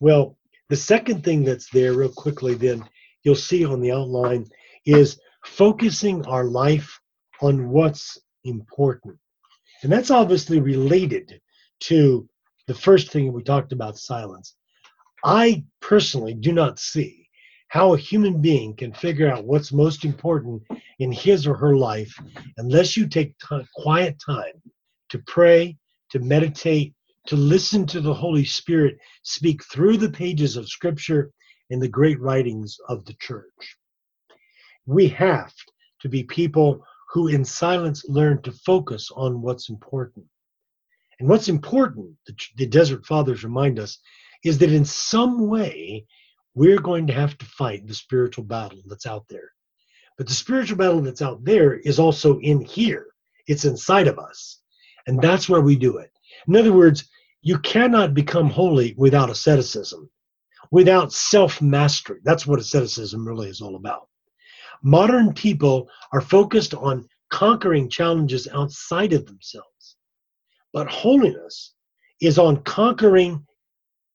Well, 0.00 0.36
the 0.68 0.76
second 0.76 1.24
thing 1.24 1.44
that's 1.44 1.70
there, 1.70 1.94
real 1.94 2.12
quickly, 2.12 2.54
then 2.54 2.84
you'll 3.22 3.34
see 3.34 3.64
on 3.64 3.80
the 3.80 3.92
outline, 3.92 4.46
is 4.86 5.18
focusing 5.44 6.24
our 6.26 6.44
life 6.44 7.00
on 7.40 7.68
what's 7.70 8.18
important. 8.44 9.16
And 9.82 9.92
that's 9.92 10.10
obviously 10.10 10.60
related 10.60 11.40
to 11.80 12.28
the 12.68 12.74
first 12.74 13.10
thing 13.10 13.32
we 13.32 13.42
talked 13.42 13.72
about 13.72 13.98
silence. 13.98 14.54
I 15.24 15.64
personally 15.80 16.34
do 16.34 16.52
not 16.52 16.78
see 16.78 17.28
how 17.68 17.94
a 17.94 17.98
human 17.98 18.40
being 18.40 18.76
can 18.76 18.92
figure 18.92 19.30
out 19.30 19.46
what's 19.46 19.72
most 19.72 20.04
important 20.04 20.62
in 20.98 21.10
his 21.10 21.46
or 21.46 21.54
her 21.54 21.76
life 21.76 22.14
unless 22.58 22.96
you 22.96 23.08
take 23.08 23.34
quiet 23.74 24.16
time 24.24 24.62
to 25.08 25.18
pray, 25.26 25.76
to 26.10 26.18
meditate, 26.20 26.94
to 27.26 27.36
listen 27.36 27.86
to 27.86 28.00
the 28.00 28.14
Holy 28.14 28.44
Spirit 28.44 28.98
speak 29.22 29.64
through 29.64 29.96
the 29.96 30.10
pages 30.10 30.56
of 30.56 30.68
Scripture 30.68 31.30
and 31.70 31.80
the 31.80 31.88
great 31.88 32.20
writings 32.20 32.78
of 32.88 33.04
the 33.06 33.14
church. 33.14 33.76
We 34.86 35.08
have 35.08 35.52
to 36.00 36.08
be 36.08 36.22
people 36.22 36.84
who, 37.12 37.28
in 37.28 37.44
silence, 37.44 38.04
learn 38.08 38.42
to 38.42 38.52
focus 38.52 39.10
on 39.14 39.40
what's 39.40 39.70
important. 39.70 40.26
And 41.18 41.28
what's 41.28 41.48
important, 41.48 42.16
the, 42.26 42.34
the 42.56 42.66
Desert 42.66 43.04
Fathers 43.04 43.44
remind 43.44 43.78
us, 43.78 43.98
is 44.44 44.58
that 44.58 44.72
in 44.72 44.84
some 44.84 45.48
way 45.48 46.06
we're 46.54 46.80
going 46.80 47.06
to 47.06 47.12
have 47.12 47.36
to 47.38 47.46
fight 47.46 47.86
the 47.86 47.94
spiritual 47.94 48.44
battle 48.44 48.80
that's 48.86 49.06
out 49.06 49.24
there. 49.28 49.52
But 50.16 50.26
the 50.26 50.34
spiritual 50.34 50.78
battle 50.78 51.00
that's 51.00 51.22
out 51.22 51.44
there 51.44 51.74
is 51.74 51.98
also 51.98 52.38
in 52.40 52.60
here, 52.60 53.06
it's 53.46 53.64
inside 53.64 54.08
of 54.08 54.18
us. 54.18 54.60
And 55.06 55.20
that's 55.22 55.48
where 55.48 55.60
we 55.60 55.76
do 55.76 55.98
it. 55.98 56.10
In 56.46 56.56
other 56.56 56.72
words, 56.72 57.08
you 57.42 57.58
cannot 57.60 58.14
become 58.14 58.50
holy 58.50 58.94
without 58.96 59.30
asceticism, 59.30 60.10
without 60.70 61.12
self 61.12 61.62
mastery. 61.62 62.18
That's 62.24 62.46
what 62.46 62.60
asceticism 62.60 63.26
really 63.26 63.48
is 63.48 63.60
all 63.60 63.76
about. 63.76 64.08
Modern 64.82 65.32
people 65.32 65.88
are 66.12 66.20
focused 66.20 66.74
on 66.74 67.08
conquering 67.30 67.88
challenges 67.88 68.48
outside 68.52 69.12
of 69.12 69.26
themselves, 69.26 69.77
but 70.78 70.86
holiness 70.86 71.74
is 72.20 72.38
on 72.38 72.62
conquering 72.62 73.44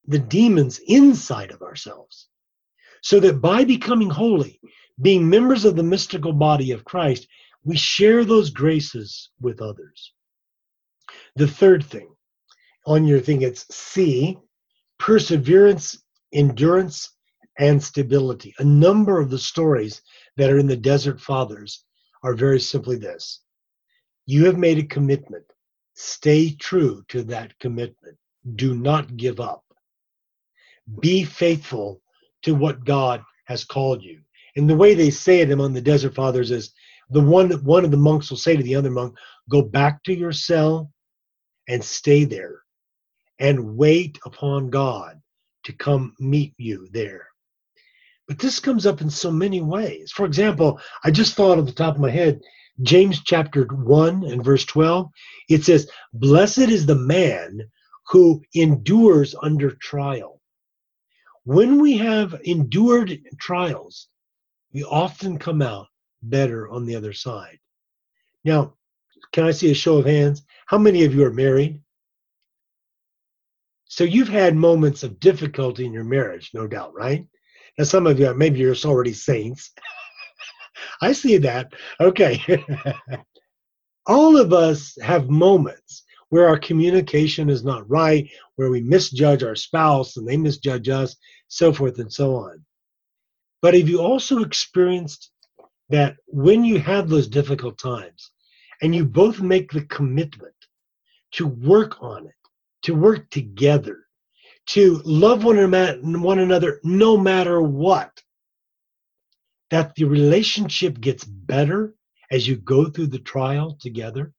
the 0.06 0.18
demons 0.18 0.80
inside 0.86 1.50
of 1.50 1.60
ourselves. 1.60 2.28
So 3.02 3.20
that 3.20 3.42
by 3.42 3.64
becoming 3.64 4.08
holy, 4.08 4.62
being 5.02 5.28
members 5.28 5.66
of 5.66 5.76
the 5.76 5.82
mystical 5.82 6.32
body 6.32 6.70
of 6.70 6.82
Christ, 6.82 7.28
we 7.64 7.76
share 7.76 8.24
those 8.24 8.48
graces 8.48 9.28
with 9.42 9.60
others. 9.60 10.14
The 11.36 11.46
third 11.46 11.84
thing, 11.84 12.08
on 12.86 13.04
your 13.04 13.20
thing, 13.20 13.42
it's 13.42 13.66
C, 13.68 14.38
perseverance, 14.98 16.02
endurance, 16.32 17.10
and 17.58 17.82
stability. 17.82 18.54
A 18.58 18.64
number 18.64 19.20
of 19.20 19.28
the 19.28 19.38
stories 19.38 20.00
that 20.38 20.50
are 20.50 20.58
in 20.58 20.66
the 20.66 20.78
Desert 20.78 21.20
Fathers 21.20 21.84
are 22.22 22.32
very 22.32 22.58
simply 22.58 22.96
this 22.96 23.42
You 24.24 24.46
have 24.46 24.56
made 24.56 24.78
a 24.78 24.86
commitment. 24.86 25.44
Stay 25.94 26.50
true 26.50 27.04
to 27.08 27.22
that 27.24 27.58
commitment. 27.58 28.16
Do 28.56 28.74
not 28.74 29.16
give 29.16 29.40
up. 29.40 29.64
Be 31.00 31.24
faithful 31.24 32.02
to 32.42 32.54
what 32.54 32.84
God 32.84 33.22
has 33.46 33.64
called 33.64 34.02
you. 34.02 34.20
And 34.56 34.68
the 34.68 34.76
way 34.76 34.94
they 34.94 35.10
say 35.10 35.40
it 35.40 35.50
among 35.50 35.72
the 35.72 35.80
Desert 35.80 36.14
Fathers 36.14 36.50
is 36.50 36.72
the 37.10 37.20
one 37.20 37.50
one 37.64 37.84
of 37.84 37.90
the 37.90 37.96
monks 37.96 38.30
will 38.30 38.36
say 38.36 38.56
to 38.56 38.62
the 38.62 38.74
other 38.74 38.90
monk, 38.90 39.16
"Go 39.48 39.62
back 39.62 40.02
to 40.04 40.14
your 40.14 40.32
cell 40.32 40.92
and 41.68 41.82
stay 41.82 42.24
there 42.24 42.62
and 43.38 43.76
wait 43.76 44.18
upon 44.24 44.70
God 44.70 45.20
to 45.64 45.72
come 45.72 46.14
meet 46.18 46.54
you 46.58 46.88
there. 46.92 47.28
But 48.28 48.38
this 48.38 48.60
comes 48.60 48.86
up 48.86 49.00
in 49.00 49.10
so 49.10 49.30
many 49.30 49.60
ways. 49.60 50.12
For 50.12 50.24
example, 50.24 50.80
I 51.02 51.10
just 51.10 51.34
thought 51.34 51.58
on 51.58 51.66
the 51.66 51.72
top 51.72 51.94
of 51.94 52.00
my 52.00 52.10
head, 52.10 52.40
James 52.82 53.20
chapter 53.22 53.64
1 53.64 54.24
and 54.24 54.44
verse 54.44 54.64
12, 54.64 55.10
it 55.48 55.64
says, 55.64 55.88
Blessed 56.12 56.58
is 56.58 56.86
the 56.86 56.94
man 56.94 57.60
who 58.08 58.42
endures 58.54 59.34
under 59.42 59.70
trial. 59.70 60.40
When 61.44 61.80
we 61.80 61.96
have 61.98 62.40
endured 62.44 63.20
trials, 63.38 64.08
we 64.72 64.82
often 64.82 65.38
come 65.38 65.62
out 65.62 65.86
better 66.22 66.68
on 66.68 66.84
the 66.84 66.96
other 66.96 67.12
side. 67.12 67.58
Now, 68.44 68.74
can 69.32 69.44
I 69.44 69.52
see 69.52 69.70
a 69.70 69.74
show 69.74 69.98
of 69.98 70.06
hands? 70.06 70.42
How 70.66 70.78
many 70.78 71.04
of 71.04 71.14
you 71.14 71.24
are 71.24 71.32
married? 71.32 71.80
So 73.86 74.02
you've 74.04 74.28
had 74.28 74.56
moments 74.56 75.02
of 75.02 75.20
difficulty 75.20 75.84
in 75.84 75.92
your 75.92 76.04
marriage, 76.04 76.50
no 76.54 76.66
doubt, 76.66 76.94
right? 76.94 77.26
Now, 77.78 77.84
some 77.84 78.06
of 78.06 78.18
you, 78.18 78.34
maybe 78.34 78.58
you're 78.58 78.74
already 78.84 79.12
saints. 79.12 79.72
I 81.00 81.12
see 81.12 81.38
that. 81.38 81.72
Okay. 82.00 82.40
All 84.06 84.36
of 84.36 84.52
us 84.52 84.96
have 85.02 85.30
moments 85.30 86.04
where 86.28 86.48
our 86.48 86.58
communication 86.58 87.48
is 87.48 87.64
not 87.64 87.88
right, 87.88 88.28
where 88.56 88.70
we 88.70 88.80
misjudge 88.80 89.42
our 89.42 89.54
spouse 89.54 90.16
and 90.16 90.26
they 90.26 90.36
misjudge 90.36 90.88
us, 90.88 91.16
so 91.48 91.72
forth 91.72 91.98
and 91.98 92.12
so 92.12 92.34
on. 92.34 92.64
But 93.62 93.74
have 93.74 93.88
you 93.88 94.00
also 94.00 94.40
experienced 94.40 95.30
that 95.90 96.16
when 96.26 96.64
you 96.64 96.80
have 96.80 97.08
those 97.08 97.28
difficult 97.28 97.78
times 97.78 98.30
and 98.82 98.94
you 98.94 99.04
both 99.04 99.40
make 99.40 99.70
the 99.70 99.84
commitment 99.86 100.54
to 101.32 101.46
work 101.46 102.02
on 102.02 102.26
it, 102.26 102.34
to 102.82 102.94
work 102.94 103.30
together, 103.30 104.04
to 104.66 105.00
love 105.04 105.44
one 105.44 105.58
another 105.58 106.80
no 106.82 107.16
matter 107.16 107.62
what. 107.62 108.10
That 109.70 109.94
the 109.94 110.04
relationship 110.04 111.00
gets 111.00 111.24
better 111.24 111.94
as 112.30 112.46
you 112.46 112.56
go 112.56 112.88
through 112.88 113.08
the 113.08 113.18
trial 113.18 113.76
together. 113.80 114.32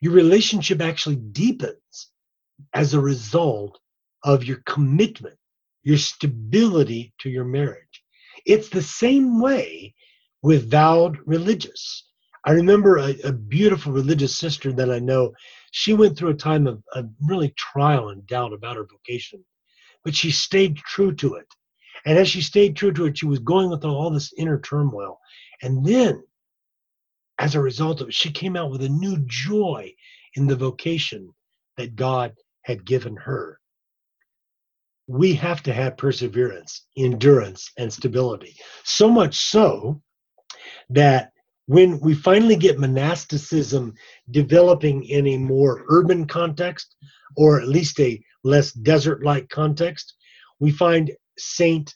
Your 0.00 0.12
relationship 0.12 0.80
actually 0.80 1.16
deepens 1.16 2.10
as 2.74 2.94
a 2.94 3.00
result 3.00 3.78
of 4.24 4.44
your 4.44 4.62
commitment, 4.66 5.36
your 5.82 5.98
stability 5.98 7.12
to 7.18 7.30
your 7.30 7.44
marriage. 7.44 8.02
It's 8.46 8.68
the 8.68 8.82
same 8.82 9.40
way 9.40 9.94
with 10.42 10.70
vowed 10.70 11.18
religious. 11.26 12.06
I 12.44 12.52
remember 12.52 12.96
a, 12.96 13.14
a 13.24 13.32
beautiful 13.32 13.92
religious 13.92 14.38
sister 14.38 14.72
that 14.72 14.90
I 14.90 14.98
know 14.98 15.32
she 15.72 15.92
went 15.92 16.16
through 16.16 16.30
a 16.30 16.34
time 16.34 16.66
of, 16.66 16.82
of 16.94 17.10
really 17.20 17.50
trial 17.56 18.08
and 18.08 18.26
doubt 18.26 18.52
about 18.52 18.76
her 18.76 18.86
vocation, 18.86 19.44
but 20.04 20.14
she 20.14 20.30
stayed 20.30 20.76
true 20.76 21.14
to 21.16 21.34
it. 21.34 21.46
And 22.06 22.18
as 22.18 22.28
she 22.28 22.40
stayed 22.40 22.76
true 22.76 22.92
to 22.92 23.06
it, 23.06 23.18
she 23.18 23.26
was 23.26 23.38
going 23.38 23.70
with 23.70 23.84
all 23.84 24.10
this 24.10 24.32
inner 24.38 24.60
turmoil. 24.60 25.18
And 25.62 25.84
then, 25.84 26.22
as 27.38 27.54
a 27.54 27.60
result 27.60 28.00
of 28.00 28.08
it, 28.08 28.14
she 28.14 28.30
came 28.30 28.56
out 28.56 28.70
with 28.70 28.82
a 28.82 28.88
new 28.88 29.18
joy 29.26 29.92
in 30.34 30.46
the 30.46 30.56
vocation 30.56 31.32
that 31.76 31.96
God 31.96 32.34
had 32.62 32.84
given 32.84 33.16
her. 33.16 33.58
We 35.06 35.34
have 35.34 35.62
to 35.64 35.72
have 35.72 35.96
perseverance, 35.96 36.86
endurance, 36.96 37.70
and 37.78 37.92
stability. 37.92 38.56
So 38.84 39.08
much 39.08 39.36
so 39.36 40.00
that 40.90 41.32
when 41.66 42.00
we 42.00 42.14
finally 42.14 42.56
get 42.56 42.78
monasticism 42.78 43.94
developing 44.30 45.04
in 45.04 45.26
a 45.28 45.38
more 45.38 45.84
urban 45.88 46.26
context, 46.26 46.96
or 47.36 47.60
at 47.60 47.68
least 47.68 47.98
a 48.00 48.22
less 48.44 48.72
desert 48.72 49.24
like 49.24 49.48
context, 49.48 50.14
we 50.58 50.70
find 50.70 51.10
Saint 51.40 51.94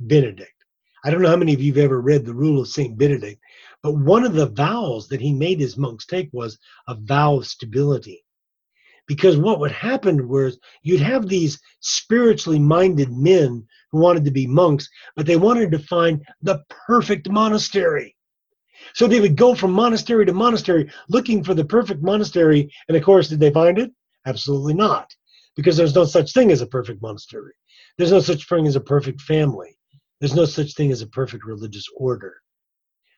Benedict. 0.00 0.52
I 1.04 1.10
don't 1.10 1.22
know 1.22 1.28
how 1.28 1.36
many 1.36 1.54
of 1.54 1.62
you 1.62 1.72
have 1.74 1.84
ever 1.84 2.00
read 2.00 2.24
the 2.24 2.34
Rule 2.34 2.60
of 2.60 2.68
Saint 2.68 2.98
Benedict, 2.98 3.40
but 3.82 3.92
one 3.92 4.24
of 4.24 4.34
the 4.34 4.48
vows 4.48 5.08
that 5.08 5.20
he 5.20 5.32
made 5.32 5.60
his 5.60 5.76
monks 5.76 6.06
take 6.06 6.28
was 6.32 6.58
a 6.88 6.94
vow 6.94 7.36
of 7.36 7.46
stability. 7.46 8.24
Because 9.06 9.36
what 9.36 9.60
would 9.60 9.72
happen 9.72 10.28
was 10.28 10.58
you'd 10.82 11.00
have 11.00 11.28
these 11.28 11.58
spiritually 11.80 12.58
minded 12.58 13.10
men 13.10 13.66
who 13.90 13.98
wanted 13.98 14.24
to 14.24 14.30
be 14.30 14.46
monks, 14.46 14.88
but 15.16 15.24
they 15.24 15.36
wanted 15.36 15.70
to 15.70 15.78
find 15.78 16.22
the 16.42 16.62
perfect 16.68 17.30
monastery. 17.30 18.14
So 18.94 19.06
they 19.06 19.20
would 19.20 19.36
go 19.36 19.54
from 19.54 19.72
monastery 19.72 20.26
to 20.26 20.32
monastery 20.32 20.90
looking 21.08 21.42
for 21.42 21.54
the 21.54 21.64
perfect 21.64 22.02
monastery. 22.02 22.70
And 22.88 22.96
of 22.96 23.02
course, 23.02 23.28
did 23.28 23.40
they 23.40 23.50
find 23.50 23.78
it? 23.78 23.90
Absolutely 24.26 24.74
not. 24.74 25.14
Because 25.56 25.76
there's 25.76 25.94
no 25.94 26.04
such 26.04 26.32
thing 26.32 26.50
as 26.50 26.60
a 26.60 26.66
perfect 26.66 27.00
monastery. 27.02 27.52
There's 27.98 28.12
no 28.12 28.20
such 28.20 28.48
thing 28.48 28.66
as 28.66 28.76
a 28.76 28.80
perfect 28.80 29.20
family. 29.20 29.76
There's 30.20 30.34
no 30.34 30.44
such 30.44 30.74
thing 30.74 30.92
as 30.92 31.02
a 31.02 31.08
perfect 31.08 31.44
religious 31.44 31.86
order. 31.96 32.36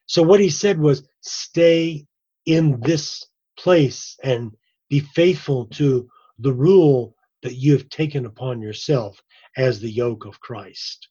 So 0.07 0.23
what 0.23 0.41
he 0.41 0.51
said 0.51 0.81
was 0.81 1.07
stay 1.21 2.07
in 2.47 2.81
this 2.81 3.25
place 3.59 4.17
and 4.25 4.51
be 4.89 5.01
faithful 5.01 5.67
to 5.67 6.09
the 6.39 6.53
rule 6.53 7.15
that 7.43 7.55
you 7.55 7.73
have 7.73 7.89
taken 7.91 8.27
upon 8.27 8.61
yourself 8.61 9.21
as 9.57 9.81
the 9.81 9.91
yoke 9.91 10.25
of 10.25 10.41
Christ. 10.41 11.09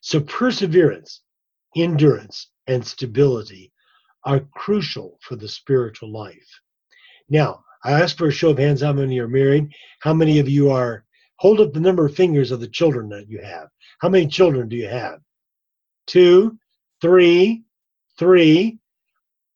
So 0.00 0.20
perseverance, 0.20 1.22
endurance, 1.76 2.50
and 2.68 2.86
stability 2.86 3.72
are 4.24 4.48
crucial 4.54 5.18
for 5.22 5.36
the 5.36 5.48
spiritual 5.48 6.12
life. 6.12 6.48
Now, 7.28 7.64
I 7.84 7.92
ask 8.00 8.16
for 8.16 8.28
a 8.28 8.32
show 8.32 8.50
of 8.50 8.58
hands 8.58 8.82
how 8.82 8.92
many 8.92 9.18
are 9.18 9.28
married, 9.28 9.72
how 10.00 10.14
many 10.14 10.38
of 10.38 10.48
you 10.48 10.70
are, 10.70 11.04
hold 11.36 11.60
up 11.60 11.72
the 11.72 11.80
number 11.80 12.06
of 12.06 12.14
fingers 12.14 12.50
of 12.50 12.60
the 12.60 12.68
children 12.68 13.08
that 13.10 13.28
you 13.28 13.40
have. 13.42 13.68
How 14.00 14.08
many 14.08 14.26
children 14.26 14.68
do 14.68 14.76
you 14.76 14.88
have? 14.88 15.20
Two, 16.06 16.58
three, 17.00 17.64
three, 18.18 18.78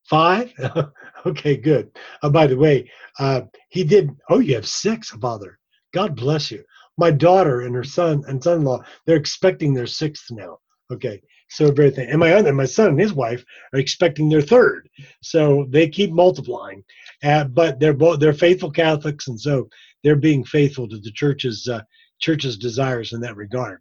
five? 0.05 0.53
okay, 1.27 1.57
good. 1.57 1.91
Uh, 2.23 2.31
by 2.31 2.47
the 2.47 2.57
way, 2.57 2.91
uh, 3.19 3.43
he 3.69 3.85
did, 3.85 4.11
oh, 4.29 4.41
you 4.41 4.55
have 4.55 4.67
six, 4.67 5.11
Father. 5.11 5.59
God 5.95 6.17
bless 6.17 6.51
you. 6.51 6.65
My 6.99 7.11
daughter 7.11 7.63
and 7.63 7.75
her 7.75 7.85
son 7.85 8.23
and 8.29 8.43
son 8.43 8.59
in 8.59 8.65
law, 8.65 8.83
they're 9.07 9.17
expecting 9.17 9.75
their 9.75 9.87
sixth 9.87 10.27
now. 10.31 10.59
Okay, 10.93 11.23
so 11.49 11.71
very 11.71 11.91
thin. 11.91 12.11
And 12.11 12.19
my 12.19 12.33
other, 12.33 12.53
my 12.53 12.65
son 12.67 12.91
and 12.91 13.01
his 13.01 13.13
wife 13.15 13.45
are 13.73 13.79
expecting 13.79 14.29
their 14.29 14.43
third. 14.43 14.89
So 15.23 15.67
they 15.71 15.89
keep 15.89 16.11
multiplying. 16.13 16.85
uh, 17.25 17.45
but 17.45 17.79
they're 17.81 17.95
both 17.95 18.21
they're 18.21 18.33
faithful 18.33 18.71
Catholics, 18.71 19.29
and 19.29 19.41
so 19.41 19.69
they're 20.03 20.17
being 20.17 20.45
faithful 20.45 20.89
to 20.89 20.99
the 20.99 21.13
church's 21.13 21.69
uh, 21.69 21.83
church's 22.21 22.57
desires 22.57 23.13
in 23.13 23.21
that 23.21 23.37
regard. 23.37 23.81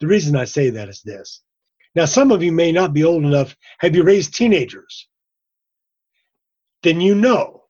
The 0.00 0.06
reason 0.06 0.36
I 0.36 0.44
say 0.44 0.70
that 0.70 0.88
is 0.88 1.02
this. 1.02 1.42
Now, 1.94 2.04
some 2.04 2.30
of 2.30 2.42
you 2.42 2.52
may 2.52 2.72
not 2.72 2.92
be 2.92 3.04
old 3.04 3.24
enough. 3.24 3.56
Have 3.78 3.96
you 3.96 4.02
raised 4.02 4.34
teenagers? 4.34 5.08
Then 6.82 7.00
you 7.00 7.14
know 7.14 7.64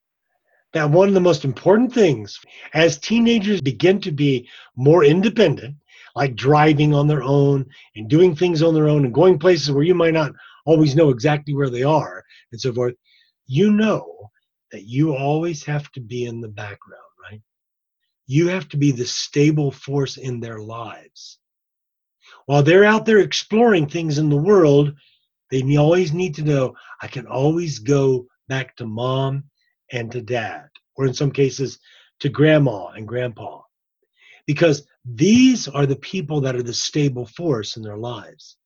that 0.72 0.90
one 0.90 1.08
of 1.08 1.14
the 1.14 1.20
most 1.20 1.44
important 1.44 1.94
things 1.94 2.38
as 2.74 2.98
teenagers 2.98 3.60
begin 3.60 4.00
to 4.00 4.10
be 4.10 4.48
more 4.74 5.04
independent, 5.04 5.76
like 6.16 6.34
driving 6.34 6.92
on 6.92 7.06
their 7.06 7.22
own 7.22 7.64
and 7.94 8.10
doing 8.10 8.34
things 8.34 8.62
on 8.62 8.74
their 8.74 8.88
own 8.88 9.04
and 9.04 9.14
going 9.14 9.38
places 9.38 9.70
where 9.70 9.84
you 9.84 9.94
might 9.94 10.14
not 10.14 10.32
always 10.66 10.96
know 10.96 11.10
exactly 11.10 11.54
where 11.54 11.70
they 11.70 11.84
are 11.84 12.24
and 12.50 12.60
so 12.60 12.72
forth, 12.72 12.94
you 13.46 13.70
know 13.70 14.30
that 14.72 14.82
you 14.82 15.14
always 15.14 15.64
have 15.64 15.90
to 15.92 16.00
be 16.00 16.26
in 16.26 16.40
the 16.40 16.48
background? 16.48 17.05
You 18.26 18.48
have 18.48 18.68
to 18.70 18.76
be 18.76 18.90
the 18.90 19.06
stable 19.06 19.70
force 19.70 20.16
in 20.16 20.40
their 20.40 20.58
lives. 20.58 21.38
While 22.46 22.62
they're 22.62 22.84
out 22.84 23.06
there 23.06 23.18
exploring 23.18 23.88
things 23.88 24.18
in 24.18 24.28
the 24.28 24.36
world, 24.36 24.94
they 25.50 25.76
always 25.76 26.12
need 26.12 26.34
to 26.36 26.42
know 26.42 26.74
I 27.00 27.06
can 27.06 27.26
always 27.26 27.78
go 27.78 28.26
back 28.48 28.76
to 28.76 28.86
mom 28.86 29.44
and 29.92 30.10
to 30.12 30.20
dad, 30.20 30.68
or 30.96 31.06
in 31.06 31.14
some 31.14 31.30
cases 31.30 31.78
to 32.20 32.28
grandma 32.28 32.88
and 32.88 33.06
grandpa. 33.06 33.62
Because 34.46 34.86
these 35.04 35.68
are 35.68 35.86
the 35.86 35.96
people 35.96 36.40
that 36.42 36.56
are 36.56 36.62
the 36.62 36.74
stable 36.74 37.26
force 37.26 37.76
in 37.76 37.82
their 37.82 37.96
lives. 37.96 38.56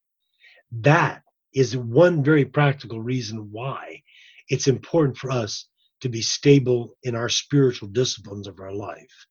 That 0.72 1.22
is 1.52 1.76
one 1.76 2.22
very 2.22 2.44
practical 2.44 3.00
reason 3.00 3.50
why 3.50 4.02
it's 4.48 4.68
important 4.68 5.18
for 5.18 5.30
us 5.30 5.66
to 6.00 6.08
be 6.08 6.22
stable 6.22 6.96
in 7.02 7.14
our 7.14 7.28
spiritual 7.28 7.88
disciplines 7.88 8.46
of 8.46 8.60
our 8.60 8.72
life. 8.72 9.26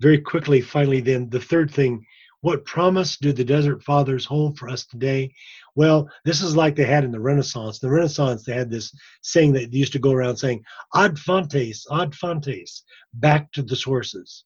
Very 0.00 0.20
quickly, 0.20 0.60
finally, 0.60 1.00
then, 1.00 1.28
the 1.28 1.40
third 1.40 1.70
thing 1.70 2.04
what 2.40 2.64
promise 2.64 3.16
do 3.16 3.32
the 3.32 3.44
desert 3.44 3.82
fathers 3.82 4.24
hold 4.24 4.56
for 4.56 4.68
us 4.68 4.86
today? 4.86 5.34
Well, 5.74 6.08
this 6.24 6.40
is 6.40 6.54
like 6.54 6.76
they 6.76 6.84
had 6.84 7.02
in 7.02 7.10
the 7.10 7.18
Renaissance. 7.18 7.80
The 7.80 7.90
Renaissance, 7.90 8.44
they 8.44 8.52
had 8.54 8.70
this 8.70 8.94
saying 9.22 9.54
that 9.54 9.72
they 9.72 9.78
used 9.78 9.92
to 9.94 9.98
go 9.98 10.12
around 10.12 10.36
saying, 10.36 10.62
ad 10.94 11.18
fontes, 11.18 11.84
ad 11.90 12.14
fontes, 12.14 12.84
back 13.14 13.50
to 13.52 13.62
the 13.62 13.74
sources. 13.74 14.44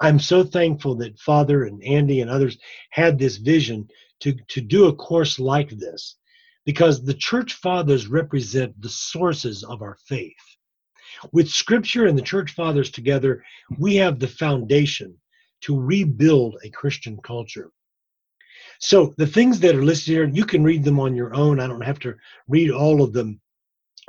I'm 0.00 0.18
so 0.18 0.44
thankful 0.44 0.94
that 0.96 1.18
Father 1.18 1.64
and 1.64 1.82
Andy 1.82 2.22
and 2.22 2.30
others 2.30 2.56
had 2.90 3.18
this 3.18 3.36
vision 3.36 3.88
to, 4.20 4.34
to 4.48 4.60
do 4.62 4.86
a 4.86 4.94
course 4.94 5.38
like 5.38 5.70
this 5.70 6.16
because 6.64 7.02
the 7.02 7.14
church 7.14 7.54
fathers 7.54 8.06
represent 8.06 8.80
the 8.80 8.88
sources 8.88 9.62
of 9.62 9.82
our 9.82 9.98
faith. 10.06 10.55
With 11.32 11.48
scripture 11.48 12.06
and 12.06 12.18
the 12.18 12.22
church 12.22 12.52
fathers 12.52 12.90
together, 12.90 13.42
we 13.78 13.96
have 13.96 14.18
the 14.18 14.28
foundation 14.28 15.16
to 15.62 15.80
rebuild 15.80 16.56
a 16.62 16.70
Christian 16.70 17.18
culture. 17.22 17.70
So 18.78 19.14
the 19.16 19.26
things 19.26 19.60
that 19.60 19.74
are 19.74 19.82
listed 19.82 20.12
here, 20.12 20.24
you 20.24 20.44
can 20.44 20.62
read 20.62 20.84
them 20.84 21.00
on 21.00 21.14
your 21.14 21.34
own. 21.34 21.60
I 21.60 21.66
don't 21.66 21.80
have 21.80 21.98
to 22.00 22.14
read 22.48 22.70
all 22.70 23.02
of 23.02 23.12
them. 23.12 23.40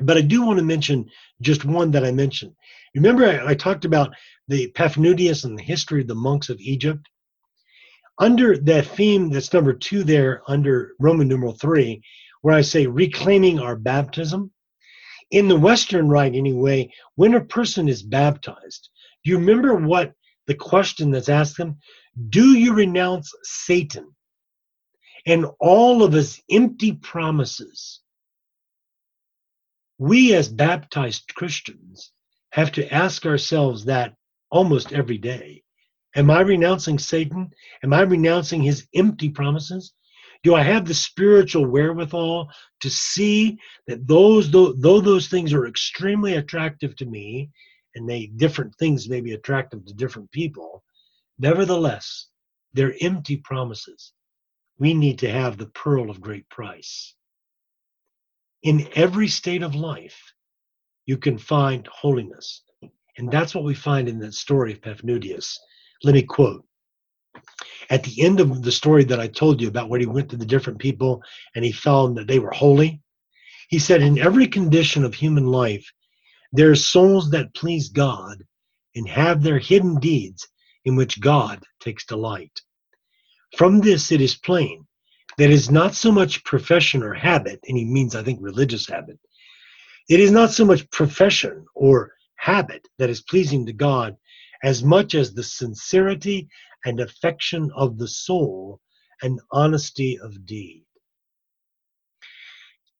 But 0.01 0.17
I 0.17 0.21
do 0.21 0.45
want 0.45 0.59
to 0.59 0.65
mention 0.65 1.09
just 1.41 1.65
one 1.65 1.91
that 1.91 2.05
I 2.05 2.11
mentioned. 2.11 2.53
Remember, 2.93 3.25
I, 3.25 3.51
I 3.51 3.55
talked 3.55 3.85
about 3.85 4.13
the 4.47 4.71
Paphnutius 4.75 5.45
and 5.45 5.57
the 5.57 5.63
history 5.63 6.01
of 6.01 6.07
the 6.07 6.15
monks 6.15 6.49
of 6.49 6.59
Egypt? 6.59 7.07
Under 8.19 8.57
that 8.57 8.85
theme 8.87 9.29
that's 9.29 9.53
number 9.53 9.73
two 9.73 10.03
there, 10.03 10.41
under 10.47 10.93
Roman 10.99 11.27
numeral 11.27 11.53
three, 11.53 12.01
where 12.41 12.55
I 12.55 12.61
say 12.61 12.87
reclaiming 12.87 13.59
our 13.59 13.75
baptism, 13.75 14.51
in 15.31 15.47
the 15.47 15.59
Western 15.59 16.07
Rite 16.07 16.35
anyway, 16.35 16.91
when 17.15 17.33
a 17.33 17.43
person 17.43 17.89
is 17.89 18.03
baptized, 18.03 18.89
do 19.23 19.31
you 19.31 19.37
remember 19.37 19.75
what 19.75 20.13
the 20.47 20.55
question 20.55 21.11
that's 21.11 21.29
asked 21.29 21.57
them 21.57 21.77
Do 22.29 22.57
you 22.57 22.73
renounce 22.73 23.31
Satan 23.43 24.15
and 25.25 25.45
all 25.59 26.03
of 26.03 26.13
his 26.13 26.41
empty 26.49 26.93
promises? 26.93 28.01
We, 29.99 30.33
as 30.33 30.47
baptized 30.47 31.33
Christians, 31.35 32.11
have 32.51 32.71
to 32.73 32.93
ask 32.93 33.25
ourselves 33.25 33.85
that 33.85 34.15
almost 34.49 34.93
every 34.93 35.17
day. 35.17 35.63
Am 36.15 36.31
I 36.31 36.41
renouncing 36.41 36.97
Satan? 36.97 37.51
Am 37.83 37.93
I 37.93 38.01
renouncing 38.01 38.61
his 38.61 38.87
empty 38.95 39.29
promises? 39.29 39.93
Do 40.43 40.55
I 40.55 40.61
have 40.61 40.85
the 40.85 40.93
spiritual 40.93 41.65
wherewithal 41.65 42.49
to 42.81 42.89
see 42.89 43.57
that 43.87 44.07
those, 44.07 44.49
though, 44.51 44.73
though 44.73 45.01
those 45.01 45.27
things 45.27 45.53
are 45.53 45.67
extremely 45.67 46.35
attractive 46.35 46.95
to 46.97 47.05
me, 47.05 47.49
and 47.95 48.07
they 48.07 48.27
different 48.27 48.75
things 48.75 49.09
may 49.09 49.21
be 49.21 49.33
attractive 49.33 49.85
to 49.85 49.93
different 49.93 50.31
people, 50.31 50.83
nevertheless, 51.39 52.27
they're 52.73 52.95
empty 53.01 53.37
promises. 53.37 54.13
We 54.77 54.93
need 54.93 55.17
to 55.19 55.31
have 55.31 55.57
the 55.57 55.67
pearl 55.67 56.09
of 56.09 56.21
great 56.21 56.47
price. 56.49 57.15
In 58.61 58.87
every 58.93 59.27
state 59.27 59.63
of 59.63 59.73
life, 59.73 60.33
you 61.07 61.17
can 61.17 61.37
find 61.37 61.87
holiness. 61.87 62.63
And 63.17 63.31
that's 63.31 63.55
what 63.55 63.63
we 63.63 63.73
find 63.73 64.07
in 64.07 64.19
the 64.19 64.31
story 64.31 64.73
of 64.73 64.81
Paphnutius. 64.81 65.57
Let 66.03 66.13
me 66.13 66.21
quote. 66.21 66.66
At 67.89 68.03
the 68.03 68.21
end 68.21 68.39
of 68.39 68.63
the 68.63 68.71
story 68.71 69.03
that 69.05 69.19
I 69.19 69.27
told 69.27 69.61
you 69.61 69.67
about, 69.67 69.89
where 69.89 69.99
he 69.99 70.05
went 70.05 70.29
to 70.29 70.37
the 70.37 70.45
different 70.45 70.79
people 70.79 71.21
and 71.55 71.63
he 71.63 71.71
found 71.71 72.17
that 72.17 72.27
they 72.27 72.39
were 72.39 72.51
holy, 72.51 73.01
he 73.69 73.79
said, 73.79 74.01
In 74.01 74.17
every 74.17 74.47
condition 74.47 75.03
of 75.03 75.13
human 75.13 75.47
life, 75.47 75.91
there 76.51 76.71
are 76.71 76.75
souls 76.75 77.31
that 77.31 77.53
please 77.53 77.89
God 77.89 78.43
and 78.95 79.07
have 79.07 79.43
their 79.43 79.59
hidden 79.59 79.99
deeds 79.99 80.47
in 80.85 80.95
which 80.95 81.19
God 81.19 81.63
takes 81.79 82.05
delight. 82.05 82.61
From 83.57 83.79
this, 83.79 84.11
it 84.11 84.21
is 84.21 84.35
plain 84.35 84.87
that 85.37 85.49
it 85.49 85.51
is 85.51 85.69
not 85.69 85.93
so 85.93 86.11
much 86.11 86.43
profession 86.43 87.03
or 87.03 87.13
habit, 87.13 87.59
and 87.67 87.77
he 87.77 87.85
means, 87.85 88.15
I 88.15 88.23
think, 88.23 88.39
religious 88.41 88.87
habit. 88.87 89.19
It 90.09 90.19
is 90.19 90.31
not 90.31 90.51
so 90.51 90.65
much 90.65 90.89
profession 90.89 91.65
or 91.75 92.13
habit 92.37 92.87
that 92.97 93.09
is 93.09 93.21
pleasing 93.21 93.65
to 93.65 93.73
God 93.73 94.15
as 94.63 94.83
much 94.83 95.13
as 95.13 95.33
the 95.33 95.43
sincerity 95.43 96.49
and 96.85 96.99
affection 96.99 97.69
of 97.75 97.97
the 97.97 98.07
soul 98.07 98.79
and 99.21 99.39
honesty 99.51 100.19
of 100.19 100.45
deed. 100.45 100.85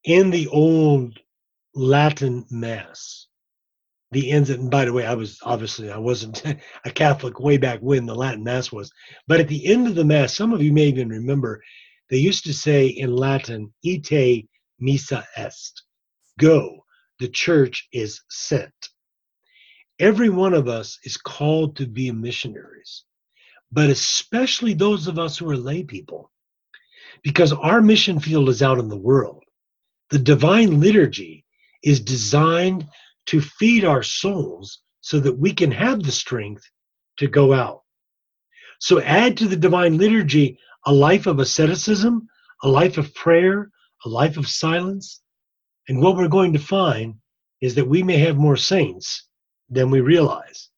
In 0.04 0.30
the 0.30 0.48
old 0.48 1.20
Latin 1.76 2.46
Mass, 2.50 3.28
the 4.12 4.32
ends 4.32 4.50
and 4.50 4.72
by 4.72 4.86
the 4.86 4.94
way 4.94 5.06
i 5.06 5.14
was 5.14 5.40
obviously 5.44 5.92
i 5.92 5.98
wasn't 5.98 6.44
a 6.86 6.92
catholic 6.92 7.40
way 7.40 7.58
back 7.58 7.80
when 7.82 8.06
the 8.06 8.16
latin 8.16 8.44
mass 8.44 8.72
was 8.72 8.92
but 9.28 9.40
at 9.40 9.48
the 9.48 9.66
end 9.68 9.88
of 9.88 9.96
the 9.96 10.06
mass 10.06 10.36
some 10.36 10.54
of 10.54 10.62
you 10.62 10.72
may 10.72 10.86
even 10.86 11.10
remember 11.10 11.62
they 12.10 12.18
used 12.18 12.46
to 12.46 12.54
say 12.54 12.88
in 12.88 13.16
latin 13.16 13.74
ite 13.86 14.48
missa 14.80 15.26
est 15.36 15.84
go 16.40 16.78
the 17.20 17.28
church 17.28 17.88
is 17.92 18.22
sent 18.30 18.90
every 20.00 20.30
one 20.30 20.54
of 20.54 20.68
us 20.68 21.00
is 21.04 21.18
called 21.18 21.76
to 21.76 21.88
be 21.88 22.12
missionaries 22.12 23.04
but 23.72 23.90
especially 23.90 24.74
those 24.74 25.08
of 25.08 25.20
us 25.20 25.38
who 25.38 25.50
are 25.50 25.58
lay 25.58 25.84
people 25.84 26.32
because 27.24 27.52
our 27.52 27.82
mission 27.82 28.20
field 28.20 28.50
is 28.50 28.62
out 28.62 28.80
in 28.80 28.90
the 28.90 28.98
world 28.98 29.44
the 30.10 30.20
divine 30.20 30.80
liturgy 30.80 31.46
is 31.84 32.00
designed 32.00 32.88
to 33.26 33.42
feed 33.42 33.84
our 33.84 34.04
souls 34.04 34.80
so 35.02 35.20
that 35.20 35.38
we 35.38 35.54
can 35.54 35.72
have 35.72 36.04
the 36.04 36.12
strength 36.12 36.70
to 37.18 37.28
go 37.28 37.54
out. 37.54 37.84
So 38.80 39.02
add 39.02 39.38
to 39.38 39.48
the 39.48 39.56
divine 39.56 39.98
liturgy 39.98 40.60
a 40.86 40.94
life 40.94 41.28
of 41.28 41.40
asceticism, 41.40 42.28
a 42.64 42.70
life 42.70 42.98
of 42.98 43.14
prayer, 43.14 43.70
a 44.06 44.10
life 44.10 44.38
of 44.38 44.48
silence. 44.48 45.22
And 45.90 46.02
what 46.02 46.16
we're 46.16 46.28
going 46.28 46.54
to 46.54 46.60
find 46.60 47.16
is 47.62 47.76
that 47.76 47.88
we 47.88 48.04
may 48.04 48.18
have 48.18 48.38
more 48.38 48.58
saints 48.58 49.28
than 49.70 49.90
we 49.90 50.00
realize. 50.00 50.70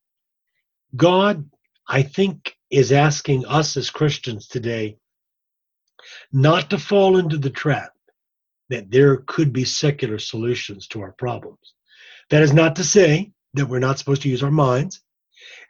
God, 0.95 1.47
I 1.87 2.01
think, 2.01 2.55
is 2.71 2.91
asking 2.91 3.45
us 3.45 3.75
as 3.77 3.89
Christians 3.89 4.47
today 4.47 4.97
not 6.31 6.69
to 6.69 6.77
fall 6.77 7.17
into 7.17 7.37
the 7.37 7.49
trap 7.49 7.91
that 8.69 8.91
there 8.91 9.17
could 9.17 9.51
be 9.51 9.65
secular 9.65 10.19
solutions 10.19 10.87
to 10.87 11.01
our 11.01 11.11
problems. 11.13 11.73
That 12.29 12.43
is 12.43 12.53
not 12.53 12.75
to 12.75 12.83
say 12.83 13.31
that 13.55 13.65
we're 13.65 13.79
not 13.79 13.97
supposed 13.97 14.21
to 14.21 14.29
use 14.29 14.43
our 14.43 14.51
minds. 14.51 15.01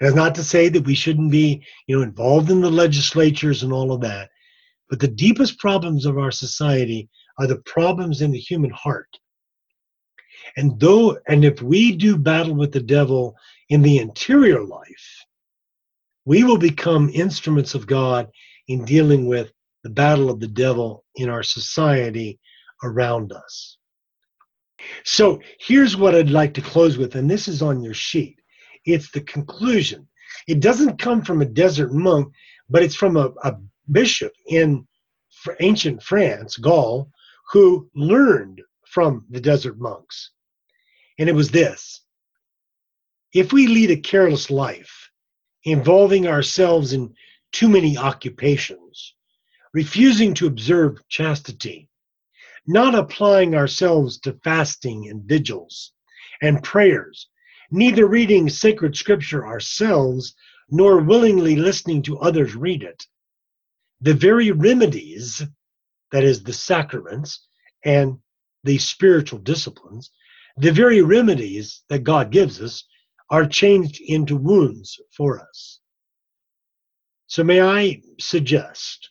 It 0.01 0.05
is 0.05 0.15
not 0.15 0.35
to 0.35 0.43
say 0.43 0.69
that 0.69 0.85
we 0.85 0.95
shouldn't 0.95 1.31
be, 1.31 1.63
you 1.87 1.97
know, 1.97 2.03
involved 2.03 2.51
in 2.51 2.61
the 2.61 2.69
legislatures 2.69 3.63
and 3.63 3.71
all 3.71 3.91
of 3.93 4.01
that. 4.01 4.29
But 4.89 4.99
the 4.99 5.07
deepest 5.07 5.59
problems 5.59 6.05
of 6.05 6.17
our 6.17 6.31
society 6.31 7.09
are 7.37 7.47
the 7.47 7.59
problems 7.59 8.21
in 8.21 8.31
the 8.31 8.39
human 8.39 8.71
heart. 8.71 9.17
And 10.57 10.79
though 10.79 11.17
and 11.27 11.45
if 11.45 11.61
we 11.61 11.95
do 11.95 12.17
battle 12.17 12.55
with 12.55 12.71
the 12.71 12.81
devil 12.81 13.35
in 13.69 13.81
the 13.81 13.99
interior 13.99 14.63
life, 14.63 15.18
we 16.25 16.43
will 16.43 16.57
become 16.57 17.09
instruments 17.13 17.75
of 17.75 17.87
God 17.87 18.29
in 18.67 18.85
dealing 18.85 19.27
with 19.27 19.51
the 19.83 19.89
battle 19.89 20.29
of 20.29 20.39
the 20.39 20.47
devil 20.47 21.05
in 21.15 21.29
our 21.29 21.43
society 21.43 22.39
around 22.83 23.31
us. 23.31 23.77
So 25.03 25.41
here's 25.59 25.97
what 25.97 26.15
I'd 26.15 26.29
like 26.29 26.53
to 26.55 26.61
close 26.61 26.97
with, 26.97 27.15
and 27.15 27.29
this 27.29 27.47
is 27.47 27.61
on 27.61 27.81
your 27.81 27.93
sheet. 27.93 28.39
It's 28.85 29.11
the 29.11 29.21
conclusion. 29.21 30.07
It 30.47 30.61
doesn't 30.61 30.99
come 30.99 31.21
from 31.21 31.41
a 31.41 31.45
desert 31.45 31.93
monk, 31.93 32.31
but 32.69 32.83
it's 32.83 32.95
from 32.95 33.17
a, 33.17 33.31
a 33.43 33.57
bishop 33.91 34.33
in 34.47 34.87
ancient 35.59 36.03
France, 36.03 36.57
Gaul, 36.57 37.09
who 37.51 37.89
learned 37.95 38.61
from 38.85 39.25
the 39.29 39.39
desert 39.39 39.79
monks. 39.79 40.31
And 41.17 41.27
it 41.27 41.35
was 41.35 41.49
this 41.51 42.03
If 43.33 43.51
we 43.53 43.67
lead 43.67 43.91
a 43.91 43.97
careless 43.97 44.49
life, 44.49 45.08
involving 45.63 46.27
ourselves 46.27 46.93
in 46.93 47.13
too 47.51 47.69
many 47.69 47.97
occupations, 47.97 49.15
refusing 49.73 50.33
to 50.35 50.47
observe 50.47 51.07
chastity, 51.09 51.89
not 52.67 52.95
applying 52.95 53.55
ourselves 53.55 54.19
to 54.19 54.39
fasting 54.43 55.09
and 55.09 55.23
vigils 55.23 55.93
and 56.41 56.63
prayers, 56.63 57.27
neither 57.71 58.07
reading 58.07 58.49
sacred 58.49 58.95
scripture 58.95 59.45
ourselves, 59.45 60.35
nor 60.69 61.01
willingly 61.01 61.55
listening 61.55 62.01
to 62.03 62.19
others 62.19 62.55
read 62.55 62.83
it. 62.83 63.05
The 64.01 64.13
very 64.13 64.51
remedies, 64.51 65.43
that 66.11 66.23
is, 66.23 66.43
the 66.43 66.53
sacraments 66.53 67.45
and 67.83 68.17
the 68.63 68.77
spiritual 68.77 69.39
disciplines, 69.39 70.11
the 70.57 70.71
very 70.71 71.01
remedies 71.01 71.83
that 71.89 72.03
God 72.03 72.31
gives 72.31 72.61
us 72.61 72.83
are 73.29 73.45
changed 73.45 74.01
into 74.01 74.35
wounds 74.35 74.99
for 75.15 75.39
us. 75.39 75.79
So, 77.27 77.43
may 77.43 77.61
I 77.61 78.01
suggest 78.19 79.09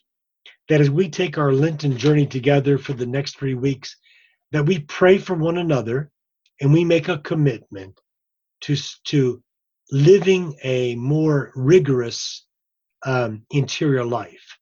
that 0.67 0.81
as 0.81 0.89
we 0.89 1.09
take 1.09 1.37
our 1.37 1.53
Lenten 1.53 1.97
journey 1.97 2.27
together 2.27 2.77
for 2.77 2.93
the 2.93 3.05
next 3.05 3.37
three 3.37 3.55
weeks, 3.55 3.95
that 4.51 4.65
we 4.65 4.79
pray 4.79 5.17
for 5.17 5.35
one 5.35 5.57
another 5.57 6.11
and 6.61 6.73
we 6.73 6.83
make 6.83 7.07
a 7.07 7.19
commitment 7.19 7.99
to, 8.61 8.75
to 9.05 9.41
living 9.91 10.55
a 10.63 10.95
more 10.95 11.51
rigorous 11.55 12.45
um, 13.05 13.43
interior 13.51 14.03
life. 14.03 14.57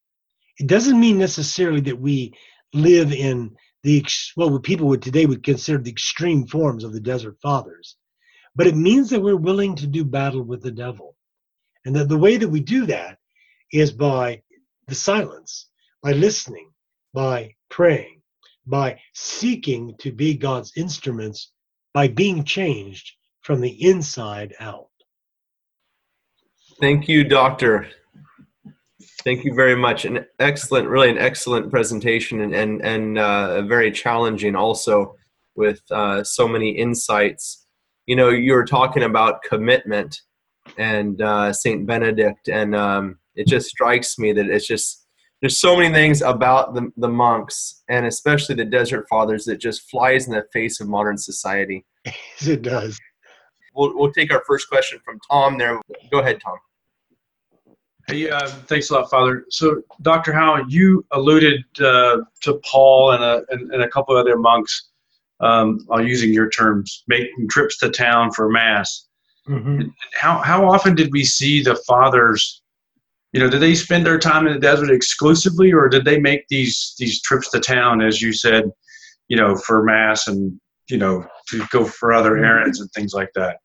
It 0.58 0.66
doesn't 0.66 0.98
mean 0.98 1.18
necessarily 1.18 1.80
that 1.82 1.98
we 1.98 2.32
live 2.72 3.12
in 3.12 3.56
the 3.84 4.04
well, 4.36 4.50
what 4.50 4.62
people 4.62 4.88
would 4.88 5.02
today 5.02 5.26
would 5.26 5.44
consider 5.44 5.78
the 5.78 5.90
extreme 5.90 6.46
forms 6.46 6.84
of 6.84 6.92
the 6.92 7.00
desert 7.00 7.36
fathers, 7.42 7.96
but 8.58 8.66
it 8.66 8.74
means 8.74 9.08
that 9.08 9.20
we're 9.20 9.36
willing 9.36 9.76
to 9.76 9.86
do 9.86 10.04
battle 10.04 10.42
with 10.42 10.60
the 10.62 10.72
devil, 10.72 11.14
and 11.84 11.94
that 11.94 12.08
the 12.08 12.18
way 12.18 12.36
that 12.36 12.48
we 12.48 12.58
do 12.58 12.86
that 12.86 13.16
is 13.72 13.92
by 13.92 14.42
the 14.88 14.96
silence, 14.96 15.68
by 16.02 16.10
listening, 16.10 16.68
by 17.14 17.54
praying, 17.70 18.20
by 18.66 18.98
seeking 19.14 19.94
to 20.00 20.10
be 20.10 20.36
God's 20.36 20.72
instruments, 20.76 21.52
by 21.94 22.08
being 22.08 22.42
changed 22.42 23.12
from 23.42 23.60
the 23.60 23.80
inside 23.80 24.52
out. 24.58 24.88
Thank 26.80 27.08
you, 27.08 27.22
Doctor. 27.22 27.86
Thank 29.22 29.44
you 29.44 29.54
very 29.54 29.76
much. 29.76 30.04
An 30.04 30.26
excellent, 30.40 30.88
really 30.88 31.10
an 31.10 31.18
excellent 31.18 31.70
presentation 31.70 32.40
and, 32.40 32.52
and, 32.52 32.84
and 32.84 33.18
uh, 33.18 33.62
very 33.62 33.92
challenging 33.92 34.56
also 34.56 35.14
with 35.54 35.80
uh, 35.92 36.24
so 36.24 36.48
many 36.48 36.70
insights. 36.70 37.67
You 38.08 38.16
know, 38.16 38.30
you 38.30 38.54
were 38.54 38.64
talking 38.64 39.02
about 39.02 39.42
commitment 39.42 40.22
and 40.78 41.20
uh, 41.20 41.52
St. 41.52 41.86
Benedict, 41.86 42.48
and 42.48 42.74
um, 42.74 43.18
it 43.34 43.46
just 43.46 43.68
strikes 43.68 44.18
me 44.18 44.32
that 44.32 44.46
it's 44.46 44.66
just 44.66 45.06
there's 45.40 45.60
so 45.60 45.76
many 45.76 45.92
things 45.92 46.22
about 46.22 46.74
the, 46.74 46.90
the 46.96 47.08
monks 47.08 47.82
and 47.90 48.06
especially 48.06 48.54
the 48.54 48.64
desert 48.64 49.06
fathers 49.10 49.44
that 49.44 49.58
just 49.58 49.88
flies 49.90 50.26
in 50.26 50.32
the 50.32 50.44
face 50.52 50.80
of 50.80 50.88
modern 50.88 51.18
society 51.18 51.84
it 52.40 52.62
does 52.62 52.98
we'll, 53.76 53.96
we'll 53.96 54.12
take 54.12 54.32
our 54.32 54.42
first 54.46 54.68
question 54.68 54.98
from 55.04 55.18
tom 55.30 55.56
there 55.56 55.80
go 56.10 56.18
ahead 56.18 56.40
tom 56.44 56.56
Hey, 58.08 58.30
uh, 58.30 58.48
thanks 58.48 58.88
a 58.88 58.94
lot, 58.94 59.10
Father. 59.10 59.44
So, 59.50 59.82
Dr. 60.00 60.32
Howell, 60.32 60.64
you 60.66 61.04
alluded 61.12 61.62
uh, 61.78 62.20
to 62.40 62.60
Paul 62.64 63.12
and 63.12 63.22
a, 63.22 63.42
and, 63.50 63.70
and, 63.70 63.82
a 63.82 63.88
couple 63.90 64.16
of 64.16 64.20
other 64.20 64.38
monks, 64.38 64.87
um, 65.40 65.86
using 66.00 66.32
your 66.32 66.50
terms, 66.50 67.04
making 67.08 67.48
trips 67.50 67.78
to 67.78 67.90
town 67.90 68.32
for 68.32 68.50
Mass. 68.50 69.06
Mm-hmm. 69.48 69.88
How, 70.14 70.38
how 70.38 70.68
often 70.68 70.94
did 70.94 71.10
we 71.12 71.24
see 71.24 71.62
the 71.62 71.76
fathers 71.86 72.62
you 73.32 73.40
know, 73.40 73.50
did 73.50 73.60
they 73.60 73.74
spend 73.74 74.06
their 74.06 74.18
time 74.18 74.46
in 74.46 74.54
the 74.54 74.58
desert 74.58 74.90
exclusively, 74.90 75.72
or 75.72 75.88
did 75.88 76.04
they 76.04 76.18
make 76.18 76.48
these 76.48 76.94
these 76.98 77.20
trips 77.20 77.50
to 77.50 77.60
town, 77.60 78.00
as 78.00 78.22
you 78.22 78.32
said, 78.32 78.70
you 79.28 79.36
know, 79.36 79.54
for 79.54 79.82
mass 79.82 80.28
and 80.28 80.58
you 80.88 80.96
know 80.96 81.26
to 81.48 81.64
go 81.70 81.84
for 81.84 82.12
other 82.12 82.32
mm-hmm. 82.32 82.44
errands 82.44 82.80
and 82.80 82.90
things 82.92 83.12
like 83.12 83.30
that? 83.34 83.58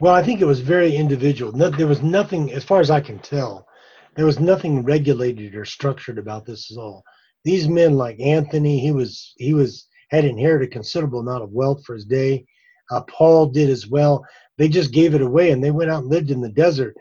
Well, 0.00 0.14
I 0.14 0.22
think 0.22 0.40
it 0.40 0.46
was 0.46 0.60
very 0.60 0.94
individual. 0.94 1.50
No, 1.52 1.70
there 1.70 1.88
was 1.88 2.02
nothing, 2.02 2.52
as 2.52 2.62
far 2.62 2.78
as 2.78 2.88
I 2.88 3.00
can 3.00 3.18
tell, 3.18 3.66
there 4.14 4.26
was 4.26 4.38
nothing 4.38 4.84
regulated 4.84 5.56
or 5.56 5.64
structured 5.64 6.18
about 6.18 6.46
this 6.46 6.70
at 6.70 6.78
all. 6.78 7.02
These 7.42 7.66
men, 7.66 7.94
like 7.94 8.20
Anthony, 8.20 8.78
he 8.78 8.92
was 8.92 9.34
he 9.38 9.54
was 9.54 9.87
had 10.08 10.24
inherited 10.24 10.68
a 10.68 10.72
considerable 10.72 11.20
amount 11.20 11.42
of 11.42 11.52
wealth 11.52 11.84
for 11.84 11.94
his 11.94 12.04
day. 12.04 12.46
Uh, 12.90 13.02
Paul 13.02 13.46
did 13.46 13.68
as 13.70 13.86
well. 13.86 14.24
They 14.56 14.68
just 14.68 14.92
gave 14.92 15.14
it 15.14 15.22
away, 15.22 15.50
and 15.50 15.62
they 15.62 15.70
went 15.70 15.90
out 15.90 16.02
and 16.02 16.10
lived 16.10 16.30
in 16.30 16.40
the 16.40 16.48
desert 16.48 16.96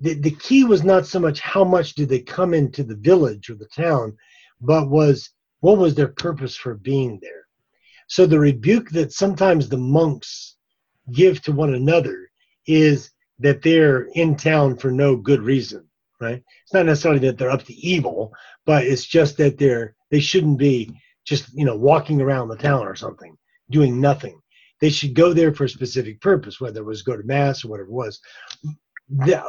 the, 0.00 0.14
the 0.14 0.32
key 0.32 0.64
was 0.64 0.84
not 0.84 1.06
so 1.06 1.18
much 1.18 1.40
how 1.40 1.64
much 1.64 1.94
did 1.94 2.08
they 2.08 2.20
come 2.20 2.52
into 2.52 2.82
the 2.82 2.96
village 2.96 3.48
or 3.48 3.54
the 3.54 3.68
town, 3.74 4.16
but 4.60 4.90
was 4.90 5.30
what 5.60 5.78
was 5.78 5.94
their 5.94 6.08
purpose 6.08 6.56
for 6.56 6.74
being 6.74 7.18
there. 7.22 7.46
So 8.06 8.26
the 8.26 8.38
rebuke 8.38 8.90
that 8.90 9.12
sometimes 9.12 9.68
the 9.68 9.78
monks 9.78 10.56
give 11.12 11.40
to 11.42 11.52
one 11.52 11.74
another 11.74 12.30
is 12.66 13.10
that 13.38 13.62
they're 13.62 14.08
in 14.14 14.36
town 14.36 14.76
for 14.76 14.90
no 14.90 15.16
good 15.16 15.40
reason, 15.40 15.86
right? 16.20 16.42
It's 16.62 16.74
not 16.74 16.86
necessarily 16.86 17.20
that 17.20 17.38
they're 17.38 17.50
up 17.50 17.64
to 17.64 17.74
evil, 17.74 18.32
but 18.66 18.84
it's 18.84 19.06
just 19.06 19.38
that 19.38 19.58
they're 19.58 19.96
they 20.10 20.20
shouldn't 20.20 20.58
be 20.58 20.94
just 21.24 21.52
you 21.54 21.64
know 21.64 21.76
walking 21.76 22.20
around 22.20 22.48
the 22.48 22.56
town 22.56 22.86
or 22.86 22.94
something 22.94 23.36
doing 23.70 24.00
nothing. 24.00 24.40
They 24.80 24.90
should 24.90 25.14
go 25.14 25.32
there 25.32 25.54
for 25.54 25.64
a 25.64 25.68
specific 25.68 26.20
purpose, 26.20 26.60
whether 26.60 26.80
it 26.80 26.84
was 26.84 27.02
go 27.02 27.16
to 27.16 27.22
mass 27.22 27.64
or 27.64 27.68
whatever 27.68 27.88
it 27.88 27.92
was 27.92 28.20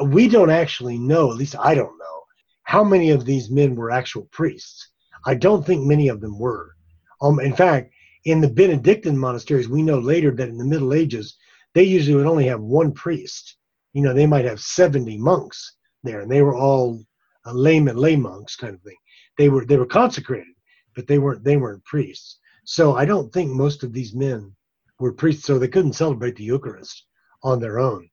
we 0.04 0.28
don't 0.28 0.50
actually 0.50 0.98
know, 0.98 1.32
at 1.32 1.38
least 1.38 1.56
I 1.58 1.76
don't 1.76 1.98
know, 1.98 2.24
how 2.64 2.84
many 2.84 3.12
of 3.12 3.26
these 3.26 3.50
men 3.50 3.76
were 3.76 3.92
actual 3.92 4.28
priests. 4.32 4.90
I 5.26 5.36
don't 5.36 5.66
think 5.66 5.86
many 5.86 6.08
of 6.08 6.22
them 6.22 6.38
were. 6.38 6.76
Um, 7.22 7.40
in 7.40 7.56
fact, 7.56 7.92
in 8.26 8.42
the 8.42 8.50
Benedictine 8.50 9.18
monasteries, 9.18 9.70
we 9.70 9.82
know 9.82 10.00
later 10.00 10.32
that 10.32 10.50
in 10.50 10.58
the 10.58 10.66
Middle 10.66 10.94
Ages, 10.94 11.38
they 11.74 11.84
usually 11.84 12.16
would 12.16 12.26
only 12.26 12.46
have 12.48 12.62
one 12.62 12.92
priest. 12.92 13.58
You 13.94 14.02
know, 14.02 14.14
they 14.14 14.26
might 14.26 14.46
have 14.46 14.60
70 14.60 15.18
monks 15.18 15.78
there, 16.04 16.22
and 16.22 16.32
they 16.32 16.42
were 16.42 16.56
all 16.56 17.04
uh, 17.46 17.54
laymen, 17.54 17.98
lay 17.98 18.16
monks 18.16 18.56
kind 18.56 18.74
of 18.74 18.82
thing. 18.82 18.98
They 19.38 19.50
were 19.50 19.66
they 19.66 19.78
were 19.78 19.86
consecrated, 19.86 20.54
but 20.96 21.08
they 21.08 21.20
weren't 21.20 21.44
they 21.44 21.58
weren't 21.58 21.84
priests. 21.86 22.40
So 22.64 22.96
I 22.96 23.06
don't 23.06 23.32
think 23.32 23.52
most 23.52 23.84
of 23.84 23.94
these 23.94 24.16
men 24.16 24.56
were 25.00 25.14
priests, 25.14 25.46
so 25.46 25.60
they 25.60 25.68
couldn't 25.68 25.94
celebrate 25.94 26.36
the 26.36 26.44
Eucharist 26.44 27.06
on 27.44 27.60
their 27.60 27.80
own. 27.80 28.10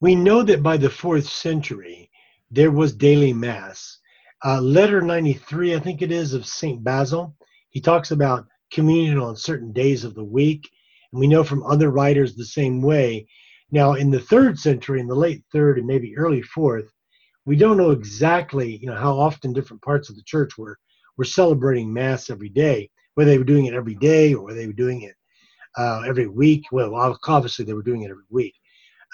We 0.00 0.14
know 0.14 0.42
that 0.42 0.62
by 0.62 0.78
the 0.78 0.90
fourth 0.90 1.28
century, 1.28 2.10
there 2.50 2.70
was 2.70 2.94
daily 2.94 3.32
mass. 3.32 3.98
Uh, 4.44 4.60
letter 4.60 5.00
93, 5.00 5.74
I 5.74 5.78
think 5.78 6.02
it 6.02 6.10
is, 6.10 6.34
of 6.34 6.46
St. 6.46 6.82
Basil, 6.82 7.36
he 7.70 7.80
talks 7.80 8.10
about 8.10 8.46
communion 8.72 9.18
on 9.18 9.36
certain 9.36 9.72
days 9.72 10.02
of 10.02 10.14
the 10.14 10.24
week. 10.24 10.68
And 11.12 11.20
we 11.20 11.28
know 11.28 11.44
from 11.44 11.62
other 11.64 11.90
writers 11.90 12.34
the 12.34 12.44
same 12.44 12.82
way. 12.82 13.26
Now, 13.70 13.94
in 13.94 14.10
the 14.10 14.20
third 14.20 14.58
century, 14.58 15.00
in 15.00 15.06
the 15.06 15.14
late 15.14 15.44
third 15.52 15.78
and 15.78 15.86
maybe 15.86 16.16
early 16.16 16.42
fourth, 16.42 16.90
we 17.44 17.56
don't 17.56 17.76
know 17.76 17.90
exactly 17.90 18.76
you 18.76 18.88
know, 18.88 18.96
how 18.96 19.18
often 19.18 19.52
different 19.52 19.82
parts 19.82 20.10
of 20.10 20.16
the 20.16 20.22
church 20.22 20.58
were, 20.58 20.78
were 21.22 21.26
celebrating 21.26 21.92
Mass 21.92 22.30
every 22.30 22.48
day, 22.48 22.90
whether 23.14 23.30
they 23.30 23.38
were 23.38 23.44
doing 23.44 23.66
it 23.66 23.74
every 23.74 23.94
day 23.94 24.34
or 24.34 24.42
whether 24.42 24.58
they 24.58 24.66
were 24.66 24.72
doing 24.72 25.02
it 25.02 25.14
uh, 25.78 26.02
every 26.04 26.26
week. 26.26 26.64
Well, 26.72 26.96
obviously, 27.28 27.64
they 27.64 27.74
were 27.74 27.84
doing 27.84 28.02
it 28.02 28.10
every 28.10 28.24
week. 28.28 28.54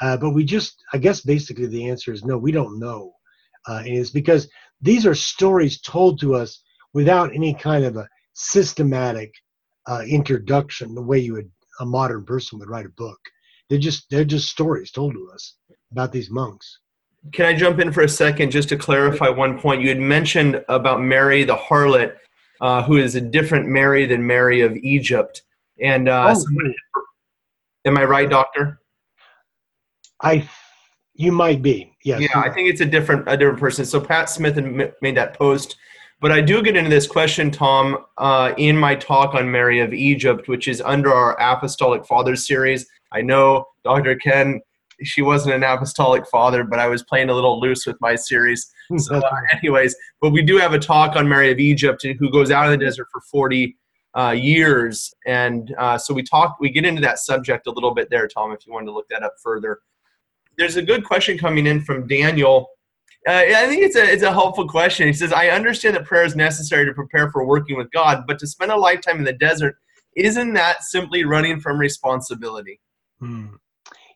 Uh, 0.00 0.16
but 0.16 0.30
we 0.30 0.42
just, 0.42 0.82
I 0.94 0.96
guess 0.96 1.20
basically 1.20 1.66
the 1.66 1.90
answer 1.90 2.10
is 2.14 2.24
no, 2.24 2.38
we 2.38 2.50
don't 2.50 2.78
know. 2.78 3.12
Uh, 3.68 3.82
and 3.84 3.88
it's 3.88 4.08
because 4.08 4.48
these 4.80 5.04
are 5.04 5.14
stories 5.14 5.82
told 5.82 6.18
to 6.20 6.34
us 6.34 6.62
without 6.94 7.34
any 7.34 7.52
kind 7.52 7.84
of 7.84 7.96
a 7.96 8.08
systematic 8.32 9.30
uh, 9.86 10.00
introduction, 10.08 10.94
the 10.94 11.02
way 11.02 11.18
you 11.18 11.34
would 11.34 11.50
a 11.80 11.84
modern 11.84 12.24
person 12.24 12.58
would 12.58 12.70
write 12.70 12.86
a 12.86 13.00
book. 13.04 13.18
They're 13.68 13.78
just 13.78 14.06
they're 14.10 14.24
just 14.24 14.48
stories 14.48 14.90
told 14.92 15.12
to 15.12 15.30
us 15.34 15.56
about 15.92 16.12
these 16.12 16.30
monks. 16.30 16.78
Can 17.32 17.46
I 17.46 17.54
jump 17.54 17.78
in 17.80 17.92
for 17.92 18.02
a 18.02 18.08
second 18.08 18.50
just 18.50 18.68
to 18.70 18.76
clarify 18.76 19.28
one 19.28 19.58
point? 19.58 19.82
You 19.82 19.88
had 19.88 19.98
mentioned 19.98 20.64
about 20.68 21.00
Mary 21.02 21.44
the 21.44 21.56
harlot, 21.56 22.14
uh, 22.60 22.82
who 22.82 22.96
is 22.96 23.14
a 23.14 23.20
different 23.20 23.66
Mary 23.68 24.06
than 24.06 24.26
Mary 24.26 24.60
of 24.62 24.76
Egypt. 24.76 25.42
And 25.80 26.08
uh, 26.08 26.28
oh, 26.30 26.34
somebody, 26.34 26.74
am 27.84 27.98
I 27.98 28.04
right, 28.04 28.28
Doctor? 28.28 28.80
I, 30.20 30.48
you 31.14 31.32
might 31.32 31.62
be. 31.62 31.96
Yes. 32.04 32.20
Yeah, 32.20 32.40
I 32.40 32.50
think 32.50 32.68
it's 32.68 32.80
a 32.80 32.86
different 32.86 33.28
a 33.28 33.36
different 33.36 33.58
person. 33.58 33.84
So 33.84 34.00
Pat 34.00 34.30
Smith 34.30 34.54
had 34.54 34.92
made 35.02 35.16
that 35.16 35.34
post 35.38 35.76
But 36.20 36.32
I 36.32 36.40
do 36.40 36.62
get 36.62 36.76
into 36.76 36.90
this 36.90 37.06
question, 37.06 37.50
Tom, 37.50 38.04
uh, 38.16 38.52
in 38.56 38.76
my 38.76 38.96
talk 38.96 39.34
on 39.34 39.50
Mary 39.50 39.80
of 39.80 39.92
Egypt, 39.92 40.48
which 40.48 40.66
is 40.66 40.80
under 40.80 41.12
our 41.12 41.40
Apostolic 41.40 42.04
Fathers 42.06 42.46
series. 42.46 42.86
I 43.12 43.22
know 43.22 43.66
Dr. 43.84 44.16
Ken, 44.16 44.60
she 45.02 45.22
wasn't 45.22 45.54
an 45.54 45.62
apostolic 45.62 46.26
father, 46.26 46.64
but 46.64 46.78
I 46.78 46.88
was 46.88 47.02
playing 47.02 47.30
a 47.30 47.34
little 47.34 47.60
loose 47.60 47.86
with 47.86 48.00
my 48.00 48.14
series. 48.16 48.70
So, 48.96 49.16
uh, 49.16 49.30
anyways, 49.52 49.94
but 50.20 50.30
we 50.30 50.42
do 50.42 50.56
have 50.56 50.72
a 50.72 50.78
talk 50.78 51.14
on 51.14 51.28
Mary 51.28 51.52
of 51.52 51.58
Egypt, 51.58 52.04
who 52.18 52.30
goes 52.30 52.50
out 52.50 52.72
in 52.72 52.78
the 52.78 52.84
desert 52.84 53.08
for 53.12 53.20
40 53.20 53.76
uh, 54.18 54.30
years, 54.30 55.14
and 55.26 55.74
uh, 55.78 55.98
so 55.98 56.14
we 56.14 56.22
talk. 56.22 56.56
We 56.58 56.70
get 56.70 56.84
into 56.84 57.00
that 57.02 57.18
subject 57.18 57.66
a 57.66 57.70
little 57.70 57.94
bit 57.94 58.08
there, 58.10 58.26
Tom. 58.26 58.52
If 58.52 58.66
you 58.66 58.72
wanted 58.72 58.86
to 58.86 58.92
look 58.92 59.08
that 59.10 59.22
up 59.22 59.34
further, 59.42 59.80
there's 60.56 60.76
a 60.76 60.82
good 60.82 61.04
question 61.04 61.38
coming 61.38 61.66
in 61.66 61.82
from 61.82 62.06
Daniel. 62.06 62.70
Uh, 63.26 63.32
I 63.32 63.66
think 63.66 63.82
it's 63.82 63.96
a 63.96 64.10
it's 64.10 64.22
a 64.22 64.32
helpful 64.32 64.66
question. 64.66 65.06
He 65.06 65.12
says, 65.12 65.32
"I 65.32 65.48
understand 65.48 65.94
that 65.96 66.04
prayer 66.04 66.24
is 66.24 66.34
necessary 66.34 66.86
to 66.86 66.94
prepare 66.94 67.30
for 67.30 67.44
working 67.44 67.76
with 67.76 67.90
God, 67.90 68.24
but 68.26 68.38
to 68.38 68.46
spend 68.46 68.72
a 68.72 68.76
lifetime 68.76 69.18
in 69.18 69.24
the 69.24 69.34
desert, 69.34 69.76
isn't 70.16 70.54
that 70.54 70.82
simply 70.82 71.24
running 71.24 71.60
from 71.60 71.78
responsibility?" 71.78 72.80
Hmm. 73.20 73.48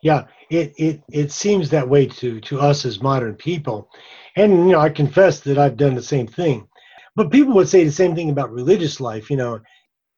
Yeah, 0.03 0.25
it, 0.51 0.75
it 0.77 1.03
it 1.13 1.33
seems 1.33 1.71
that 1.71 1.89
way 1.89 2.07
to 2.07 2.41
to 2.41 2.61
us 2.61 2.85
as 2.85 3.01
modern 3.01 3.37
people, 3.37 3.89
and 4.37 4.53
you 4.53 4.73
know 4.73 4.81
I 4.81 4.91
confess 4.91 5.41
that 5.41 5.59
I've 5.59 5.77
done 5.77 5.95
the 5.95 6.03
same 6.03 6.27
thing. 6.27 6.67
But 7.15 7.31
people 7.31 7.55
would 7.55 7.69
say 7.69 7.85
the 7.85 7.93
same 7.93 8.15
thing 8.15 8.31
about 8.31 8.51
religious 8.53 9.01
life. 9.01 9.31
You 9.31 9.37
know, 9.37 9.61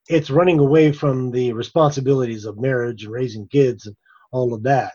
it's 0.09 0.31
running 0.31 0.59
away 0.59 0.93
from 0.93 1.31
the 1.31 1.53
responsibilities 1.53 2.47
of 2.47 2.59
marriage 2.59 3.05
and 3.05 3.13
raising 3.13 3.47
kids 3.49 3.87
and 3.87 3.97
all 4.33 4.55
of 4.55 4.63
that. 4.63 4.93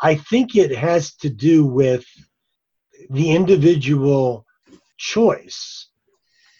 I 0.00 0.16
think 0.16 0.56
it 0.56 0.74
has 0.74 1.14
to 1.16 1.28
do 1.30 1.66
with 1.66 2.04
the 3.10 3.30
individual 3.30 4.46
choice 4.98 5.88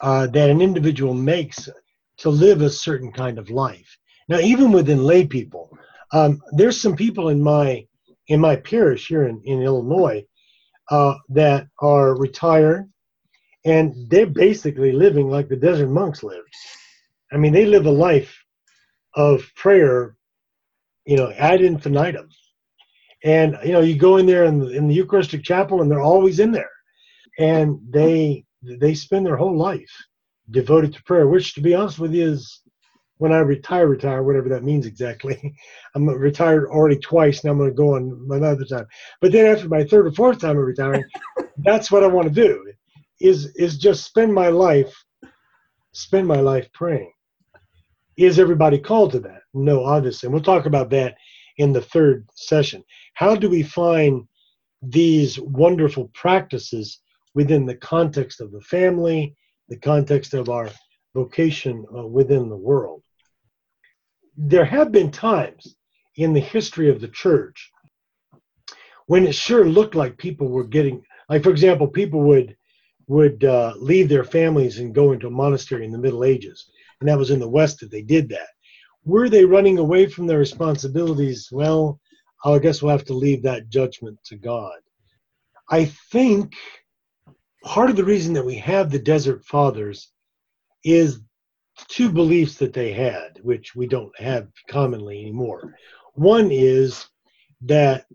uh, 0.00 0.26
that 0.28 0.50
an 0.50 0.60
individual 0.60 1.14
makes 1.14 1.68
to 2.18 2.28
live 2.30 2.62
a 2.62 2.70
certain 2.70 3.10
kind 3.12 3.38
of 3.38 3.50
life. 3.50 3.98
Now, 4.28 4.38
even 4.38 4.72
within 4.72 5.04
lay 5.04 5.26
people, 5.26 5.63
um, 6.12 6.40
there's 6.52 6.80
some 6.80 6.96
people 6.96 7.28
in 7.28 7.42
my 7.42 7.86
in 8.28 8.40
my 8.40 8.56
parish 8.56 9.08
here 9.08 9.24
in, 9.24 9.40
in 9.44 9.62
Illinois 9.62 10.24
uh, 10.90 11.14
that 11.28 11.66
are 11.80 12.16
retired 12.16 12.90
and 13.64 13.94
they're 14.10 14.26
basically 14.26 14.92
living 14.92 15.28
like 15.28 15.48
the 15.48 15.56
desert 15.56 15.88
monks 15.88 16.22
lived. 16.22 16.54
I 17.32 17.36
mean, 17.36 17.52
they 17.52 17.66
live 17.66 17.86
a 17.86 17.90
life 17.90 18.38
of 19.14 19.50
prayer, 19.56 20.16
you 21.06 21.16
know, 21.16 21.30
ad 21.32 21.62
infinitum. 21.62 22.28
And 23.24 23.56
you 23.64 23.72
know, 23.72 23.80
you 23.80 23.96
go 23.96 24.18
in 24.18 24.26
there 24.26 24.44
in 24.44 24.58
the, 24.58 24.68
in 24.68 24.86
the 24.86 24.94
Eucharistic 24.94 25.42
chapel, 25.42 25.80
and 25.80 25.90
they're 25.90 26.02
always 26.02 26.40
in 26.40 26.52
there, 26.52 26.70
and 27.38 27.78
they 27.88 28.44
they 28.62 28.94
spend 28.94 29.24
their 29.24 29.36
whole 29.36 29.56
life 29.56 29.90
devoted 30.50 30.92
to 30.92 31.02
prayer. 31.04 31.26
Which, 31.26 31.54
to 31.54 31.62
be 31.62 31.74
honest 31.74 31.98
with 31.98 32.12
you, 32.12 32.32
is 32.32 32.60
when 33.24 33.32
I 33.32 33.38
retire, 33.38 33.88
retire, 33.88 34.22
whatever 34.22 34.50
that 34.50 34.64
means 34.64 34.84
exactly. 34.84 35.54
I'm 35.94 36.06
retired 36.06 36.68
already 36.68 36.98
twice, 36.98 37.42
and 37.42 37.50
I'm 37.50 37.56
going 37.56 37.70
to 37.70 37.74
go 37.74 37.94
on 37.94 38.28
another 38.30 38.66
time. 38.66 38.86
But 39.22 39.32
then 39.32 39.46
after 39.46 39.66
my 39.66 39.82
third 39.82 40.06
or 40.06 40.12
fourth 40.12 40.40
time 40.40 40.58
of 40.58 40.64
retiring, 40.66 41.04
that's 41.64 41.90
what 41.90 42.04
I 42.04 42.06
want 42.06 42.28
to 42.28 42.34
do 42.34 42.70
is 43.22 43.46
is 43.56 43.78
just 43.78 44.04
spend 44.04 44.34
my 44.34 44.48
life 44.48 44.94
spend 45.92 46.28
my 46.28 46.40
life 46.40 46.70
praying. 46.74 47.10
Is 48.18 48.38
everybody 48.38 48.78
called 48.78 49.12
to 49.12 49.20
that? 49.20 49.40
No 49.54 49.82
obviously. 49.86 50.26
And 50.26 50.34
we'll 50.34 50.42
talk 50.42 50.66
about 50.66 50.90
that 50.90 51.14
in 51.56 51.72
the 51.72 51.80
third 51.80 52.28
session. 52.34 52.84
How 53.14 53.34
do 53.34 53.48
we 53.48 53.62
find 53.62 54.28
these 54.82 55.40
wonderful 55.40 56.10
practices 56.12 57.00
within 57.32 57.64
the 57.64 57.76
context 57.76 58.42
of 58.42 58.52
the 58.52 58.60
family 58.60 59.34
the 59.70 59.78
context 59.78 60.34
of 60.34 60.50
our 60.50 60.68
vocation 61.14 61.86
uh, 61.96 62.06
within 62.06 62.50
the 62.50 62.62
world 62.70 63.00
there 64.36 64.64
have 64.64 64.92
been 64.92 65.10
times 65.10 65.76
in 66.16 66.32
the 66.32 66.40
history 66.40 66.88
of 66.88 67.00
the 67.00 67.08
church 67.08 67.70
when 69.06 69.26
it 69.26 69.34
sure 69.34 69.66
looked 69.66 69.94
like 69.94 70.16
people 70.16 70.48
were 70.48 70.64
getting 70.64 71.02
like 71.28 71.42
for 71.42 71.50
example 71.50 71.86
people 71.86 72.22
would 72.22 72.56
would 73.06 73.44
uh, 73.44 73.74
leave 73.76 74.08
their 74.08 74.24
families 74.24 74.78
and 74.78 74.94
go 74.94 75.12
into 75.12 75.26
a 75.26 75.30
monastery 75.30 75.84
in 75.84 75.92
the 75.92 75.98
Middle 75.98 76.24
Ages. 76.24 76.70
And 77.00 77.08
that 77.08 77.18
was 77.18 77.30
in 77.30 77.40
the 77.40 77.48
West 77.48 77.80
that 77.80 77.90
they 77.90 78.02
did 78.02 78.28
that. 78.30 78.48
Were 79.04 79.28
they 79.28 79.44
running 79.44 79.78
away 79.78 80.06
from 80.06 80.26
their 80.26 80.38
responsibilities? 80.38 81.48
Well, 81.52 82.00
I 82.44 82.58
guess 82.58 82.82
we'll 82.82 82.92
have 82.92 83.04
to 83.06 83.14
leave 83.14 83.42
that 83.42 83.68
judgment 83.68 84.18
to 84.26 84.36
God. 84.36 84.78
I 85.70 85.86
think 86.12 86.54
part 87.62 87.90
of 87.90 87.96
the 87.96 88.04
reason 88.04 88.34
that 88.34 88.44
we 88.44 88.56
have 88.56 88.90
the 88.90 88.98
Desert 88.98 89.44
Fathers 89.44 90.10
is 90.84 91.20
two 91.88 92.10
beliefs 92.10 92.56
that 92.56 92.72
they 92.72 92.92
had, 92.92 93.38
which 93.42 93.74
we 93.74 93.86
don't 93.86 94.18
have 94.18 94.48
commonly 94.68 95.20
anymore. 95.20 95.74
One 96.14 96.50
is 96.50 97.06
that 97.62 98.06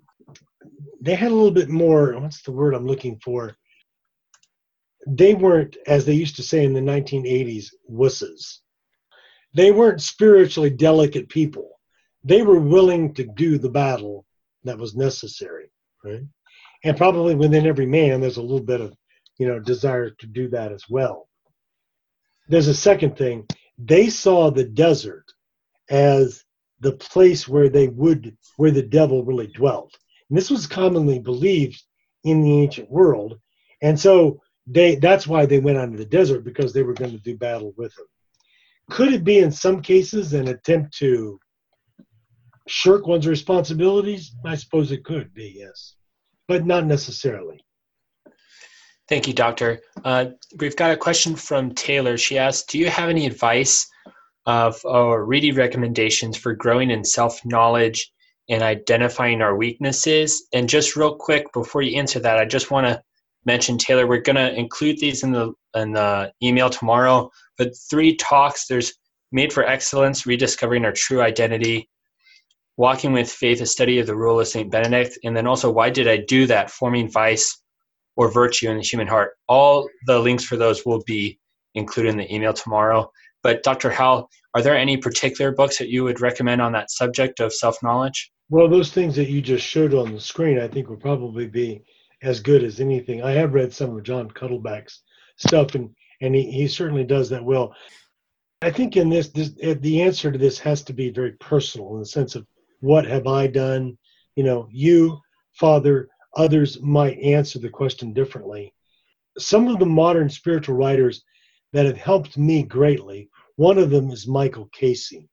they 1.01 1.15
had 1.15 1.31
a 1.31 1.35
little 1.35 1.51
bit 1.51 1.69
more, 1.69 2.17
what's 2.19 2.41
the 2.41 2.51
word 2.51 2.73
I'm 2.73 2.87
looking 2.87 3.19
for? 3.23 3.57
they 5.07 5.33
weren't, 5.33 5.77
as 5.87 6.05
they 6.05 6.13
used 6.13 6.35
to 6.35 6.43
say 6.43 6.63
in 6.63 6.73
the 6.73 6.79
1980s, 6.79 7.67
wusses. 7.89 8.59
They 9.53 9.71
weren't 9.71 10.01
spiritually 10.01 10.69
delicate 10.69 11.29
people. 11.29 11.79
They 12.23 12.41
were 12.41 12.59
willing 12.59 13.13
to 13.15 13.23
do 13.23 13.57
the 13.57 13.69
battle 13.69 14.25
that 14.63 14.77
was 14.77 14.95
necessary, 14.95 15.71
right? 16.03 16.23
And 16.83 16.97
probably 16.97 17.35
within 17.35 17.65
every 17.65 17.85
man, 17.85 18.21
there's 18.21 18.37
a 18.37 18.41
little 18.41 18.63
bit 18.63 18.81
of, 18.81 18.93
you 19.37 19.47
know, 19.47 19.59
desire 19.59 20.09
to 20.11 20.27
do 20.27 20.49
that 20.49 20.71
as 20.71 20.83
well. 20.89 21.28
There's 22.49 22.67
a 22.67 22.73
second 22.73 23.15
thing. 23.15 23.47
They 23.77 24.09
saw 24.09 24.49
the 24.49 24.65
desert 24.65 25.25
as 25.89 26.43
the 26.79 26.93
place 26.93 27.47
where 27.47 27.69
they 27.69 27.87
would, 27.87 28.35
where 28.57 28.71
the 28.71 28.83
devil 28.83 29.23
really 29.23 29.47
dwelt. 29.47 29.95
And 30.29 30.37
this 30.37 30.49
was 30.49 30.67
commonly 30.67 31.19
believed 31.19 31.81
in 32.23 32.41
the 32.41 32.59
ancient 32.59 32.89
world. 32.89 33.39
And 33.81 33.99
so 33.99 34.41
they 34.67 34.95
that's 34.95 35.27
why 35.27 35.45
they 35.45 35.59
went 35.59 35.77
out 35.77 35.85
into 35.85 35.97
the 35.97 36.05
desert 36.05 36.43
because 36.43 36.73
they 36.73 36.83
were 36.83 36.93
going 36.93 37.11
to 37.11 37.17
do 37.17 37.37
battle 37.37 37.73
with 37.77 37.97
him. 37.97 38.05
Could 38.89 39.13
it 39.13 39.23
be 39.23 39.39
in 39.39 39.51
some 39.51 39.81
cases 39.81 40.33
an 40.33 40.47
attempt 40.47 40.97
to 40.97 41.39
shirk 42.67 43.07
one's 43.07 43.27
responsibilities? 43.27 44.35
I 44.45 44.55
suppose 44.55 44.91
it 44.91 45.03
could 45.03 45.33
be, 45.33 45.53
yes, 45.57 45.95
but 46.47 46.65
not 46.65 46.85
necessarily. 46.85 47.63
Thank 49.09 49.27
you, 49.27 49.33
Doctor. 49.33 49.81
Uh, 50.05 50.25
we've 50.59 50.75
got 50.75 50.91
a 50.91 50.97
question 50.97 51.35
from 51.35 51.73
Taylor. 51.73 52.15
She 52.15 52.37
asked, 52.37 52.69
"Do 52.69 52.77
you 52.77 52.91
have 52.91 53.09
any 53.09 53.25
advice 53.25 53.87
of 54.45 54.79
or 54.85 55.25
reading 55.25 55.55
recommendations 55.55 56.37
for 56.37 56.53
growing 56.53 56.91
in 56.91 57.03
self 57.03 57.43
knowledge 57.43 58.11
and 58.49 58.61
identifying 58.61 59.41
our 59.41 59.55
weaknesses?" 59.55 60.47
And 60.53 60.69
just 60.69 60.95
real 60.95 61.15
quick 61.15 61.51
before 61.53 61.81
you 61.81 61.97
answer 61.97 62.19
that, 62.19 62.37
I 62.37 62.45
just 62.45 62.69
want 62.69 62.85
to 62.85 63.01
mention, 63.45 63.79
Taylor, 63.79 64.05
we're 64.05 64.21
going 64.21 64.35
to 64.35 64.53
include 64.53 64.99
these 64.99 65.23
in 65.23 65.31
the 65.31 65.53
in 65.73 65.93
the 65.93 66.31
email 66.43 66.69
tomorrow. 66.69 67.31
But 67.57 67.73
three 67.89 68.15
talks. 68.15 68.67
There's 68.67 68.93
Made 69.31 69.51
for 69.51 69.65
Excellence, 69.65 70.27
Rediscovering 70.27 70.85
Our 70.85 70.91
True 70.91 71.23
Identity, 71.23 71.89
Walking 72.77 73.13
with 73.13 73.31
Faith, 73.31 73.59
a 73.61 73.65
study 73.65 73.97
of 73.97 74.05
the 74.05 74.15
rule 74.15 74.39
of 74.39 74.47
St. 74.47 74.69
Benedict, 74.71 75.17
and 75.23 75.35
then 75.35 75.47
also 75.47 75.71
Why 75.71 75.89
Did 75.89 76.07
I 76.07 76.17
Do 76.17 76.45
That? 76.45 76.69
Forming 76.69 77.09
Vice 77.09 77.59
or 78.19 78.29
Virtue 78.29 78.69
in 78.69 78.75
the 78.75 78.83
Human 78.83 79.07
Heart. 79.07 79.31
All 79.47 79.89
the 80.05 80.19
links 80.19 80.43
for 80.43 80.57
those 80.57 80.85
will 80.85 81.01
be 81.07 81.39
included 81.73 82.09
in 82.09 82.17
the 82.17 82.35
email 82.35 82.51
tomorrow. 82.51 83.09
But 83.43 83.63
Dr. 83.63 83.89
Howell, 83.89 84.29
are 84.53 84.61
there 84.61 84.75
any 84.75 84.97
particular 84.97 85.53
books 85.53 85.77
that 85.77 85.87
you 85.87 86.03
would 86.03 86.19
recommend 86.19 86.61
on 86.61 86.73
that 86.73 86.91
subject 86.91 87.39
of 87.39 87.53
self 87.53 87.81
knowledge? 87.81 88.29
Well, 88.49 88.67
those 88.67 88.91
things 88.91 89.15
that 89.15 89.29
you 89.29 89.41
just 89.41 89.65
showed 89.65 89.93
on 89.93 90.11
the 90.11 90.19
screen, 90.19 90.59
I 90.59 90.67
think 90.67 90.89
would 90.89 90.99
probably 90.99 91.47
be 91.47 91.81
as 92.21 92.41
good 92.41 92.61
as 92.61 92.81
anything. 92.81 93.23
I 93.23 93.31
have 93.31 93.53
read 93.53 93.71
some 93.71 93.95
of 93.95 94.03
John 94.03 94.29
Cuddeback's 94.29 95.01
stuff, 95.37 95.75
and 95.75 95.89
and 96.19 96.35
he, 96.35 96.51
he 96.51 96.67
certainly 96.67 97.05
does 97.05 97.29
that 97.29 97.45
well. 97.45 97.73
I 98.61 98.69
think 98.69 98.97
in 98.97 99.07
this, 99.07 99.29
this, 99.29 99.51
eh, 99.61 99.75
the 99.79 100.01
answer 100.01 100.29
to 100.29 100.37
this 100.37 100.59
has 100.59 100.81
to 100.83 100.91
be 100.91 101.09
very 101.09 101.31
personal 101.39 101.93
in 101.93 101.99
the 101.99 102.05
sense 102.05 102.35
of 102.35 102.45
what 102.81 103.05
have 103.05 103.27
I 103.27 103.47
done? 103.47 103.97
You 104.35 104.43
know, 104.43 104.67
you, 104.69 105.21
Father, 105.53 106.09
others 106.35 106.81
might 106.81 107.19
answer 107.19 107.59
the 107.59 107.69
question 107.69 108.13
differently. 108.13 108.73
Some 109.37 109.67
of 109.67 109.79
the 109.79 109.85
modern 109.85 110.29
spiritual 110.29 110.75
writers 110.75 111.23
that 111.73 111.85
have 111.85 111.97
helped 111.97 112.37
me 112.37 112.63
greatly, 112.63 113.29
one 113.55 113.77
of 113.77 113.89
them 113.89 114.11
is 114.11 114.27
Michael 114.27 114.69
Casey. 114.73 115.29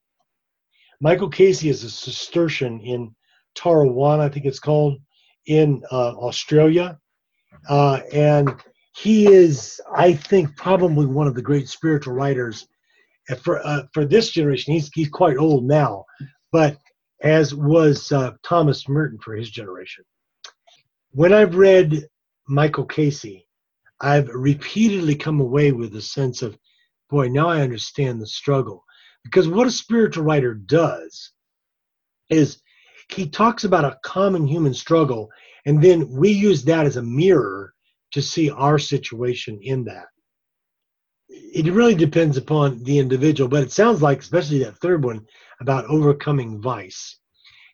Michael 1.00 1.28
Casey 1.28 1.68
is 1.68 1.84
a 1.84 1.90
Cistercian 1.90 2.80
in 2.80 3.14
Tarrawarra, 3.56 4.20
I 4.20 4.28
think 4.28 4.46
it's 4.46 4.60
called, 4.60 5.00
in 5.46 5.82
uh, 5.92 6.14
Australia, 6.16 6.98
uh, 7.68 8.00
and 8.12 8.54
he 8.96 9.26
is, 9.26 9.80
I 9.94 10.14
think, 10.14 10.56
probably 10.56 11.06
one 11.06 11.26
of 11.26 11.34
the 11.34 11.42
great 11.42 11.68
spiritual 11.68 12.14
writers 12.14 12.66
for 13.42 13.64
uh, 13.66 13.82
for 13.92 14.04
this 14.04 14.30
generation. 14.30 14.72
He's 14.72 14.90
he's 14.94 15.08
quite 15.08 15.36
old 15.36 15.64
now, 15.64 16.04
but 16.52 16.78
as 17.22 17.54
was 17.54 18.10
uh, 18.12 18.32
Thomas 18.42 18.88
Merton 18.88 19.18
for 19.18 19.34
his 19.34 19.50
generation. 19.50 20.04
When 21.16 21.32
I've 21.32 21.56
read 21.56 22.06
Michael 22.46 22.84
Casey, 22.84 23.48
I've 24.02 24.28
repeatedly 24.28 25.14
come 25.14 25.40
away 25.40 25.72
with 25.72 25.96
a 25.96 26.00
sense 26.02 26.42
of, 26.42 26.58
boy, 27.08 27.28
now 27.28 27.48
I 27.48 27.62
understand 27.62 28.20
the 28.20 28.26
struggle. 28.26 28.84
Because 29.24 29.48
what 29.48 29.66
a 29.66 29.70
spiritual 29.70 30.24
writer 30.24 30.52
does 30.52 31.32
is 32.28 32.60
he 33.08 33.30
talks 33.30 33.64
about 33.64 33.86
a 33.86 33.98
common 34.04 34.46
human 34.46 34.74
struggle, 34.74 35.30
and 35.64 35.82
then 35.82 36.06
we 36.10 36.28
use 36.28 36.62
that 36.64 36.84
as 36.84 36.98
a 36.98 37.02
mirror 37.02 37.72
to 38.12 38.20
see 38.20 38.50
our 38.50 38.78
situation 38.78 39.58
in 39.62 39.84
that. 39.84 40.08
It 41.30 41.72
really 41.72 41.94
depends 41.94 42.36
upon 42.36 42.82
the 42.82 42.98
individual, 42.98 43.48
but 43.48 43.62
it 43.62 43.72
sounds 43.72 44.02
like, 44.02 44.20
especially 44.20 44.58
that 44.64 44.76
third 44.80 45.02
one, 45.02 45.24
about 45.62 45.86
overcoming 45.86 46.60
vice. 46.60 47.18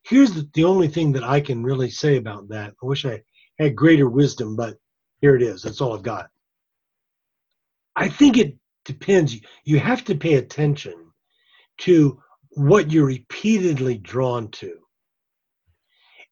Here's 0.04 0.32
the, 0.52 0.62
only 0.62 0.86
thing 0.86 1.10
that 1.10 1.24
I 1.24 1.40
can 1.40 1.64
really 1.64 1.90
say 1.90 2.18
about 2.18 2.48
that. 2.50 2.74
I 2.80 2.86
wish 2.86 3.04
I 3.04 3.20
had 3.62 3.76
greater 3.76 4.08
wisdom, 4.08 4.56
but 4.56 4.78
here 5.20 5.36
it 5.36 5.42
is. 5.42 5.62
That's 5.62 5.80
all 5.80 5.94
I've 5.94 6.02
got. 6.02 6.30
I 7.96 8.08
think 8.08 8.36
it 8.36 8.56
depends. 8.84 9.36
You 9.64 9.78
have 9.78 10.04
to 10.04 10.14
pay 10.14 10.34
attention 10.34 11.12
to 11.78 12.20
what 12.50 12.90
you're 12.90 13.06
repeatedly 13.06 13.98
drawn 13.98 14.50
to. 14.52 14.78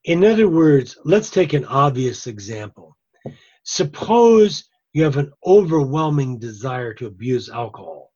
In 0.04 0.24
other 0.24 0.48
words, 0.48 0.96
let's 1.04 1.30
take 1.30 1.52
an 1.52 1.64
obvious 1.66 2.26
example. 2.26 2.96
Suppose 3.64 4.64
you 4.92 5.04
have 5.04 5.18
an 5.18 5.30
overwhelming 5.46 6.38
desire 6.38 6.94
to 6.94 7.06
abuse 7.06 7.48
alcohol. 7.48 8.12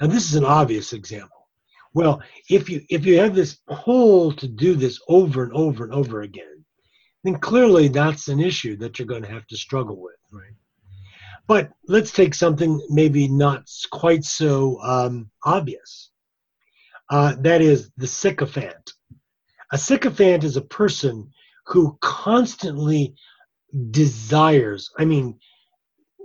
Now, 0.00 0.06
this 0.06 0.28
is 0.28 0.34
an 0.34 0.44
obvious 0.44 0.92
example. 0.92 1.48
Well, 1.92 2.22
if 2.48 2.70
you 2.70 2.82
if 2.88 3.04
you 3.04 3.18
have 3.18 3.34
this 3.34 3.58
pull 3.68 4.32
to 4.32 4.48
do 4.48 4.74
this 4.74 5.00
over 5.08 5.42
and 5.42 5.52
over 5.52 5.84
and 5.84 5.92
over 5.92 6.22
again, 6.22 6.59
then 7.24 7.36
clearly 7.38 7.88
that's 7.88 8.28
an 8.28 8.40
issue 8.40 8.76
that 8.76 8.98
you're 8.98 9.08
going 9.08 9.22
to 9.22 9.30
have 9.30 9.46
to 9.48 9.56
struggle 9.56 10.00
with, 10.00 10.16
right? 10.32 10.54
But 11.46 11.70
let's 11.88 12.12
take 12.12 12.34
something 12.34 12.80
maybe 12.88 13.28
not 13.28 13.64
quite 13.90 14.24
so 14.24 14.80
um, 14.82 15.30
obvious. 15.44 16.10
Uh, 17.10 17.34
that 17.40 17.60
is 17.60 17.90
the 17.96 18.06
sycophant. 18.06 18.92
A 19.72 19.78
sycophant 19.78 20.44
is 20.44 20.56
a 20.56 20.62
person 20.62 21.32
who 21.66 21.98
constantly 22.00 23.14
desires, 23.90 24.90
I 24.98 25.04
mean, 25.04 25.38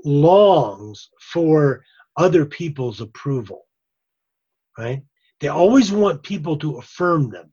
longs 0.04 1.10
for 1.20 1.84
other 2.18 2.46
people's 2.46 3.02
approval, 3.02 3.66
right? 4.78 5.04
They 5.40 5.48
always 5.48 5.92
want 5.92 6.24
people 6.24 6.58
to 6.58 6.78
affirm 6.78 7.30
them. 7.30 7.52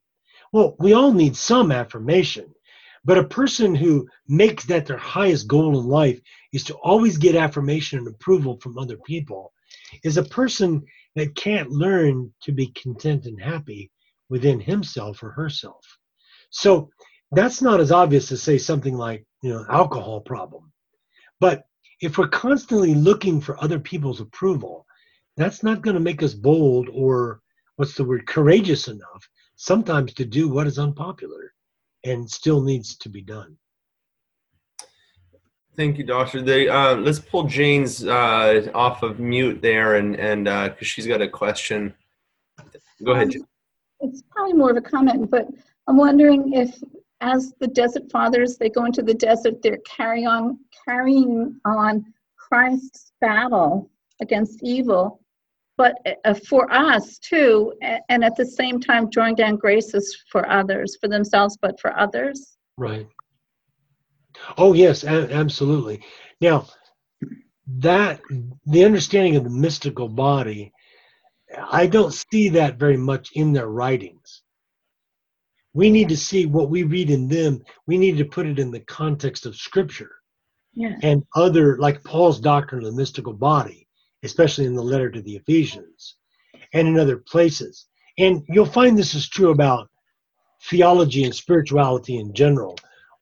Well, 0.52 0.76
we 0.78 0.92
all 0.92 1.12
need 1.12 1.36
some 1.36 1.72
affirmation, 1.72 2.54
but 3.04 3.18
a 3.18 3.24
person 3.24 3.74
who 3.74 4.06
makes 4.28 4.64
that 4.66 4.86
their 4.86 4.96
highest 4.96 5.48
goal 5.48 5.78
in 5.78 5.86
life 5.86 6.20
is 6.52 6.62
to 6.64 6.74
always 6.74 7.18
get 7.18 7.34
affirmation 7.34 7.98
and 7.98 8.08
approval 8.08 8.58
from 8.60 8.78
other 8.78 8.96
people 8.98 9.52
is 10.04 10.16
a 10.16 10.24
person 10.24 10.82
that 11.16 11.34
can't 11.34 11.70
learn 11.70 12.32
to 12.42 12.52
be 12.52 12.68
content 12.68 13.26
and 13.26 13.40
happy 13.40 13.90
within 14.28 14.60
himself 14.60 15.22
or 15.22 15.30
herself. 15.30 15.84
So 16.50 16.90
that's 17.32 17.60
not 17.60 17.80
as 17.80 17.92
obvious 17.92 18.30
as 18.30 18.42
say 18.42 18.58
something 18.58 18.94
like, 18.94 19.24
you 19.42 19.50
know, 19.50 19.66
alcohol 19.68 20.20
problem. 20.20 20.72
But 21.40 21.64
if 22.00 22.18
we're 22.18 22.28
constantly 22.28 22.94
looking 22.94 23.40
for 23.40 23.62
other 23.62 23.78
people's 23.78 24.20
approval, 24.20 24.86
that's 25.36 25.62
not 25.62 25.82
going 25.82 25.94
to 25.94 26.00
make 26.00 26.22
us 26.22 26.34
bold 26.34 26.88
or 26.92 27.40
what's 27.76 27.94
the 27.94 28.04
word 28.04 28.26
courageous 28.26 28.88
enough 28.88 29.28
sometimes 29.56 30.14
to 30.14 30.24
do 30.24 30.48
what 30.48 30.66
is 30.66 30.78
unpopular 30.78 31.51
and 32.04 32.28
still 32.28 32.62
needs 32.62 32.96
to 32.96 33.08
be 33.08 33.22
done. 33.22 33.56
Thank 35.76 35.96
you, 35.96 36.04
Doctor. 36.04 36.42
They, 36.42 36.68
uh, 36.68 36.96
let's 36.96 37.18
pull 37.18 37.44
Jane's 37.44 38.06
uh, 38.06 38.70
off 38.74 39.02
of 39.02 39.18
mute 39.18 39.62
there, 39.62 39.96
and 39.96 40.16
and 40.16 40.44
because 40.44 40.70
uh, 40.70 40.84
she's 40.84 41.06
got 41.06 41.22
a 41.22 41.28
question. 41.28 41.94
Go 43.02 43.12
ahead. 43.12 43.30
Jane. 43.30 43.46
It's 44.00 44.22
probably 44.30 44.54
more 44.54 44.70
of 44.70 44.76
a 44.76 44.82
comment, 44.82 45.30
but 45.30 45.46
I'm 45.86 45.96
wondering 45.96 46.52
if, 46.52 46.76
as 47.20 47.54
the 47.60 47.68
Desert 47.68 48.10
Fathers, 48.10 48.56
they 48.56 48.68
go 48.68 48.84
into 48.84 49.02
the 49.02 49.14
desert, 49.14 49.62
they're 49.62 49.78
carrying 49.78 50.26
on 50.26 50.58
carrying 50.86 51.58
on 51.64 52.04
Christ's 52.36 53.12
battle 53.20 53.90
against 54.20 54.62
evil, 54.62 55.20
but 55.76 55.94
uh, 56.24 56.34
for 56.34 56.72
us 56.72 57.18
too, 57.18 57.72
and 58.08 58.24
at 58.24 58.36
the 58.36 58.46
same 58.46 58.80
time 58.80 59.10
drawing 59.10 59.34
down 59.34 59.56
graces 59.56 60.16
for 60.30 60.48
others, 60.50 60.96
for 61.00 61.08
themselves, 61.08 61.56
but 61.60 61.80
for 61.80 61.98
others. 61.98 62.56
Right. 62.76 63.06
Oh 64.56 64.72
yes, 64.72 65.04
absolutely. 65.04 66.04
Now, 66.40 66.66
that 67.78 68.20
the 68.66 68.84
understanding 68.84 69.36
of 69.36 69.44
the 69.44 69.50
mystical 69.50 70.08
body, 70.08 70.72
I 71.70 71.86
don't 71.86 72.12
see 72.12 72.48
that 72.50 72.78
very 72.78 72.96
much 72.96 73.30
in 73.34 73.52
their 73.52 73.68
writings. 73.68 74.42
We 75.74 75.90
need 75.90 76.08
to 76.10 76.16
see 76.16 76.46
what 76.46 76.68
we 76.70 76.82
read 76.82 77.08
in 77.08 77.28
them. 77.28 77.62
We 77.86 77.96
need 77.96 78.18
to 78.18 78.24
put 78.24 78.46
it 78.46 78.58
in 78.58 78.70
the 78.70 78.80
context 78.80 79.46
of 79.46 79.56
Scripture 79.56 80.16
Yeah. 80.74 80.96
and 81.02 81.22
other, 81.34 81.78
like 81.78 82.04
Paul's 82.04 82.40
doctrine 82.40 82.84
of 82.84 82.90
the 82.90 82.96
mystical 82.96 83.32
body, 83.32 83.81
especially 84.22 84.66
in 84.66 84.74
the 84.74 84.82
letter 84.82 85.10
to 85.10 85.22
the 85.22 85.36
Ephesians, 85.36 86.16
and 86.72 86.88
in 86.88 86.98
other 86.98 87.16
places. 87.16 87.86
And 88.18 88.42
you'll 88.48 88.66
find 88.66 88.96
this 88.96 89.14
is 89.14 89.28
true 89.28 89.50
about 89.50 89.88
theology 90.68 91.24
and 91.24 91.34
spirituality 91.34 92.18
in 92.18 92.32
general 92.34 92.76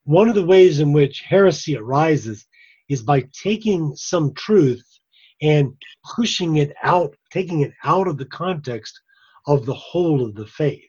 one 0.04 0.28
of 0.28 0.34
the 0.34 0.44
ways 0.44 0.80
in 0.80 0.92
which 0.92 1.20
heresy 1.20 1.76
arises 1.76 2.46
is 2.88 3.02
by 3.02 3.24
taking 3.32 3.94
some 3.94 4.34
truth 4.34 4.84
and 5.42 5.72
pushing 6.16 6.56
it 6.56 6.74
out, 6.82 7.14
taking 7.30 7.60
it 7.60 7.72
out 7.84 8.08
of 8.08 8.18
the 8.18 8.26
context 8.26 9.00
of 9.46 9.64
the 9.66 9.74
whole 9.74 10.24
of 10.24 10.34
the 10.34 10.46
faith. 10.46 10.82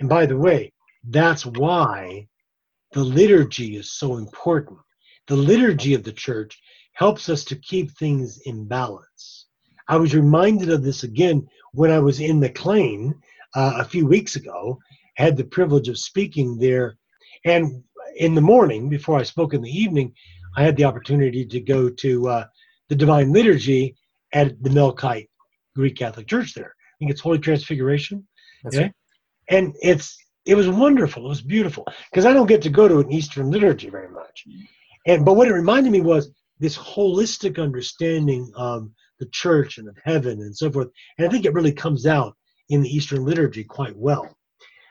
And 0.00 0.08
by 0.08 0.26
the 0.26 0.36
way, 0.36 0.72
that's 1.04 1.46
why 1.46 2.26
the 2.92 3.04
liturgy 3.04 3.76
is 3.76 3.92
so 3.92 4.16
important. 4.16 4.78
The 5.26 5.36
liturgy 5.36 5.94
of 5.94 6.02
the 6.02 6.12
church 6.12 6.58
helps 6.94 7.28
us 7.28 7.44
to 7.44 7.56
keep 7.56 7.90
things 7.92 8.38
in 8.46 8.66
balance. 8.66 9.46
I 9.88 9.96
was 9.96 10.14
reminded 10.14 10.70
of 10.70 10.82
this 10.82 11.02
again 11.02 11.46
when 11.72 11.90
I 11.90 11.98
was 11.98 12.20
in 12.20 12.40
McLean 12.40 13.14
uh, 13.54 13.74
a 13.78 13.84
few 13.84 14.06
weeks 14.06 14.36
ago, 14.36 14.78
had 15.16 15.36
the 15.36 15.44
privilege 15.44 15.88
of 15.88 15.98
speaking 15.98 16.56
there. 16.58 16.96
And 17.44 17.82
in 18.16 18.34
the 18.34 18.40
morning, 18.40 18.88
before 18.88 19.18
I 19.18 19.22
spoke 19.22 19.54
in 19.54 19.62
the 19.62 19.70
evening, 19.70 20.12
I 20.56 20.62
had 20.62 20.76
the 20.76 20.84
opportunity 20.84 21.44
to 21.44 21.60
go 21.60 21.90
to 21.90 22.28
uh, 22.28 22.44
the 22.88 22.94
Divine 22.94 23.32
Liturgy 23.32 23.96
at 24.32 24.62
the 24.62 24.70
Melkite 24.70 25.28
Greek 25.74 25.96
Catholic 25.96 26.26
Church 26.28 26.54
there. 26.54 26.74
I 26.78 26.94
think 26.98 27.10
it's 27.10 27.20
Holy 27.20 27.38
Transfiguration. 27.38 28.26
That's 28.62 28.76
okay? 28.76 28.92
And 29.50 29.74
it's 29.82 30.16
it 30.46 30.54
was 30.54 30.68
wonderful. 30.68 31.24
It 31.24 31.28
was 31.28 31.42
beautiful 31.42 31.86
because 32.10 32.26
I 32.26 32.32
don't 32.32 32.46
get 32.46 32.62
to 32.62 32.70
go 32.70 32.86
to 32.86 33.00
an 33.00 33.10
Eastern 33.12 33.50
liturgy 33.50 33.90
very 33.90 34.10
much. 34.10 34.44
And 35.06 35.24
but 35.24 35.34
what 35.34 35.48
it 35.48 35.52
reminded 35.52 35.92
me 35.92 36.00
was 36.00 36.30
this 36.58 36.76
holistic 36.76 37.62
understanding 37.62 38.50
of 38.54 38.88
the 39.18 39.26
church 39.26 39.78
and 39.78 39.88
of 39.88 39.96
heaven 40.04 40.40
and 40.40 40.56
so 40.56 40.70
forth. 40.70 40.88
And 41.18 41.26
I 41.26 41.30
think 41.30 41.44
it 41.44 41.54
really 41.54 41.72
comes 41.72 42.06
out 42.06 42.36
in 42.68 42.82
the 42.82 42.88
Eastern 42.88 43.24
liturgy 43.24 43.64
quite 43.64 43.96
well. 43.96 44.36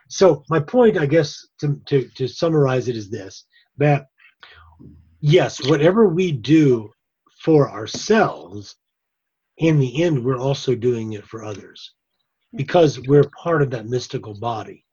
So 0.10 0.44
my 0.49 0.60
point, 0.60 0.98
I 0.98 1.06
guess, 1.06 1.48
to, 1.60 1.80
to, 1.88 2.07
to 2.15 2.27
summarize 2.27 2.88
it 2.88 2.95
is 2.95 3.10
this, 3.10 3.45
that 3.77 4.07
yes, 5.22 5.65
whatever 5.68 6.07
we 6.07 6.31
do 6.31 6.91
for 7.41 7.69
ourselves, 7.69 8.76
in 9.57 9.80
the 9.80 10.03
end, 10.03 10.23
we're 10.23 10.38
also 10.38 10.76
doing 10.76 11.14
it 11.14 11.26
for 11.26 11.44
others 11.44 11.94
because 12.56 12.99
we're 12.99 13.30
part 13.41 13.61
of 13.61 13.72
that 13.72 13.88
mystical 13.88 14.34
body. 14.40 14.85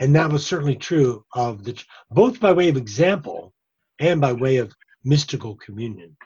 And 0.00 0.14
that 0.14 0.30
was 0.30 0.46
certainly 0.46 0.76
true 0.76 1.24
of 1.34 1.64
the, 1.64 1.82
both 2.10 2.40
by 2.40 2.52
way 2.52 2.68
of 2.68 2.76
example 2.76 3.52
and 4.00 4.20
by 4.20 4.32
way 4.32 4.56
of 4.56 4.72
mystical 5.04 5.56
communion. 5.56 6.16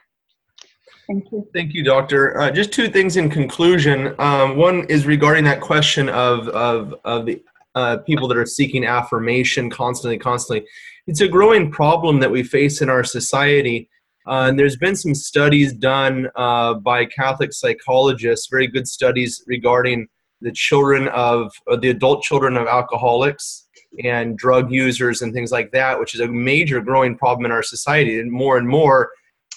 Thank 1.07 1.31
you. 1.31 1.47
Thank 1.53 1.73
you, 1.73 1.83
Doctor. 1.83 2.39
Uh, 2.39 2.51
just 2.51 2.71
two 2.71 2.87
things 2.87 3.17
in 3.17 3.29
conclusion. 3.29 4.13
Um, 4.19 4.57
one 4.57 4.85
is 4.85 5.07
regarding 5.07 5.43
that 5.45 5.59
question 5.59 6.07
of 6.09 6.47
of 6.49 6.93
of 7.03 7.25
the 7.25 7.43
uh, 7.75 7.97
people 8.05 8.27
that 8.27 8.37
are 8.37 8.45
seeking 8.45 8.85
affirmation 8.85 9.69
constantly, 9.69 10.17
constantly. 10.17 10.67
It's 11.07 11.21
a 11.21 11.27
growing 11.27 11.71
problem 11.71 12.19
that 12.19 12.31
we 12.31 12.43
face 12.43 12.81
in 12.81 12.89
our 12.89 13.03
society. 13.03 13.89
Uh, 14.27 14.47
and 14.49 14.59
there's 14.59 14.75
been 14.75 14.95
some 14.95 15.15
studies 15.15 15.73
done 15.73 16.27
uh, 16.35 16.75
by 16.75 17.05
Catholic 17.05 17.53
psychologists, 17.53 18.47
very 18.47 18.67
good 18.67 18.87
studies 18.87 19.43
regarding 19.47 20.07
the 20.41 20.51
children 20.51 21.07
of 21.09 21.51
uh, 21.69 21.75
the 21.75 21.89
adult 21.89 22.21
children 22.21 22.55
of 22.55 22.67
alcoholics 22.67 23.67
and 24.03 24.37
drug 24.37 24.71
users 24.71 25.21
and 25.21 25.33
things 25.33 25.51
like 25.51 25.71
that, 25.71 25.99
which 25.99 26.13
is 26.13 26.21
a 26.21 26.27
major 26.27 26.81
growing 26.81 27.17
problem 27.17 27.45
in 27.45 27.51
our 27.51 27.63
society. 27.63 28.19
And 28.19 28.31
more 28.31 28.57
and 28.57 28.67
more, 28.67 29.09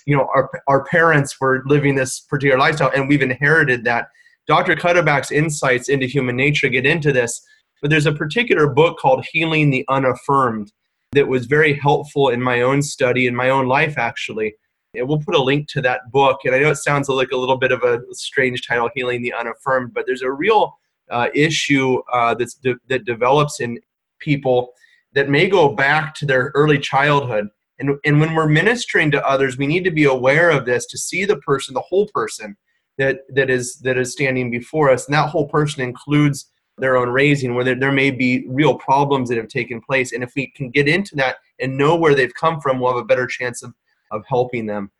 you 0.06 0.16
know, 0.16 0.28
our, 0.34 0.50
our 0.68 0.84
parents 0.84 1.40
were 1.40 1.62
living 1.66 1.94
this 1.94 2.20
particular 2.20 2.59
lifestyle 2.59 2.90
and 2.94 3.09
we've 3.09 3.22
inherited 3.22 3.84
that. 3.84 4.09
Dr. 4.48 4.74
Cuddeback's 4.74 5.30
insights 5.30 5.88
into 5.88 6.06
human 6.06 6.34
nature 6.34 6.68
get 6.68 6.84
into 6.84 7.12
this 7.12 7.42
but 7.82 7.90
there's 7.90 8.06
a 8.06 8.12
particular 8.12 8.68
book 8.68 8.96
called 8.98 9.26
Healing 9.32 9.70
the 9.70 9.84
Unaffirmed 9.88 10.72
that 11.10 11.26
was 11.26 11.46
very 11.46 11.74
helpful 11.74 12.28
in 12.28 12.40
my 12.40 12.62
own 12.62 12.80
study, 12.80 13.26
in 13.26 13.34
my 13.34 13.50
own 13.50 13.66
life, 13.66 13.98
actually. 13.98 14.54
And 14.94 15.09
we'll 15.09 15.18
put 15.18 15.34
a 15.34 15.42
link 15.42 15.68
to 15.70 15.82
that 15.82 16.10
book. 16.12 16.38
And 16.44 16.54
I 16.54 16.60
know 16.60 16.70
it 16.70 16.76
sounds 16.76 17.09
like 17.09 17.32
a 17.32 17.36
little 17.36 17.56
bit 17.56 17.72
of 17.72 17.82
a 17.82 18.00
strange 18.12 18.66
title, 18.66 18.88
Healing 18.94 19.20
the 19.20 19.34
Unaffirmed, 19.34 19.92
but 19.92 20.06
there's 20.06 20.22
a 20.22 20.30
real 20.30 20.78
uh, 21.10 21.28
issue 21.34 22.00
uh, 22.12 22.34
de- 22.34 22.76
that 22.88 23.04
develops 23.04 23.60
in 23.60 23.78
people 24.22 24.72
that 25.14 25.28
may 25.28 25.48
go 25.48 25.74
back 25.74 26.14
to 26.14 26.26
their 26.26 26.52
early 26.54 26.78
childhood. 26.78 27.48
And, 27.78 27.98
and 28.04 28.20
when 28.20 28.34
we're 28.34 28.48
ministering 28.48 29.10
to 29.10 29.26
others, 29.26 29.58
we 29.58 29.66
need 29.66 29.84
to 29.84 29.90
be 29.90 30.04
aware 30.04 30.50
of 30.50 30.64
this 30.64 30.86
to 30.86 30.98
see 30.98 31.24
the 31.24 31.36
person, 31.38 31.74
the 31.74 31.80
whole 31.80 32.08
person 32.14 32.56
that, 32.98 33.20
that 33.34 33.50
is 33.50 33.76
that 33.80 33.98
is 33.98 34.12
standing 34.12 34.50
before 34.50 34.90
us. 34.90 35.06
And 35.06 35.14
that 35.14 35.30
whole 35.30 35.48
person 35.48 35.82
includes 35.82 36.50
their 36.78 36.96
own 36.96 37.08
raising, 37.08 37.54
where 37.54 37.64
there, 37.64 37.74
there 37.74 37.92
may 37.92 38.10
be 38.10 38.44
real 38.48 38.74
problems 38.74 39.28
that 39.28 39.38
have 39.38 39.48
taken 39.48 39.80
place. 39.80 40.12
And 40.12 40.22
if 40.22 40.32
we 40.34 40.48
can 40.48 40.70
get 40.70 40.88
into 40.88 41.14
that 41.16 41.36
and 41.60 41.76
know 41.76 41.96
where 41.96 42.14
they've 42.14 42.34
come 42.34 42.60
from, 42.60 42.78
we'll 42.78 42.94
have 42.94 43.02
a 43.02 43.06
better 43.06 43.26
chance 43.26 43.62
of, 43.62 43.74
of 44.10 44.22
helping 44.28 44.66
them. 44.66 44.90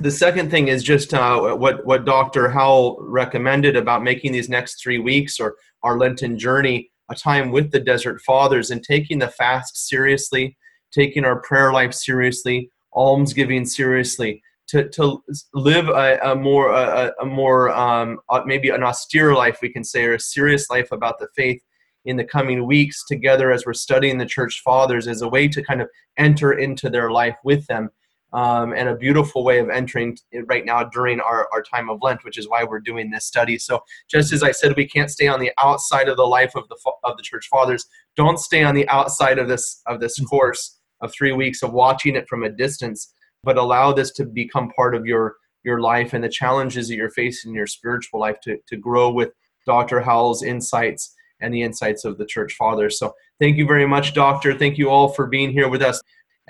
The 0.00 0.10
second 0.10 0.50
thing 0.50 0.68
is 0.68 0.82
just 0.82 1.12
uh, 1.12 1.54
what, 1.54 1.84
what 1.84 2.06
Dr. 2.06 2.48
Howell 2.48 2.98
recommended 3.00 3.76
about 3.76 4.02
making 4.02 4.32
these 4.32 4.48
next 4.48 4.82
three 4.82 4.98
weeks 4.98 5.38
or 5.38 5.56
our 5.82 5.98
Lenten 5.98 6.38
journey 6.38 6.91
a 7.10 7.14
time 7.14 7.50
with 7.50 7.70
the 7.70 7.80
Desert 7.80 8.20
Fathers 8.20 8.70
and 8.70 8.82
taking 8.82 9.18
the 9.18 9.28
fast 9.28 9.88
seriously, 9.88 10.56
taking 10.92 11.24
our 11.24 11.40
prayer 11.40 11.72
life 11.72 11.94
seriously, 11.94 12.70
almsgiving 12.94 13.64
seriously, 13.64 14.42
to, 14.68 14.88
to 14.90 15.22
live 15.54 15.88
a, 15.88 16.18
a 16.22 16.34
more 16.34 16.70
a, 16.72 17.12
a 17.20 17.26
more 17.26 17.70
um, 17.70 18.18
maybe 18.46 18.70
an 18.70 18.82
austere 18.82 19.34
life 19.34 19.58
we 19.60 19.68
can 19.68 19.84
say 19.84 20.04
or 20.04 20.14
a 20.14 20.20
serious 20.20 20.70
life 20.70 20.92
about 20.92 21.18
the 21.18 21.28
faith 21.36 21.60
in 22.04 22.16
the 22.16 22.24
coming 22.24 22.66
weeks 22.66 23.04
together 23.06 23.52
as 23.52 23.64
we're 23.66 23.74
studying 23.74 24.18
the 24.18 24.26
church 24.26 24.62
fathers 24.64 25.06
as 25.06 25.22
a 25.22 25.28
way 25.28 25.46
to 25.46 25.62
kind 25.62 25.82
of 25.82 25.88
enter 26.16 26.52
into 26.52 26.88
their 26.88 27.10
life 27.10 27.36
with 27.44 27.66
them 27.66 27.90
um, 28.32 28.72
and 28.72 28.88
a 28.88 28.96
beautiful 28.96 29.44
way 29.44 29.58
of 29.58 29.68
entering 29.68 30.16
right 30.46 30.64
now 30.64 30.82
during 30.82 31.20
our, 31.20 31.48
our 31.52 31.62
time 31.62 31.90
of 31.90 31.98
lent 32.02 32.24
which 32.24 32.38
is 32.38 32.48
why 32.48 32.64
we're 32.64 32.80
doing 32.80 33.10
this 33.10 33.26
study 33.26 33.58
so 33.58 33.80
just 34.10 34.32
as 34.32 34.42
i 34.42 34.50
said 34.50 34.74
we 34.76 34.86
can't 34.86 35.10
stay 35.10 35.26
on 35.28 35.40
the 35.40 35.52
outside 35.58 36.08
of 36.08 36.16
the 36.16 36.26
life 36.26 36.52
of 36.54 36.68
the 36.68 36.76
of 37.04 37.16
the 37.16 37.22
church 37.22 37.48
fathers 37.48 37.86
don't 38.16 38.38
stay 38.38 38.62
on 38.62 38.74
the 38.74 38.88
outside 38.88 39.38
of 39.38 39.48
this 39.48 39.82
of 39.86 40.00
this 40.00 40.18
course 40.20 40.78
of 41.00 41.12
three 41.12 41.32
weeks 41.32 41.62
of 41.62 41.72
watching 41.72 42.16
it 42.16 42.28
from 42.28 42.42
a 42.42 42.48
distance 42.48 43.12
but 43.44 43.58
allow 43.58 43.92
this 43.92 44.12
to 44.12 44.24
become 44.24 44.70
part 44.70 44.94
of 44.94 45.06
your 45.06 45.36
your 45.64 45.80
life 45.80 46.12
and 46.12 46.24
the 46.24 46.28
challenges 46.28 46.88
that 46.88 46.96
you're 46.96 47.10
facing 47.10 47.50
in 47.50 47.54
your 47.54 47.66
spiritual 47.66 48.20
life 48.20 48.40
to, 48.40 48.58
to 48.66 48.76
grow 48.76 49.10
with 49.10 49.30
Dr. 49.66 50.00
Howell's 50.00 50.42
insights 50.42 51.14
and 51.40 51.52
the 51.52 51.62
insights 51.62 52.04
of 52.04 52.18
the 52.18 52.26
church 52.26 52.54
fathers. 52.54 52.98
So 52.98 53.14
thank 53.40 53.56
you 53.56 53.66
very 53.66 53.86
much, 53.86 54.14
Doctor. 54.14 54.56
Thank 54.56 54.78
you 54.78 54.90
all 54.90 55.08
for 55.08 55.26
being 55.26 55.50
here 55.50 55.68
with 55.68 55.82
us, 55.82 56.00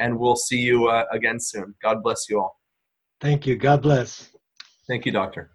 and 0.03 0.19
we'll 0.19 0.37
see 0.37 0.59
you 0.59 0.89
uh, 0.89 1.05
again 1.13 1.39
soon. 1.39 1.77
God 1.81 2.03
bless 2.03 2.29
you 2.29 2.41
all. 2.41 2.59
Thank 3.21 3.47
you. 3.47 3.55
God 3.57 3.83
bless. 3.83 4.31
Thank 4.89 5.07
you, 5.07 5.13
Doctor. 5.13 5.51